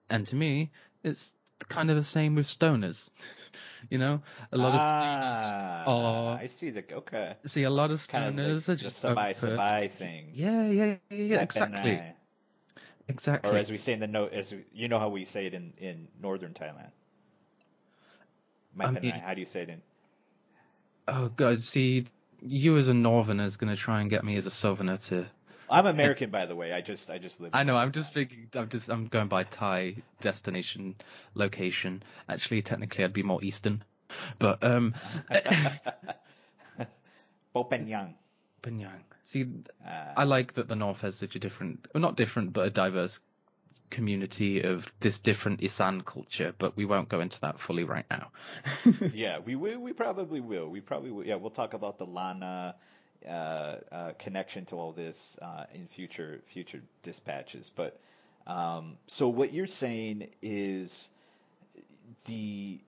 And 0.08 0.24
to 0.26 0.36
me, 0.36 0.70
it's 1.02 1.34
kind 1.68 1.90
of 1.90 1.96
the 1.96 2.04
same 2.04 2.34
with 2.34 2.46
stoners. 2.46 3.10
you 3.90 3.98
know, 3.98 4.22
a 4.52 4.56
lot 4.56 4.72
ah, 4.72 4.76
of 4.76 4.82
stoners 4.82 5.54
are. 5.86 6.38
I 6.38 6.46
see 6.46 6.70
the 6.70 6.84
okay. 6.94 7.34
See, 7.44 7.62
a 7.64 7.70
lot 7.70 7.90
of 7.90 7.98
stoners 7.98 8.08
kind 8.08 8.40
of 8.40 8.68
like 8.68 8.68
are 8.68 8.82
just 8.82 9.04
a 9.04 9.08
sabai 9.08 9.30
sabai 9.30 9.90
thing. 9.90 10.30
Yeah, 10.32 10.68
yeah, 10.68 10.94
yeah, 11.10 11.16
yeah 11.16 11.40
exactly. 11.40 12.02
Exactly. 13.08 13.50
Or 13.50 13.56
as 13.56 13.70
we 13.70 13.78
say 13.78 13.92
in 13.92 14.00
the 14.00 14.08
note, 14.08 14.32
as 14.32 14.52
we, 14.52 14.64
you 14.72 14.88
know 14.88 14.98
how 14.98 15.08
we 15.08 15.24
say 15.24 15.46
it 15.46 15.54
in 15.54 15.72
in 15.78 16.08
northern 16.20 16.54
Thailand. 16.54 16.90
I 18.78 18.90
mean, 18.90 19.10
how 19.10 19.34
do 19.34 19.40
you 19.40 19.46
say 19.46 19.62
it 19.62 19.68
in? 19.70 19.82
Oh 21.08 21.28
God, 21.28 21.62
see, 21.62 22.06
you 22.42 22.76
as 22.76 22.88
a 22.88 22.94
northerner 22.94 23.44
is 23.44 23.56
going 23.56 23.74
to 23.74 23.80
try 23.80 24.00
and 24.00 24.10
get 24.10 24.24
me 24.24 24.36
as 24.36 24.46
a 24.46 24.50
southerner 24.50 24.96
to. 24.96 25.26
I'm 25.68 25.86
American, 25.86 26.30
by 26.30 26.46
the 26.46 26.54
way. 26.54 26.72
I 26.72 26.80
just 26.80 27.10
I 27.10 27.18
just 27.18 27.40
live. 27.40 27.50
I 27.52 27.64
know. 27.64 27.76
I'm 27.76 27.92
just 27.92 28.14
thinking. 28.14 28.48
I'm 28.54 28.68
just 28.68 28.88
I'm 28.88 29.06
going 29.06 29.28
by 29.28 29.44
Thai 29.44 29.96
destination 30.20 30.94
location. 31.34 32.02
Actually, 32.28 32.62
technically, 32.62 33.04
I'd 33.04 33.12
be 33.12 33.22
more 33.22 33.42
eastern, 33.42 33.82
but 34.38 34.62
um. 34.62 34.94
Bopenyang. 37.54 38.12
Penyang. 38.62 39.00
See, 39.24 39.46
uh, 39.84 40.12
I 40.16 40.24
like 40.24 40.54
that 40.54 40.68
the 40.68 40.76
north 40.76 41.00
has 41.00 41.16
such 41.16 41.34
a 41.34 41.38
different, 41.38 41.88
well, 41.92 42.02
not 42.02 42.16
different, 42.16 42.52
but 42.52 42.66
a 42.66 42.70
diverse 42.70 43.18
community 43.90 44.62
of 44.62 44.88
this 45.00 45.18
different 45.18 45.62
Isan 45.62 46.02
culture, 46.02 46.54
but 46.58 46.76
we 46.76 46.84
won't 46.84 47.08
go 47.08 47.20
into 47.20 47.40
that 47.40 47.58
fully 47.58 47.84
right 47.84 48.06
now. 48.10 48.30
yeah, 49.12 49.38
we, 49.38 49.56
we 49.56 49.76
we 49.76 49.92
probably 49.92 50.40
will. 50.40 50.68
We 50.68 50.80
probably 50.80 51.10
will. 51.10 51.26
Yeah, 51.26 51.36
we'll 51.36 51.50
talk 51.50 51.74
about 51.74 51.98
the 51.98 52.06
Lanna 52.06 52.74
uh, 53.26 53.76
uh, 53.90 54.12
connection 54.18 54.64
to 54.66 54.76
all 54.76 54.92
this 54.92 55.38
uh, 55.42 55.64
in 55.74 55.86
future 55.86 56.40
future 56.46 56.82
dispatches. 57.02 57.70
But 57.70 57.98
um, 58.46 58.98
so 59.06 59.28
what 59.28 59.52
you're 59.52 59.66
saying 59.66 60.28
is 60.42 61.10
the 62.26 62.78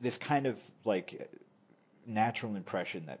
this 0.00 0.16
kind 0.16 0.46
of 0.46 0.60
like 0.84 1.30
natural 2.06 2.56
impression 2.56 3.06
that 3.06 3.20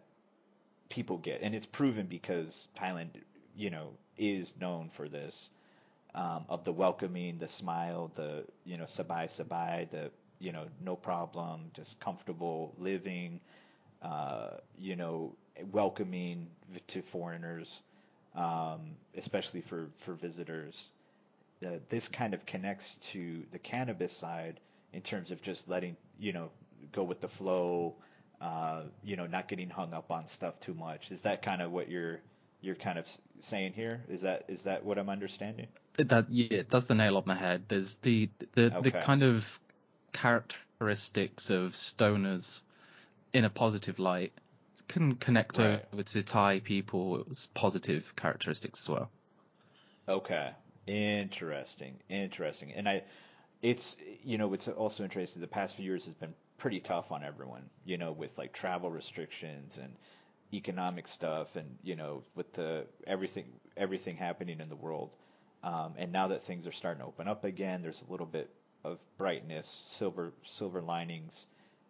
people 0.88 1.18
get, 1.18 1.42
and 1.42 1.54
it's 1.54 1.66
proven 1.66 2.06
because 2.06 2.68
Thailand, 2.78 3.08
you 3.56 3.70
know, 3.70 3.90
is 4.16 4.54
known 4.60 4.88
for 4.88 5.08
this 5.08 5.50
um, 6.14 6.44
of 6.48 6.64
the 6.64 6.72
welcoming, 6.72 7.38
the 7.38 7.48
smile, 7.48 8.10
the 8.14 8.44
you 8.64 8.76
know 8.76 8.84
sabai 8.84 9.26
sabai, 9.26 9.88
the 9.90 10.10
you 10.38 10.52
know 10.52 10.66
no 10.84 10.96
problem, 10.96 11.70
just 11.74 12.00
comfortable 12.00 12.74
living, 12.78 13.40
uh, 14.02 14.50
you 14.78 14.96
know 14.96 15.34
welcoming 15.72 16.48
to 16.88 17.02
foreigners, 17.02 17.82
um, 18.34 18.96
especially 19.16 19.60
for 19.60 19.88
for 19.96 20.14
visitors. 20.14 20.90
Uh, 21.64 21.72
this 21.90 22.08
kind 22.08 22.32
of 22.32 22.46
connects 22.46 22.94
to 22.96 23.44
the 23.50 23.58
cannabis 23.58 24.14
side 24.14 24.58
in 24.94 25.02
terms 25.02 25.30
of 25.30 25.42
just 25.42 25.68
letting 25.68 25.96
you 26.18 26.32
know 26.32 26.50
go 26.92 27.02
with 27.02 27.20
the 27.20 27.28
flow, 27.28 27.94
uh, 28.40 28.82
you 29.04 29.16
know, 29.16 29.26
not 29.26 29.48
getting 29.48 29.68
hung 29.70 29.92
up 29.92 30.10
on 30.10 30.26
stuff 30.26 30.58
too 30.60 30.74
much. 30.74 31.10
Is 31.10 31.22
that 31.22 31.42
kind 31.42 31.62
of 31.62 31.70
what 31.70 31.90
you're 31.90 32.20
you're 32.60 32.74
kind 32.74 32.98
of 32.98 33.08
saying 33.40 33.72
here? 33.72 34.02
Is 34.08 34.22
that 34.22 34.44
is 34.48 34.64
that 34.64 34.84
what 34.84 34.98
I'm 34.98 35.08
understanding? 35.08 35.68
That 35.96 36.30
yeah, 36.30 36.62
that's 36.68 36.86
the 36.86 36.94
nail 36.94 37.16
on 37.16 37.24
the 37.26 37.34
head. 37.34 37.64
There's 37.68 37.96
the 37.96 38.28
the 38.52 38.76
okay. 38.76 38.80
the 38.80 38.90
kind 38.92 39.22
of 39.22 39.58
characteristics 40.12 41.50
of 41.50 41.72
stoners 41.72 42.62
in 43.32 43.44
a 43.44 43.50
positive 43.50 43.98
light 43.98 44.32
can 44.88 45.14
connect 45.14 45.58
right. 45.58 45.84
over 45.92 46.02
to 46.02 46.22
Thai 46.22 46.60
people's 46.60 47.48
positive 47.54 48.14
characteristics 48.16 48.82
as 48.82 48.88
well. 48.88 49.10
Okay, 50.08 50.50
interesting, 50.86 51.94
interesting, 52.08 52.72
and 52.72 52.88
I, 52.88 53.02
it's 53.62 53.96
you 54.24 54.38
know 54.38 54.52
it's 54.52 54.68
also 54.68 55.04
interesting. 55.04 55.40
The 55.40 55.48
past 55.48 55.76
few 55.76 55.84
years 55.84 56.06
has 56.06 56.14
been 56.14 56.34
pretty 56.58 56.80
tough 56.80 57.12
on 57.12 57.22
everyone, 57.22 57.62
you 57.84 57.96
know, 57.98 58.12
with 58.12 58.36
like 58.36 58.52
travel 58.52 58.90
restrictions 58.90 59.78
and 59.78 59.94
economic 60.52 61.08
stuff 61.08 61.56
and 61.56 61.78
you 61.82 61.96
know 61.96 62.22
with 62.34 62.52
the 62.54 62.86
everything 63.06 63.46
everything 63.76 64.16
happening 64.16 64.60
in 64.60 64.68
the 64.68 64.76
world. 64.76 65.16
Um, 65.62 65.94
and 65.98 66.10
now 66.12 66.28
that 66.28 66.42
things 66.42 66.66
are 66.66 66.72
starting 66.72 67.02
to 67.02 67.06
open 67.06 67.28
up 67.28 67.44
again, 67.44 67.82
there's 67.82 68.02
a 68.06 68.10
little 68.10 68.26
bit 68.26 68.50
of 68.84 68.98
brightness, 69.18 69.66
silver 69.66 70.32
silver 70.42 70.80
linings. 70.80 71.46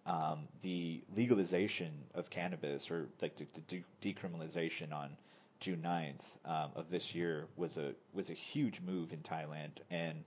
Um, 0.06 0.48
the 0.62 1.02
legalization 1.14 1.92
of 2.14 2.30
cannabis, 2.30 2.90
or 2.90 3.06
like 3.20 3.36
the, 3.36 3.46
the 3.68 3.82
decriminalization 4.02 4.92
on 4.92 5.10
June 5.60 5.82
9th 5.84 6.26
um, 6.46 6.70
of 6.74 6.88
this 6.88 7.14
year, 7.14 7.46
was 7.56 7.76
a 7.76 7.94
was 8.12 8.30
a 8.30 8.34
huge 8.34 8.80
move 8.80 9.12
in 9.12 9.20
Thailand, 9.20 9.70
and 9.90 10.24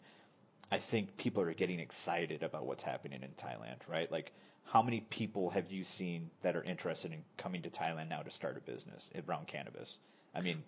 I 0.71 0.77
think 0.77 1.17
people 1.17 1.43
are 1.43 1.53
getting 1.53 1.79
excited 1.79 2.41
about 2.41 2.65
what's 2.65 2.83
happening 2.83 3.21
in 3.21 3.29
Thailand, 3.31 3.77
right? 3.87 4.11
Like, 4.11 4.31
how 4.65 4.81
many 4.81 5.01
people 5.01 5.49
have 5.51 5.71
you 5.71 5.83
seen 5.83 6.29
that 6.41 6.55
are 6.55 6.63
interested 6.63 7.11
in 7.11 7.23
coming 7.37 7.61
to 7.63 7.69
Thailand 7.69 8.09
now 8.09 8.21
to 8.21 8.31
start 8.31 8.57
a 8.57 8.61
business 8.61 9.09
around 9.27 9.47
cannabis? 9.47 9.97
I 10.33 10.41
mean, 10.41 10.63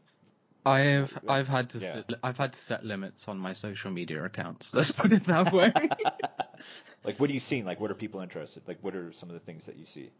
I've 0.65 1.17
I've 1.27 1.47
had 1.47 1.69
to 1.71 1.79
Yeah. 1.79 1.91
set, 1.93 2.13
I've 2.23 2.37
had 2.37 2.53
to 2.53 2.59
set 2.59 2.83
limits 2.85 3.27
on 3.27 3.37
my 3.37 3.53
social 3.53 3.91
media 3.91 4.23
accounts. 4.23 4.73
Let's 4.75 4.91
put 4.91 5.13
it 5.13 5.23
that 5.25 5.51
way. 5.51 5.71
like, 7.03 7.19
what 7.19 7.29
are 7.29 7.33
you 7.33 7.39
seeing? 7.39 7.65
Like, 7.65 7.79
what 7.79 7.91
are 7.91 7.95
people 7.95 8.21
interested? 8.21 8.67
Like, 8.67 8.79
what 8.81 8.95
are 8.95 9.11
some 9.11 9.29
of 9.29 9.33
the 9.33 9.39
things 9.39 9.65
that 9.67 9.77
you 9.77 9.85
see? 9.85 10.11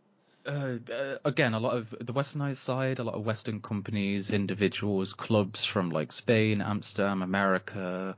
uh, 0.45 0.77
uh, 0.91 1.17
again, 1.25 1.53
a 1.53 1.59
lot 1.59 1.75
of 1.75 1.89
the 1.99 2.13
westernized 2.13 2.57
side, 2.57 2.99
a 2.99 3.03
lot 3.03 3.15
of 3.15 3.25
Western 3.25 3.61
companies, 3.61 4.29
individuals, 4.29 5.13
clubs 5.13 5.65
from 5.65 5.89
like 5.89 6.11
Spain, 6.11 6.61
Amsterdam, 6.61 7.21
America, 7.23 8.15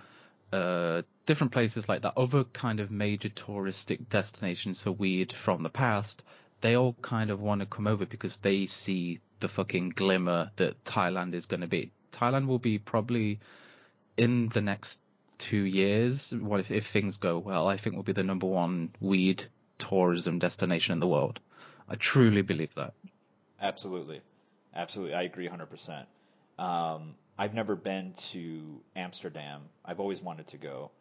uh, 0.51 1.01
different 1.27 1.53
places 1.53 1.87
like 1.87 2.01
that. 2.01 2.17
Other 2.17 2.43
kind 2.45 2.79
of 2.79 2.89
major 2.89 3.29
touristic 3.29 4.09
destinations 4.09 4.81
for 4.81 4.91
weed 4.91 5.31
from 5.31 5.61
the 5.61 5.69
past. 5.69 6.23
They 6.61 6.75
all 6.75 6.95
kind 7.03 7.29
of 7.29 7.39
want 7.39 7.59
to 7.59 7.67
come 7.67 7.85
over 7.85 8.07
because 8.07 8.37
they 8.37 8.65
see 8.65 9.19
the 9.39 9.47
fucking 9.47 9.89
glimmer 9.89 10.49
that 10.55 10.83
Thailand 10.83 11.35
is 11.35 11.45
going 11.45 11.61
to 11.61 11.67
be. 11.67 11.91
Thailand 12.11 12.47
will 12.47 12.57
be 12.57 12.79
probably 12.79 13.39
in 14.15 14.49
the 14.49 14.61
next 14.61 14.99
two 15.37 15.61
years. 15.61 16.33
What 16.33 16.61
if, 16.61 16.71
if 16.71 16.87
things 16.87 17.17
go 17.17 17.37
well? 17.37 17.67
I 17.67 17.77
think 17.77 17.95
will 17.95 18.03
be 18.03 18.13
the 18.13 18.23
number 18.23 18.47
one 18.47 18.89
weed 18.99 19.43
tourism 19.77 20.39
destination 20.39 20.93
in 20.93 20.99
the 20.99 21.07
world. 21.07 21.39
I 21.87 21.95
truly 21.95 22.41
believe 22.41 22.73
that. 22.75 22.93
Absolutely, 23.61 24.21
absolutely. 24.75 25.13
I 25.13 25.23
agree 25.23 25.47
100%. 25.47 26.05
Um, 26.57 27.15
I've 27.37 27.53
never 27.53 27.75
been 27.75 28.13
to 28.31 28.81
Amsterdam. 28.95 29.61
I've 29.85 29.99
always 29.99 30.21
wanted 30.21 30.47
to 30.47 30.57
go, 30.57 30.91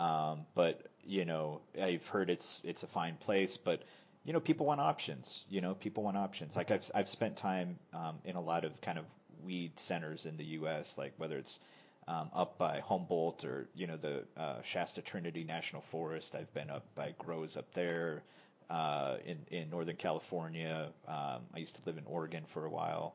um, 0.00 0.46
but 0.54 0.80
you 1.04 1.24
know, 1.24 1.60
I've 1.80 2.06
heard 2.08 2.30
it's 2.30 2.62
it's 2.64 2.82
a 2.82 2.86
fine 2.86 3.16
place. 3.16 3.58
But 3.58 3.82
you 4.24 4.32
know, 4.32 4.40
people 4.40 4.66
want 4.66 4.80
options. 4.80 5.44
You 5.50 5.60
know, 5.60 5.74
people 5.74 6.02
want 6.02 6.16
options. 6.16 6.56
Like 6.56 6.70
I've 6.70 6.90
I've 6.94 7.08
spent 7.08 7.36
time 7.36 7.78
um, 7.92 8.18
in 8.24 8.36
a 8.36 8.40
lot 8.40 8.64
of 8.64 8.80
kind 8.80 8.98
of 8.98 9.04
weed 9.44 9.78
centers 9.78 10.24
in 10.24 10.36
the 10.38 10.44
U.S. 10.44 10.96
Like 10.96 11.12
whether 11.18 11.36
it's 11.36 11.60
um, 12.08 12.30
up 12.34 12.56
by 12.56 12.80
Humboldt 12.80 13.44
or 13.44 13.68
you 13.74 13.86
know 13.86 13.96
the 13.96 14.24
uh, 14.36 14.62
Shasta 14.62 15.02
Trinity 15.02 15.44
National 15.44 15.82
Forest. 15.82 16.34
I've 16.34 16.52
been 16.54 16.70
up 16.70 16.86
by 16.94 17.14
Grows 17.18 17.58
up 17.58 17.72
there 17.74 18.22
uh, 18.70 19.16
in 19.26 19.38
in 19.50 19.68
Northern 19.68 19.96
California. 19.96 20.88
Um, 21.06 21.42
I 21.54 21.58
used 21.58 21.76
to 21.76 21.82
live 21.84 21.98
in 21.98 22.04
Oregon 22.06 22.44
for 22.46 22.64
a 22.64 22.70
while. 22.70 23.14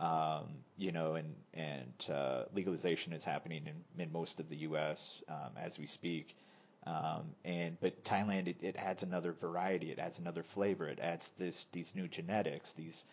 Um, 0.00 0.44
you 0.76 0.92
know, 0.92 1.14
and 1.14 1.34
and 1.54 2.10
uh, 2.10 2.44
legalization 2.54 3.12
is 3.12 3.24
happening 3.24 3.66
in, 3.66 4.02
in 4.02 4.12
most 4.12 4.40
of 4.40 4.48
the 4.48 4.56
U.S. 4.56 5.22
Um, 5.28 5.52
as 5.56 5.78
we 5.78 5.86
speak. 5.86 6.36
Um, 6.86 7.34
and 7.44 7.78
but 7.80 8.04
Thailand, 8.04 8.48
it, 8.48 8.62
it 8.62 8.76
adds 8.76 9.02
another 9.02 9.32
variety. 9.32 9.90
It 9.90 9.98
adds 9.98 10.18
another 10.18 10.42
flavor. 10.42 10.88
It 10.88 11.00
adds 11.00 11.30
this 11.38 11.66
these 11.72 11.94
new 11.94 12.08
genetics. 12.08 12.74
These 12.74 13.04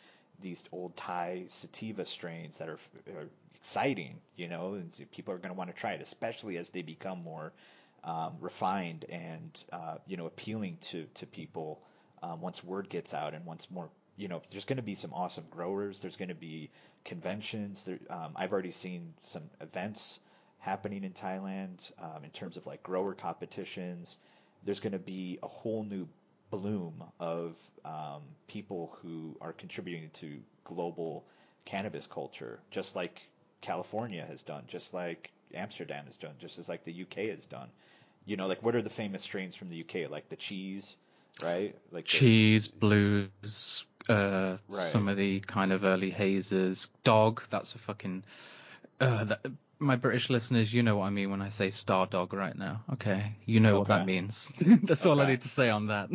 these 0.41 0.63
old 0.71 0.95
Thai 0.97 1.45
sativa 1.49 2.05
strains 2.05 2.57
that 2.57 2.67
are, 2.67 2.79
are 3.15 3.29
exciting. 3.55 4.19
You 4.35 4.47
know, 4.47 4.73
and 4.73 4.91
people 5.11 5.33
are 5.33 5.37
going 5.37 5.53
to 5.53 5.57
want 5.57 5.69
to 5.69 5.75
try 5.75 5.93
it, 5.93 6.01
especially 6.01 6.57
as 6.57 6.71
they 6.71 6.81
become 6.81 7.23
more 7.23 7.53
um, 8.03 8.33
refined 8.39 9.05
and 9.09 9.63
uh, 9.71 9.97
you 10.07 10.17
know 10.17 10.25
appealing 10.25 10.77
to 10.81 11.05
to 11.15 11.25
people 11.25 11.81
um, 12.23 12.41
once 12.41 12.63
word 12.63 12.89
gets 12.89 13.13
out 13.13 13.33
and 13.33 13.45
once 13.45 13.69
more 13.69 13.89
you 14.21 14.27
know 14.27 14.41
there's 14.51 14.65
going 14.65 14.77
to 14.77 14.83
be 14.83 14.95
some 14.95 15.13
awesome 15.13 15.45
growers 15.49 15.99
there's 16.01 16.15
going 16.15 16.29
to 16.29 16.35
be 16.35 16.69
conventions 17.05 17.83
there, 17.83 17.99
um, 18.09 18.33
I've 18.35 18.51
already 18.53 18.71
seen 18.71 19.13
some 19.23 19.43
events 19.59 20.19
happening 20.59 21.03
in 21.03 21.11
Thailand 21.11 21.91
um, 21.99 22.23
in 22.23 22.29
terms 22.29 22.57
of 22.57 22.67
like 22.67 22.83
grower 22.83 23.13
competitions 23.13 24.17
there's 24.63 24.79
going 24.79 24.93
to 24.93 24.99
be 24.99 25.39
a 25.41 25.47
whole 25.47 25.83
new 25.83 26.07
bloom 26.51 27.03
of 27.19 27.57
um, 27.83 28.21
people 28.47 28.95
who 29.01 29.35
are 29.41 29.53
contributing 29.53 30.09
to 30.13 30.39
global 30.65 31.25
cannabis 31.65 32.05
culture 32.07 32.59
just 32.69 32.95
like 32.95 33.27
California 33.61 34.25
has 34.27 34.43
done 34.43 34.63
just 34.67 34.93
like 34.93 35.31
Amsterdam 35.53 36.05
has 36.05 36.17
done 36.17 36.35
just 36.37 36.59
as 36.59 36.69
like 36.69 36.83
the 36.83 37.01
UK 37.01 37.29
has 37.29 37.45
done 37.45 37.69
you 38.25 38.37
know, 38.37 38.47
like 38.47 38.63
what 38.63 38.75
are 38.75 38.81
the 38.81 38.89
famous 38.89 39.23
strains 39.23 39.55
from 39.55 39.69
the 39.69 39.81
UK? 39.81 40.09
Like 40.09 40.29
the 40.29 40.35
cheese, 40.35 40.97
right? 41.41 41.75
Like 41.91 42.05
the- 42.05 42.09
Cheese, 42.09 42.67
blues, 42.67 43.85
uh, 44.09 44.57
Right. 44.67 44.79
some 44.79 45.07
of 45.07 45.17
the 45.17 45.39
kind 45.41 45.71
of 45.71 45.83
early 45.83 46.09
hazes. 46.09 46.89
Dog, 47.03 47.43
that's 47.49 47.75
a 47.75 47.79
fucking. 47.79 48.23
Uh, 48.99 49.23
that, 49.25 49.45
my 49.79 49.95
British 49.95 50.29
listeners, 50.29 50.71
you 50.71 50.83
know 50.83 50.97
what 50.97 51.05
I 51.05 51.09
mean 51.09 51.31
when 51.31 51.41
I 51.41 51.49
say 51.49 51.71
star 51.71 52.05
dog 52.05 52.33
right 52.33 52.55
now. 52.55 52.83
Okay, 52.93 53.35
you 53.45 53.59
know 53.59 53.79
what 53.79 53.87
that 53.87 54.05
means. 54.05 54.51
that's 54.83 55.05
all 55.05 55.19
I 55.19 55.27
need 55.27 55.41
to 55.41 55.49
say 55.49 55.69
on 55.69 55.87
that. 55.87 56.09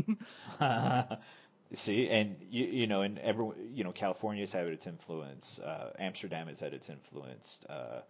See, 1.73 2.09
and 2.09 2.37
you, 2.49 2.65
you 2.65 2.87
know, 2.87 3.03
and 3.03 3.19
everyone, 3.19 3.57
you 3.75 3.83
know, 3.83 3.91
California's 3.91 4.53
had 4.53 4.69
its 4.69 4.87
influence. 4.87 5.59
Uh, 5.59 5.93
Amsterdam 5.99 6.47
has 6.47 6.61
had 6.61 6.73
its 6.75 6.89
influence. 6.89 7.59
Uh, 7.69 8.03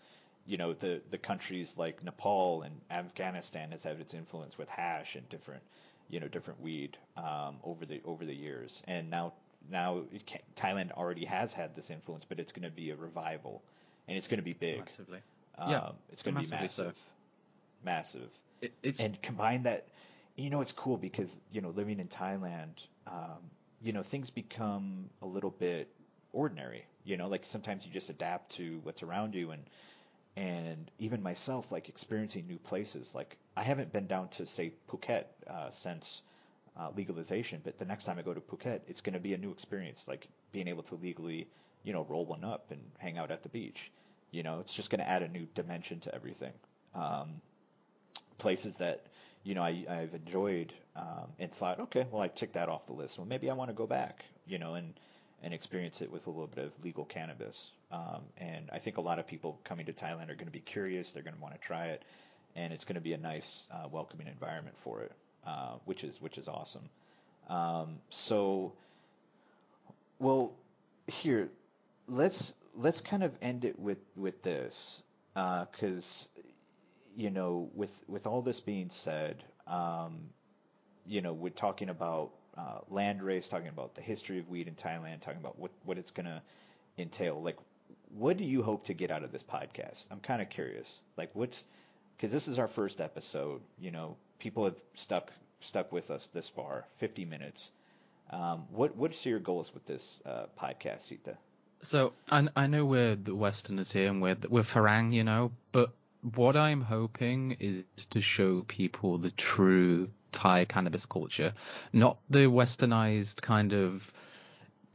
you 0.46 0.58
know, 0.58 0.74
the 0.74 1.00
the 1.10 1.18
countries 1.18 1.76
like 1.78 2.04
Nepal 2.04 2.62
and 2.62 2.80
Afghanistan 2.90 3.70
has 3.70 3.82
had 3.82 3.98
its 3.98 4.12
influence 4.12 4.58
with 4.58 4.68
hash 4.68 5.16
and 5.16 5.26
different, 5.30 5.62
you 6.10 6.20
know, 6.20 6.28
different 6.28 6.60
weed 6.60 6.98
um, 7.16 7.56
over 7.64 7.86
the 7.86 8.02
over 8.04 8.26
the 8.26 8.34
years. 8.34 8.82
And 8.86 9.10
now 9.10 9.32
now 9.70 10.02
Thailand 10.56 10.92
already 10.92 11.24
has 11.24 11.52
had 11.52 11.74
this 11.74 11.90
influence, 11.90 12.24
but 12.24 12.40
it's 12.40 12.52
going 12.52 12.68
to 12.68 12.74
be 12.74 12.90
a 12.90 12.96
revival, 12.96 13.62
and 14.08 14.16
it's 14.16 14.28
going 14.28 14.38
to 14.38 14.44
be 14.44 14.52
big. 14.52 14.80
Massively. 14.80 15.18
Um, 15.58 15.70
Yeah, 15.70 15.88
it's 16.12 16.22
going 16.22 16.34
to 16.34 16.42
be 16.42 16.48
massively 16.48 16.68
so. 16.68 16.84
massive, 16.84 16.98
massive 17.84 18.28
It, 18.60 18.72
it's 18.82 19.00
and 19.00 19.20
combine 19.22 19.64
that 19.64 19.86
you 20.36 20.50
know 20.50 20.60
it's 20.60 20.72
cool 20.72 20.96
because 20.96 21.40
you 21.52 21.60
know 21.60 21.70
living 21.70 22.00
in 22.00 22.08
thailand 22.08 22.86
um, 23.06 23.38
you 23.80 23.92
know 23.92 24.02
things 24.02 24.30
become 24.30 25.08
a 25.22 25.26
little 25.26 25.50
bit 25.50 25.88
ordinary 26.32 26.84
you 27.04 27.16
know 27.16 27.28
like 27.28 27.46
sometimes 27.46 27.86
you 27.86 27.92
just 27.92 28.10
adapt 28.10 28.52
to 28.52 28.80
what's 28.82 29.02
around 29.02 29.34
you 29.34 29.50
and 29.50 29.62
and 30.36 30.90
even 30.98 31.22
myself 31.22 31.72
like 31.72 31.88
experiencing 31.88 32.46
new 32.46 32.58
places 32.58 33.14
like 33.14 33.36
i 33.56 33.62
haven't 33.62 33.92
been 33.92 34.06
down 34.06 34.28
to 34.28 34.46
say 34.46 34.72
phuket 34.90 35.24
uh, 35.48 35.70
since 35.70 36.22
uh, 36.78 36.90
legalization 36.96 37.60
but 37.64 37.78
the 37.78 37.84
next 37.84 38.04
time 38.04 38.18
i 38.18 38.22
go 38.22 38.34
to 38.34 38.40
phuket 38.40 38.80
it's 38.88 39.00
going 39.00 39.14
to 39.14 39.20
be 39.20 39.34
a 39.34 39.38
new 39.38 39.50
experience 39.50 40.06
like 40.06 40.26
being 40.52 40.68
able 40.68 40.82
to 40.82 40.94
legally 40.96 41.48
you 41.84 41.92
know 41.92 42.06
roll 42.08 42.24
one 42.24 42.44
up 42.44 42.70
and 42.70 42.80
hang 42.98 43.18
out 43.18 43.30
at 43.30 43.42
the 43.42 43.48
beach 43.48 43.90
you 44.30 44.42
know 44.42 44.60
it's 44.60 44.74
just 44.74 44.90
going 44.90 45.00
to 45.00 45.08
add 45.08 45.22
a 45.22 45.28
new 45.28 45.46
dimension 45.54 46.00
to 46.00 46.14
everything 46.14 46.52
um, 46.94 47.40
places 48.38 48.78
that 48.78 49.04
you 49.44 49.54
know 49.54 49.62
I, 49.62 49.84
I've 49.88 50.14
enjoyed 50.14 50.72
um, 50.94 51.28
and 51.38 51.52
thought, 51.52 51.80
okay, 51.80 52.06
well 52.10 52.22
I 52.22 52.28
ticked 52.28 52.54
that 52.54 52.68
off 52.68 52.86
the 52.86 52.92
list. 52.92 53.18
Well, 53.18 53.26
maybe 53.26 53.50
I 53.50 53.54
want 53.54 53.70
to 53.70 53.74
go 53.74 53.86
back, 53.86 54.24
you 54.46 54.58
know, 54.58 54.74
and 54.74 54.94
and 55.42 55.52
experience 55.52 56.00
it 56.00 56.10
with 56.10 56.26
a 56.26 56.30
little 56.30 56.46
bit 56.46 56.64
of 56.64 56.72
legal 56.82 57.04
cannabis. 57.04 57.70
Um, 57.92 58.22
and 58.38 58.70
I 58.72 58.78
think 58.78 58.96
a 58.96 59.02
lot 59.02 59.18
of 59.18 59.26
people 59.26 59.60
coming 59.64 59.86
to 59.86 59.92
Thailand 59.92 60.30
are 60.30 60.34
going 60.34 60.46
to 60.46 60.52
be 60.52 60.60
curious. 60.60 61.12
They're 61.12 61.22
going 61.22 61.36
to 61.36 61.42
want 61.42 61.54
to 61.54 61.60
try 61.60 61.88
it, 61.88 62.02
and 62.56 62.72
it's 62.72 62.84
going 62.84 62.96
to 62.96 63.02
be 63.02 63.12
a 63.12 63.18
nice, 63.18 63.66
uh, 63.70 63.86
welcoming 63.90 64.26
environment 64.26 64.76
for 64.78 65.02
it, 65.02 65.12
uh, 65.46 65.76
which 65.84 66.04
is 66.04 66.20
which 66.20 66.38
is 66.38 66.48
awesome. 66.48 66.88
Um, 67.48 68.00
so, 68.10 68.72
well, 70.18 70.52
here, 71.06 71.48
let's 72.08 72.54
let's 72.74 73.00
kind 73.00 73.22
of 73.22 73.32
end 73.40 73.64
it 73.64 73.78
with 73.78 73.98
with 74.16 74.42
this, 74.42 75.02
because 75.34 76.28
you 77.16 77.30
know, 77.30 77.70
with 77.74 78.04
with 78.08 78.26
all 78.26 78.42
this 78.42 78.60
being 78.60 78.90
said, 78.90 79.42
um, 79.66 80.30
you 81.06 81.20
know, 81.22 81.32
we're 81.32 81.50
talking 81.50 81.88
about 81.88 82.30
uh, 82.56 82.78
land 82.90 83.22
race, 83.22 83.48
talking 83.48 83.68
about 83.68 83.94
the 83.94 84.02
history 84.02 84.38
of 84.38 84.48
weed 84.48 84.68
in 84.68 84.74
Thailand, 84.74 85.20
talking 85.20 85.40
about 85.40 85.58
what 85.58 85.70
what 85.84 85.98
it's 85.98 86.10
gonna 86.10 86.42
entail. 86.98 87.40
Like, 87.40 87.58
what 88.10 88.36
do 88.36 88.44
you 88.44 88.62
hope 88.62 88.84
to 88.86 88.94
get 88.94 89.10
out 89.10 89.22
of 89.22 89.32
this 89.32 89.42
podcast? 89.42 90.08
I'm 90.10 90.20
kind 90.20 90.42
of 90.42 90.48
curious. 90.50 91.00
Like, 91.16 91.30
what's 91.34 91.64
because 92.16 92.32
this 92.32 92.48
is 92.48 92.58
our 92.58 92.68
first 92.68 93.00
episode. 93.00 93.60
You 93.78 93.90
know, 93.90 94.16
people 94.38 94.64
have 94.64 94.76
stuck 94.94 95.30
stuck 95.60 95.92
with 95.92 96.10
us 96.10 96.26
this 96.28 96.48
far, 96.48 96.84
50 96.96 97.24
minutes. 97.24 97.70
Um, 98.30 98.64
what 98.70 98.96
what's 98.96 99.24
your 99.24 99.38
goals 99.38 99.72
with 99.72 99.86
this 99.86 100.20
uh, 100.26 100.46
podcast, 100.60 101.00
Siththa? 101.00 101.36
So 101.82 102.12
I 102.30 102.48
I 102.56 102.66
know 102.66 102.84
we're 102.84 103.16
the 103.16 103.34
Westerners 103.34 103.92
here 103.92 104.08
and 104.08 104.20
we're 104.20 104.36
we're 104.48 104.62
Farang, 104.62 105.12
you 105.12 105.24
know, 105.24 105.52
but 105.72 105.92
what 106.34 106.56
I'm 106.56 106.80
hoping 106.80 107.56
is 107.60 107.84
to 108.10 108.20
show 108.20 108.62
people 108.62 109.18
the 109.18 109.30
true 109.30 110.10
Thai 110.32 110.64
cannabis 110.64 111.06
culture, 111.06 111.54
not 111.92 112.18
the 112.28 112.46
westernized 112.46 113.40
kind 113.42 113.72
of 113.72 114.12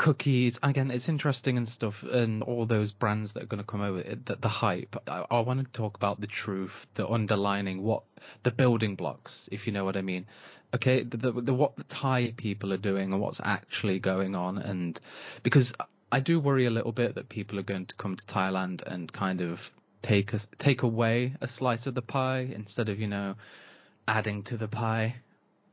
cookies. 0.02 0.60
Again, 0.64 0.90
it's 0.90 1.08
interesting 1.10 1.58
and 1.58 1.70
stuff, 1.70 2.02
and 2.02 2.42
all 2.42 2.66
those 2.66 2.92
brands 2.92 3.34
that 3.34 3.44
are 3.44 3.46
going 3.46 3.60
to 3.60 3.72
come 3.72 3.82
over. 3.82 4.02
The, 4.02 4.36
the 4.36 4.50
hype. 4.50 4.96
I, 5.08 5.26
I 5.30 5.40
want 5.42 5.60
to 5.60 5.72
talk 5.80 5.96
about 5.96 6.20
the 6.20 6.26
truth, 6.26 6.88
the 6.96 7.08
underlining, 7.08 7.84
what 7.84 8.02
the 8.42 8.50
building 8.50 8.96
blocks, 8.96 9.48
if 9.52 9.68
you 9.68 9.74
know 9.74 9.86
what 9.86 9.96
I 9.96 10.02
mean. 10.02 10.26
Okay, 10.74 11.04
the, 11.04 11.18
the, 11.18 11.32
the 11.34 11.54
what 11.54 11.76
the 11.76 11.84
Thai 11.84 12.34
people 12.36 12.74
are 12.74 12.78
doing 12.78 13.14
and 13.14 13.22
what's 13.22 13.42
actually 13.44 14.00
going 14.00 14.34
on, 14.34 14.58
and 14.58 15.00
because 15.44 15.76
I 16.12 16.20
do 16.20 16.40
worry 16.40 16.66
a 16.66 16.72
little 16.72 16.94
bit 16.94 17.14
that 17.16 17.30
people 17.30 17.60
are 17.60 17.70
going 17.74 17.86
to 17.86 17.96
come 17.96 18.16
to 18.16 18.26
Thailand 18.26 18.82
and 18.82 19.12
kind 19.14 19.42
of 19.42 19.72
take 20.02 20.34
us 20.34 20.48
take 20.58 20.82
away 20.82 21.34
a 21.42 21.48
slice 21.48 21.86
of 21.86 21.94
the 21.94 22.02
pie 22.02 22.50
instead 22.56 22.90
of 22.90 23.00
you 23.00 23.08
know 23.08 23.36
adding 24.08 24.42
to 24.44 24.58
the 24.58 24.68
pie. 24.68 25.18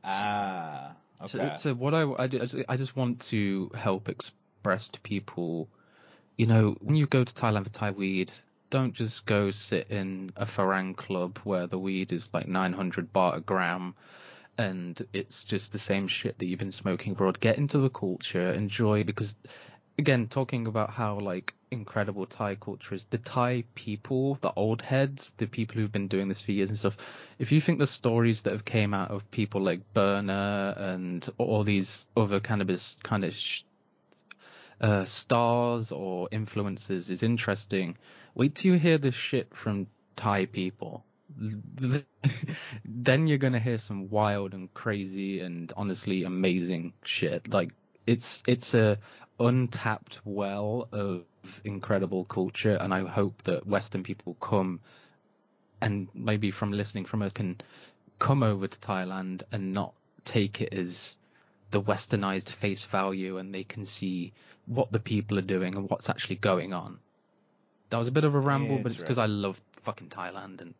Ah, 0.03 0.91
okay. 1.21 1.29
So, 1.29 1.53
so 1.55 1.73
what 1.73 1.93
I, 1.93 2.03
I, 2.03 2.29
I 2.69 2.77
just 2.77 2.95
want 2.95 3.21
to 3.27 3.71
help 3.75 4.09
express 4.09 4.89
to 4.89 4.99
people, 5.01 5.67
you 6.37 6.45
know, 6.45 6.75
when 6.81 6.95
you 6.95 7.05
go 7.05 7.23
to 7.23 7.33
Thailand 7.33 7.65
for 7.65 7.69
Thai 7.69 7.91
weed, 7.91 8.31
don't 8.69 8.93
just 8.93 9.25
go 9.25 9.51
sit 9.51 9.89
in 9.89 10.29
a 10.35 10.45
Farang 10.45 10.95
club 10.95 11.39
where 11.43 11.67
the 11.67 11.79
weed 11.79 12.11
is 12.11 12.29
like 12.33 12.47
900 12.47 13.11
baht 13.11 13.37
a 13.37 13.41
gram 13.41 13.95
and 14.57 15.01
it's 15.13 15.45
just 15.45 15.71
the 15.71 15.79
same 15.79 16.07
shit 16.07 16.37
that 16.37 16.45
you've 16.45 16.59
been 16.59 16.71
smoking 16.71 17.13
abroad. 17.13 17.39
Get 17.39 17.57
into 17.57 17.77
the 17.79 17.89
culture, 17.89 18.51
enjoy 18.51 19.05
because 19.05 19.35
again, 19.99 20.27
talking 20.27 20.65
about 20.65 20.89
how 20.89 21.19
like 21.19 21.53
incredible 21.69 22.25
Thai 22.25 22.55
culture 22.55 22.95
is, 22.95 23.03
the 23.03 23.17
Thai 23.19 23.65
people, 23.75 24.35
the 24.41 24.51
old 24.55 24.81
heads, 24.81 25.33
the 25.37 25.45
people 25.45 25.75
who've 25.79 25.91
been 25.91 26.07
doing 26.07 26.29
this 26.29 26.41
for 26.41 26.53
years 26.53 26.69
and 26.69 26.79
stuff. 26.79 26.97
If 27.37 27.51
you 27.51 27.61
think 27.61 27.77
the 27.77 27.85
stories 27.85 28.43
that 28.43 28.53
have 28.53 28.65
came 28.65 28.93
out 28.93 29.11
of 29.11 29.29
people 29.29 29.61
like 29.61 29.93
Berner 29.93 30.73
and 30.77 31.29
all 31.37 31.63
these 31.63 32.07
other 32.17 32.39
cannabis 32.39 32.97
kind 33.03 33.25
of 33.25 33.35
sh- 33.35 33.63
uh, 34.81 35.03
stars 35.03 35.91
or 35.91 36.29
influencers 36.29 37.09
is 37.11 37.21
interesting, 37.21 37.97
wait 38.33 38.55
till 38.55 38.73
you 38.73 38.79
hear 38.79 38.97
this 38.97 39.15
shit 39.15 39.53
from 39.53 39.87
Thai 40.15 40.45
people. 40.45 41.05
then 42.85 43.27
you're 43.27 43.37
gonna 43.37 43.59
hear 43.59 43.77
some 43.77 44.09
wild 44.09 44.53
and 44.53 44.73
crazy 44.73 45.41
and 45.41 45.71
honestly 45.77 46.23
amazing 46.23 46.93
shit. 47.03 47.53
Like 47.53 47.73
it's 48.07 48.41
it's 48.47 48.73
a 48.73 48.97
untapped 49.39 50.19
well 50.25 50.87
of 50.91 51.23
incredible 51.63 52.25
culture, 52.25 52.75
and 52.75 52.93
I 52.93 53.05
hope 53.07 53.43
that 53.43 53.65
Western 53.65 54.03
people 54.03 54.35
come 54.35 54.81
and 55.81 56.09
maybe 56.13 56.51
from 56.51 56.71
listening 56.71 57.05
from 57.05 57.21
us 57.21 57.31
can 57.33 57.61
come 58.17 58.43
over 58.43 58.67
to 58.67 58.79
Thailand 58.79 59.43
and 59.51 59.73
not 59.73 59.93
take 60.25 60.61
it 60.61 60.73
as 60.73 61.17
the 61.71 61.81
westernized 61.81 62.49
face 62.49 62.83
value 62.83 63.37
and 63.37 63.53
they 63.53 63.63
can 63.63 63.85
see 63.85 64.33
what 64.65 64.91
the 64.91 64.99
people 64.99 65.37
are 65.37 65.43
doing 65.43 65.75
and 65.75 65.89
what's 65.89 66.09
actually 66.09 66.35
going 66.35 66.73
on. 66.73 66.99
That 67.89 67.97
was 67.97 68.07
a 68.07 68.11
bit 68.11 68.25
of 68.25 68.35
a 68.35 68.39
ramble, 68.39 68.79
but 68.79 68.91
it's 68.91 69.01
because 69.01 69.17
I 69.17 69.25
love 69.25 69.59
fucking 69.83 70.09
Thailand 70.09 70.61
and 70.61 70.73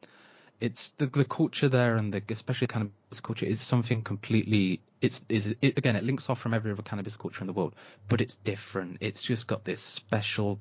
it's 0.60 0.90
the 0.92 1.08
the 1.08 1.26
culture 1.26 1.70
there 1.70 1.96
and 1.96 2.14
the 2.14 2.22
especially 2.30 2.68
cannabis 2.68 3.22
culture 3.22 3.46
is 3.46 3.62
something 3.62 4.02
completely 4.02 4.82
it's 5.02 5.24
is 5.30 5.56
it, 5.62 5.78
again 5.78 5.96
it 5.96 6.04
links 6.04 6.30
off 6.30 6.40
from 6.40 6.54
every 6.54 6.72
other 6.72 6.82
cannabis 6.82 7.18
culture 7.18 7.42
in 7.42 7.48
the 7.48 7.54
world, 7.54 7.74
but 8.08 8.22
it's 8.22 8.36
different. 8.36 8.98
It's 9.00 9.22
just 9.22 9.48
got 9.48 9.64
this 9.64 9.82
special 9.82 10.60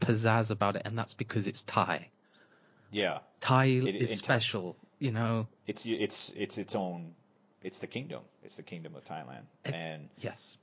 pizzazz 0.00 0.50
about 0.50 0.76
it, 0.76 0.82
and 0.84 0.96
that's 0.96 1.14
because 1.14 1.46
it's 1.46 1.62
Thai. 1.62 2.08
Yeah, 2.90 3.18
Thai 3.40 3.64
it, 3.64 3.96
is 3.96 4.16
special. 4.16 4.76
you 4.98 5.10
know, 5.10 5.46
it's 5.66 5.84
it's 5.86 6.32
it's 6.36 6.58
its 6.58 6.74
own. 6.74 7.14
It's 7.62 7.80
the 7.80 7.86
kingdom. 7.88 8.22
It's 8.44 8.56
the 8.56 8.62
kingdom 8.62 8.94
of 8.94 9.04
Thailand, 9.04 9.44
it, 9.64 9.74
and 9.74 10.08
yes, 10.18 10.56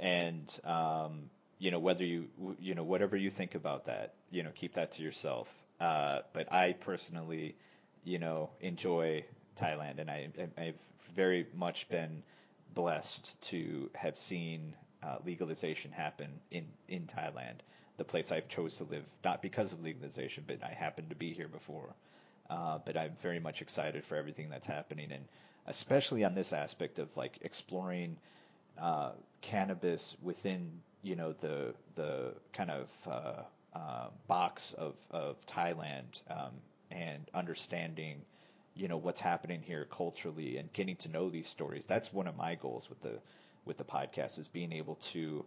and 0.00 0.60
um, 0.64 1.30
you 1.58 1.70
know 1.70 1.78
whether 1.78 2.04
you 2.04 2.28
you 2.58 2.74
know 2.74 2.84
whatever 2.84 3.16
you 3.16 3.28
think 3.30 3.54
about 3.54 3.84
that, 3.84 4.14
you 4.30 4.42
know, 4.42 4.50
keep 4.54 4.74
that 4.74 4.92
to 4.92 5.02
yourself. 5.02 5.52
Uh, 5.78 6.20
but 6.32 6.50
I 6.52 6.72
personally 6.72 7.56
you 8.04 8.18
know, 8.18 8.50
enjoy 8.60 9.24
Thailand, 9.56 9.98
and 9.98 10.10
I, 10.10 10.28
I've 10.58 10.78
very 11.14 11.46
much 11.54 11.88
been 11.88 12.22
blessed 12.74 13.40
to 13.42 13.90
have 13.94 14.16
seen 14.16 14.74
uh, 15.02 15.16
legalization 15.24 15.90
happen 15.92 16.30
in 16.50 16.66
in 16.88 17.06
Thailand, 17.06 17.56
the 17.96 18.04
place 18.04 18.32
I've 18.32 18.48
chose 18.48 18.76
to 18.76 18.84
live, 18.84 19.08
not 19.24 19.42
because 19.42 19.72
of 19.72 19.82
legalization, 19.82 20.44
but 20.46 20.62
I 20.62 20.72
happened 20.72 21.10
to 21.10 21.16
be 21.16 21.32
here 21.32 21.48
before. 21.48 21.94
Uh, 22.48 22.78
but 22.84 22.96
I'm 22.96 23.16
very 23.20 23.40
much 23.40 23.62
excited 23.62 24.04
for 24.04 24.16
everything 24.16 24.50
that's 24.50 24.66
happening, 24.66 25.12
and 25.12 25.24
especially 25.66 26.24
on 26.24 26.34
this 26.34 26.52
aspect 26.52 26.98
of 26.98 27.16
like 27.16 27.38
exploring 27.42 28.16
uh, 28.80 29.12
cannabis 29.40 30.16
within 30.22 30.70
you 31.02 31.16
know 31.16 31.32
the 31.32 31.74
the 31.94 32.34
kind 32.52 32.70
of 32.70 32.90
uh, 33.06 33.42
uh, 33.78 34.08
box 34.26 34.72
of 34.72 34.94
of 35.10 35.36
Thailand. 35.46 36.20
Um, 36.30 36.52
and 36.92 37.28
understanding 37.34 38.22
you 38.74 38.88
know 38.88 38.96
what's 38.96 39.20
happening 39.20 39.62
here 39.62 39.86
culturally 39.90 40.56
and 40.56 40.72
getting 40.72 40.96
to 40.96 41.10
know 41.10 41.28
these 41.28 41.46
stories. 41.46 41.86
That's 41.86 42.12
one 42.12 42.26
of 42.26 42.36
my 42.36 42.54
goals 42.54 42.88
with 42.88 43.00
the 43.00 43.18
with 43.64 43.76
the 43.76 43.84
podcast 43.84 44.38
is 44.38 44.48
being 44.48 44.72
able 44.72 44.96
to 45.12 45.44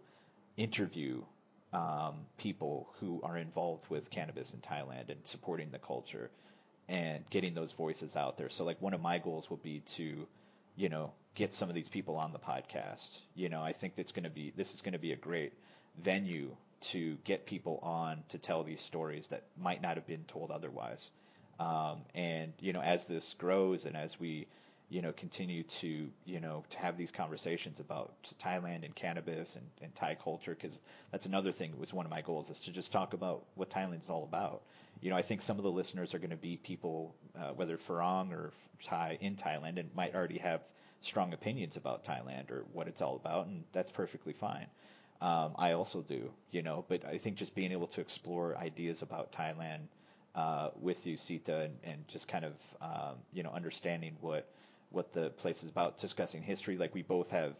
interview 0.56 1.22
um, 1.72 2.14
people 2.38 2.88
who 3.00 3.20
are 3.22 3.36
involved 3.36 3.88
with 3.90 4.10
cannabis 4.10 4.54
in 4.54 4.60
Thailand 4.60 5.10
and 5.10 5.18
supporting 5.24 5.70
the 5.70 5.78
culture 5.78 6.30
and 6.88 7.28
getting 7.30 7.52
those 7.54 7.72
voices 7.72 8.16
out 8.16 8.38
there. 8.38 8.48
So 8.48 8.64
like 8.64 8.80
one 8.80 8.94
of 8.94 9.02
my 9.02 9.18
goals 9.18 9.50
will 9.50 9.58
be 9.58 9.80
to 9.96 10.26
you 10.76 10.88
know 10.88 11.12
get 11.34 11.52
some 11.52 11.68
of 11.68 11.74
these 11.74 11.88
people 11.88 12.16
on 12.16 12.32
the 12.32 12.38
podcast. 12.38 13.20
You 13.34 13.48
know 13.48 13.62
I 13.62 13.72
think 13.72 13.96
that's 13.96 14.12
going 14.12 14.24
to 14.24 14.30
be 14.30 14.52
this 14.56 14.74
is 14.74 14.82
going 14.82 14.92
to 14.92 14.98
be 14.98 15.12
a 15.12 15.16
great 15.16 15.52
venue 15.98 16.54
to 16.78 17.16
get 17.24 17.46
people 17.46 17.80
on 17.82 18.22
to 18.28 18.38
tell 18.38 18.62
these 18.62 18.80
stories 18.80 19.28
that 19.28 19.42
might 19.58 19.82
not 19.82 19.96
have 19.96 20.06
been 20.06 20.24
told 20.24 20.50
otherwise 20.50 21.10
um, 21.58 22.02
and 22.14 22.52
you 22.60 22.72
know, 22.72 22.80
as 22.80 23.06
this 23.06 23.34
grows 23.34 23.86
and 23.86 23.96
as 23.96 24.18
we 24.18 24.46
you 24.88 25.02
know 25.02 25.12
continue 25.12 25.64
to 25.64 26.08
you 26.24 26.38
know 26.38 26.64
to 26.70 26.78
have 26.78 26.96
these 26.96 27.10
conversations 27.10 27.80
about 27.80 28.12
Thailand 28.38 28.84
and 28.84 28.94
cannabis 28.94 29.56
and, 29.56 29.66
and 29.82 29.94
Thai 29.94 30.14
culture 30.14 30.54
because 30.54 30.80
that's 31.10 31.26
another 31.26 31.52
thing. 31.52 31.70
It 31.70 31.78
was 31.78 31.92
one 31.92 32.06
of 32.06 32.10
my 32.10 32.20
goals 32.20 32.50
is 32.50 32.60
to 32.62 32.72
just 32.72 32.92
talk 32.92 33.14
about 33.14 33.44
what 33.54 33.70
Thailand 33.70 34.00
is 34.00 34.10
all 34.10 34.24
about. 34.24 34.62
You 35.00 35.10
know, 35.10 35.16
I 35.16 35.22
think 35.22 35.42
some 35.42 35.58
of 35.58 35.64
the 35.64 35.70
listeners 35.70 36.14
are 36.14 36.18
going 36.18 36.30
to 36.30 36.36
be 36.36 36.56
people, 36.56 37.14
uh, 37.38 37.50
whether 37.50 37.76
Farang 37.76 38.32
or 38.32 38.52
Thai 38.82 39.18
in 39.20 39.36
Thailand, 39.36 39.78
and 39.78 39.94
might 39.94 40.14
already 40.14 40.38
have 40.38 40.62
strong 41.02 41.32
opinions 41.34 41.76
about 41.76 42.04
Thailand 42.04 42.50
or 42.50 42.64
what 42.72 42.88
it's 42.88 43.02
all 43.02 43.16
about, 43.16 43.46
and 43.46 43.64
that's 43.72 43.92
perfectly 43.92 44.32
fine. 44.32 44.66
Um, 45.20 45.54
I 45.56 45.72
also 45.72 46.02
do, 46.02 46.30
you 46.50 46.62
know, 46.62 46.84
but 46.88 47.04
I 47.06 47.18
think 47.18 47.36
just 47.36 47.54
being 47.54 47.72
able 47.72 47.86
to 47.88 48.00
explore 48.00 48.56
ideas 48.56 49.02
about 49.02 49.32
Thailand 49.32 49.80
uh, 50.36 50.70
with 50.80 51.06
you, 51.06 51.16
Siththa, 51.16 51.64
and, 51.64 51.74
and 51.82 52.08
just 52.08 52.28
kind 52.28 52.44
of 52.44 52.54
um, 52.82 53.16
you 53.32 53.42
know 53.42 53.50
understanding 53.50 54.16
what 54.20 54.48
what 54.90 55.12
the 55.12 55.30
place 55.30 55.64
is 55.64 55.70
about, 55.70 55.98
discussing 55.98 56.42
history. 56.42 56.76
Like 56.76 56.94
we 56.94 57.02
both 57.02 57.30
have 57.30 57.54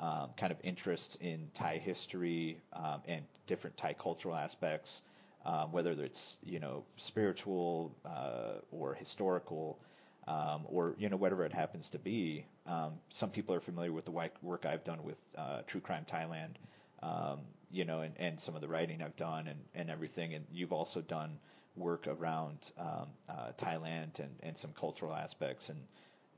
um, 0.00 0.30
kind 0.36 0.52
of 0.52 0.58
interests 0.62 1.16
in 1.16 1.50
Thai 1.54 1.78
history 1.78 2.58
um, 2.74 3.00
and 3.08 3.24
different 3.46 3.76
Thai 3.76 3.94
cultural 3.94 4.36
aspects, 4.36 5.02
um, 5.46 5.72
whether 5.72 5.92
it's 5.92 6.38
you 6.44 6.60
know 6.60 6.84
spiritual 6.96 7.92
uh, 8.04 8.60
or 8.70 8.94
historical. 8.94 9.78
Um, 10.26 10.66
or 10.66 10.94
you 10.98 11.08
know 11.08 11.16
whatever 11.16 11.46
it 11.46 11.54
happens 11.54 11.88
to 11.90 11.98
be. 11.98 12.44
Um, 12.66 12.92
some 13.08 13.30
people 13.30 13.54
are 13.54 13.60
familiar 13.60 13.92
with 13.92 14.04
the 14.04 14.10
work 14.10 14.66
I've 14.66 14.84
done 14.84 15.02
with 15.02 15.16
uh, 15.38 15.62
True 15.66 15.80
Crime 15.80 16.04
Thailand, 16.06 16.56
you 17.70 17.84
know, 17.86 18.00
and, 18.02 18.14
and 18.18 18.40
some 18.40 18.54
of 18.54 18.60
the 18.60 18.68
writing 18.68 19.02
I've 19.02 19.16
done 19.16 19.48
and, 19.48 19.58
and 19.74 19.90
everything. 19.90 20.34
And 20.34 20.44
you've 20.52 20.72
also 20.72 21.00
done 21.00 21.38
work 21.78 22.06
around 22.06 22.58
um, 22.78 23.08
uh, 23.28 23.52
Thailand 23.56 24.18
and, 24.18 24.34
and 24.42 24.58
some 24.58 24.72
cultural 24.72 25.14
aspects 25.14 25.68
and 25.68 25.80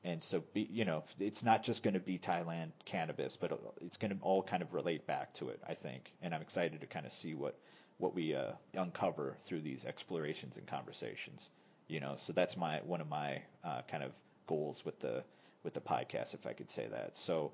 and 0.04 0.22
so 0.22 0.42
be, 0.54 0.66
you 0.70 0.84
know 0.84 1.04
it's 1.18 1.44
not 1.44 1.62
just 1.62 1.82
going 1.82 1.94
to 1.94 2.00
be 2.00 2.18
Thailand 2.18 2.70
cannabis, 2.84 3.36
but 3.36 3.60
it's 3.80 3.96
going 3.96 4.16
to 4.16 4.22
all 4.22 4.42
kind 4.42 4.62
of 4.62 4.72
relate 4.72 5.06
back 5.06 5.34
to 5.34 5.50
it, 5.50 5.60
I 5.68 5.74
think. 5.74 6.10
And 6.22 6.34
I'm 6.34 6.40
excited 6.42 6.80
to 6.80 6.86
kind 6.86 7.06
of 7.06 7.12
see 7.12 7.34
what 7.34 7.58
what 7.98 8.14
we 8.14 8.34
uh, 8.34 8.52
uncover 8.74 9.36
through 9.40 9.60
these 9.60 9.84
explorations 9.84 10.56
and 10.56 10.66
conversations. 10.66 11.50
You 11.88 12.00
know, 12.00 12.14
so 12.16 12.32
that's 12.32 12.56
my 12.56 12.80
one 12.84 13.00
of 13.00 13.08
my 13.08 13.42
uh, 13.62 13.82
kind 13.90 14.02
of 14.02 14.12
goals 14.46 14.84
with 14.84 15.00
the 15.00 15.22
with 15.64 15.74
the 15.74 15.80
podcast, 15.80 16.34
if 16.34 16.46
I 16.46 16.52
could 16.52 16.70
say 16.70 16.86
that. 16.90 17.16
So. 17.16 17.52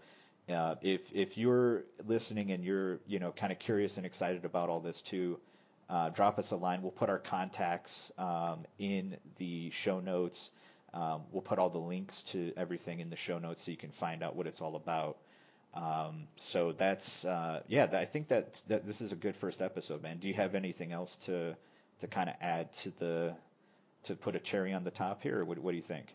Uh, 0.48 0.76
if 0.80 1.12
if 1.12 1.36
you're 1.36 1.82
listening 2.06 2.52
and 2.52 2.62
you're 2.62 3.00
you 3.08 3.18
know 3.18 3.32
kind 3.32 3.50
of 3.50 3.58
curious 3.58 3.96
and 3.96 4.06
excited 4.06 4.44
about 4.44 4.68
all 4.68 4.78
this 4.78 5.02
too, 5.02 5.40
uh, 5.88 6.10
drop 6.10 6.38
us 6.38 6.50
a 6.50 6.56
line. 6.56 6.82
We'll 6.82 6.90
put 6.90 7.10
our 7.10 7.18
contacts 7.18 8.12
um, 8.18 8.64
in 8.78 9.16
the 9.38 9.70
show 9.70 10.00
notes. 10.00 10.50
Um, 10.94 11.22
we'll 11.30 11.42
put 11.42 11.58
all 11.58 11.70
the 11.70 11.78
links 11.78 12.22
to 12.22 12.52
everything 12.56 13.00
in 13.00 13.10
the 13.10 13.16
show 13.16 13.38
notes 13.38 13.62
so 13.62 13.70
you 13.70 13.76
can 13.76 13.90
find 13.90 14.22
out 14.22 14.34
what 14.34 14.46
it's 14.46 14.60
all 14.60 14.76
about. 14.76 15.18
Um, 15.74 16.26
so 16.36 16.72
that's 16.72 17.24
uh, 17.24 17.60
yeah. 17.68 17.88
I 17.92 18.06
think 18.06 18.28
that 18.28 18.62
that 18.68 18.86
this 18.86 19.00
is 19.00 19.12
a 19.12 19.16
good 19.16 19.36
first 19.36 19.60
episode, 19.60 20.02
man. 20.02 20.18
Do 20.18 20.28
you 20.28 20.34
have 20.34 20.54
anything 20.54 20.92
else 20.92 21.16
to 21.16 21.54
to 22.00 22.06
kind 22.06 22.28
of 22.28 22.36
add 22.40 22.72
to 22.72 22.90
the 22.98 23.36
to 24.06 24.14
put 24.14 24.36
a 24.36 24.38
cherry 24.38 24.72
on 24.72 24.82
the 24.82 24.90
top 24.90 25.22
here, 25.22 25.44
what, 25.44 25.58
what 25.58 25.72
do 25.72 25.76
you 25.76 25.82
think? 25.82 26.14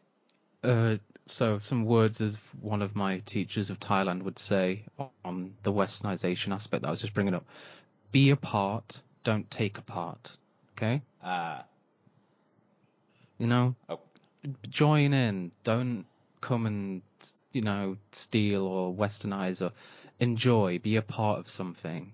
Uh, 0.64 0.98
so 1.26 1.58
some 1.58 1.86
words 1.86 2.22
as 2.22 2.38
one 2.62 2.82
of 2.82 2.96
my 2.96 3.18
teachers 3.20 3.70
of 3.70 3.80
Thailand 3.80 4.24
would 4.24 4.40
say 4.40 4.86
on 5.26 5.54
the 5.64 5.74
westernization 5.74 6.54
aspect 6.54 6.84
that 6.84 6.88
I 6.88 6.92
was 6.92 7.02
just 7.02 7.14
bringing 7.14 7.34
up. 7.34 7.46
Be 8.12 8.30
a 8.30 8.36
part, 8.36 9.02
don't 9.24 9.50
take 9.50 9.78
apart. 9.78 10.38
Okay? 10.78 11.02
Ah, 11.24 11.66
You 13.38 13.48
know, 13.48 13.76
oh, 13.90 14.00
join 14.70 15.14
in. 15.14 15.52
Don't 15.64 16.06
come 16.42 16.66
and, 16.66 17.02
you 17.54 17.62
know, 17.62 17.98
steal 18.12 18.66
or 18.66 18.94
westernize 18.94 19.62
or 19.62 19.72
enjoy. 20.20 20.80
Be 20.80 20.96
a 20.96 21.02
part 21.02 21.40
of 21.40 21.50
something. 21.50 22.14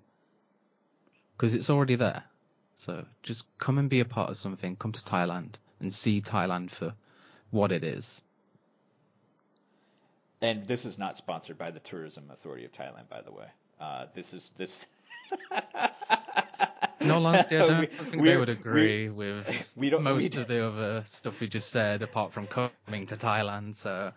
Because 1.36 1.54
it's 1.54 1.70
already 1.70 1.96
there. 1.96 2.24
So 2.76 3.06
just 3.24 3.46
come 3.58 3.78
and 3.78 3.90
be 3.90 4.00
a 4.02 4.06
part 4.06 4.30
of 4.30 4.38
something. 4.38 4.76
Come 4.76 4.92
to 4.92 5.02
Thailand 5.02 5.56
and 5.80 5.92
see 5.94 6.22
Thailand 6.22 6.70
for 6.72 6.94
what 7.52 7.72
it 7.72 7.84
is. 7.84 8.22
and 10.42 10.68
this 10.68 10.86
is 10.86 11.00
not 11.00 11.18
sponsored 11.18 11.58
by 11.58 11.72
the 11.72 11.80
Tourism 11.80 12.30
Authority 12.32 12.66
of 12.66 12.72
Thailand, 12.72 13.10
by 13.10 13.22
the 13.22 13.32
way. 13.32 13.48
Uh, 13.80 14.06
this 14.14 14.34
is 14.34 14.52
this. 14.58 14.86
All 17.02 17.26
honesty, 17.28 17.58
I 17.58 17.66
don't 17.68 17.80
We- 17.82 17.86
think 17.88 18.12
they 18.12 18.18
we're- 18.18 18.38
would 18.38 18.50
agree 18.50 19.10
with 19.10 19.74
we 19.78 19.90
don't- 19.90 20.04
we 20.04 20.12
most 20.12 20.36
of 20.36 20.48
the 20.48 20.66
other 20.68 21.04
stuff 21.06 21.40
we 21.40 21.48
just 21.48 21.70
said, 21.70 22.02
apart 22.02 22.32
from 22.34 22.48
coming 22.48 23.06
to 23.08 23.16
Thailand. 23.18 23.76
So 23.76 24.12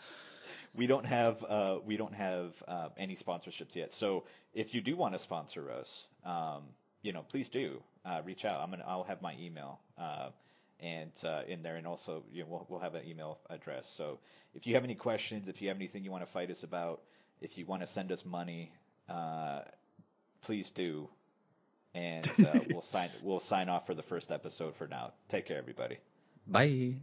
we 0.75 0.87
don't 0.87 1.07
have 1.07 1.45
uh, 1.45 1.79
we 1.85 1.97
don't 1.97 2.15
have 2.15 2.63
uh, 2.69 2.89
any 2.97 3.17
sponsorships 3.17 3.75
yet. 3.77 3.93
So 3.93 4.25
if 4.55 4.75
you 4.75 4.81
do 4.81 4.97
want 4.97 5.15
to 5.15 5.19
sponsor 5.19 5.71
us, 5.71 6.07
um, 6.25 6.63
you 7.03 7.13
know, 7.13 7.23
please 7.29 7.49
do 7.49 7.83
uh, 8.05 8.23
reach 8.25 8.45
out. 8.45 8.61
I'm 8.61 8.71
gonna 8.71 8.85
I'll 8.87 9.05
have 9.05 9.21
my 9.23 9.35
email 9.41 9.81
uh, 9.99 10.31
and 10.81 11.13
uh, 11.25 11.43
in 11.49 11.63
there, 11.63 11.77
and 11.77 11.87
also 11.87 12.23
you 12.33 12.43
know 12.43 12.49
we'll 12.51 12.67
we'll 12.69 12.81
have 12.81 12.95
an 12.95 13.07
email 13.07 13.39
address. 13.51 13.89
So 13.89 14.19
if 14.55 14.67
you 14.67 14.75
have 14.75 14.85
any 14.85 14.95
questions, 14.95 15.49
if 15.49 15.61
you 15.61 15.69
have 15.69 15.77
anything 15.77 16.05
you 16.05 16.11
want 16.11 16.25
to 16.25 16.31
fight 16.31 16.51
us 16.51 16.63
about, 16.63 17.03
if 17.41 17.59
you 17.59 17.67
want 17.67 17.83
to 17.83 17.87
send 17.87 18.11
us 18.13 18.25
money, 18.25 18.73
uh, 19.09 19.61
please 20.43 20.71
do 20.71 21.09
and 21.95 22.29
uh, 22.47 22.61
we'll 22.71 22.83
sign 22.83 23.11
we'll 23.23 23.41
sign 23.41 23.69
off 23.69 23.87
for 23.87 23.95
the 23.95 24.03
first 24.03 24.31
episode 24.31 24.75
for 24.75 24.87
now. 24.87 25.13
Take 25.29 25.47
care, 25.47 25.59
everybody. 25.59 25.99
Bye. 26.47 26.95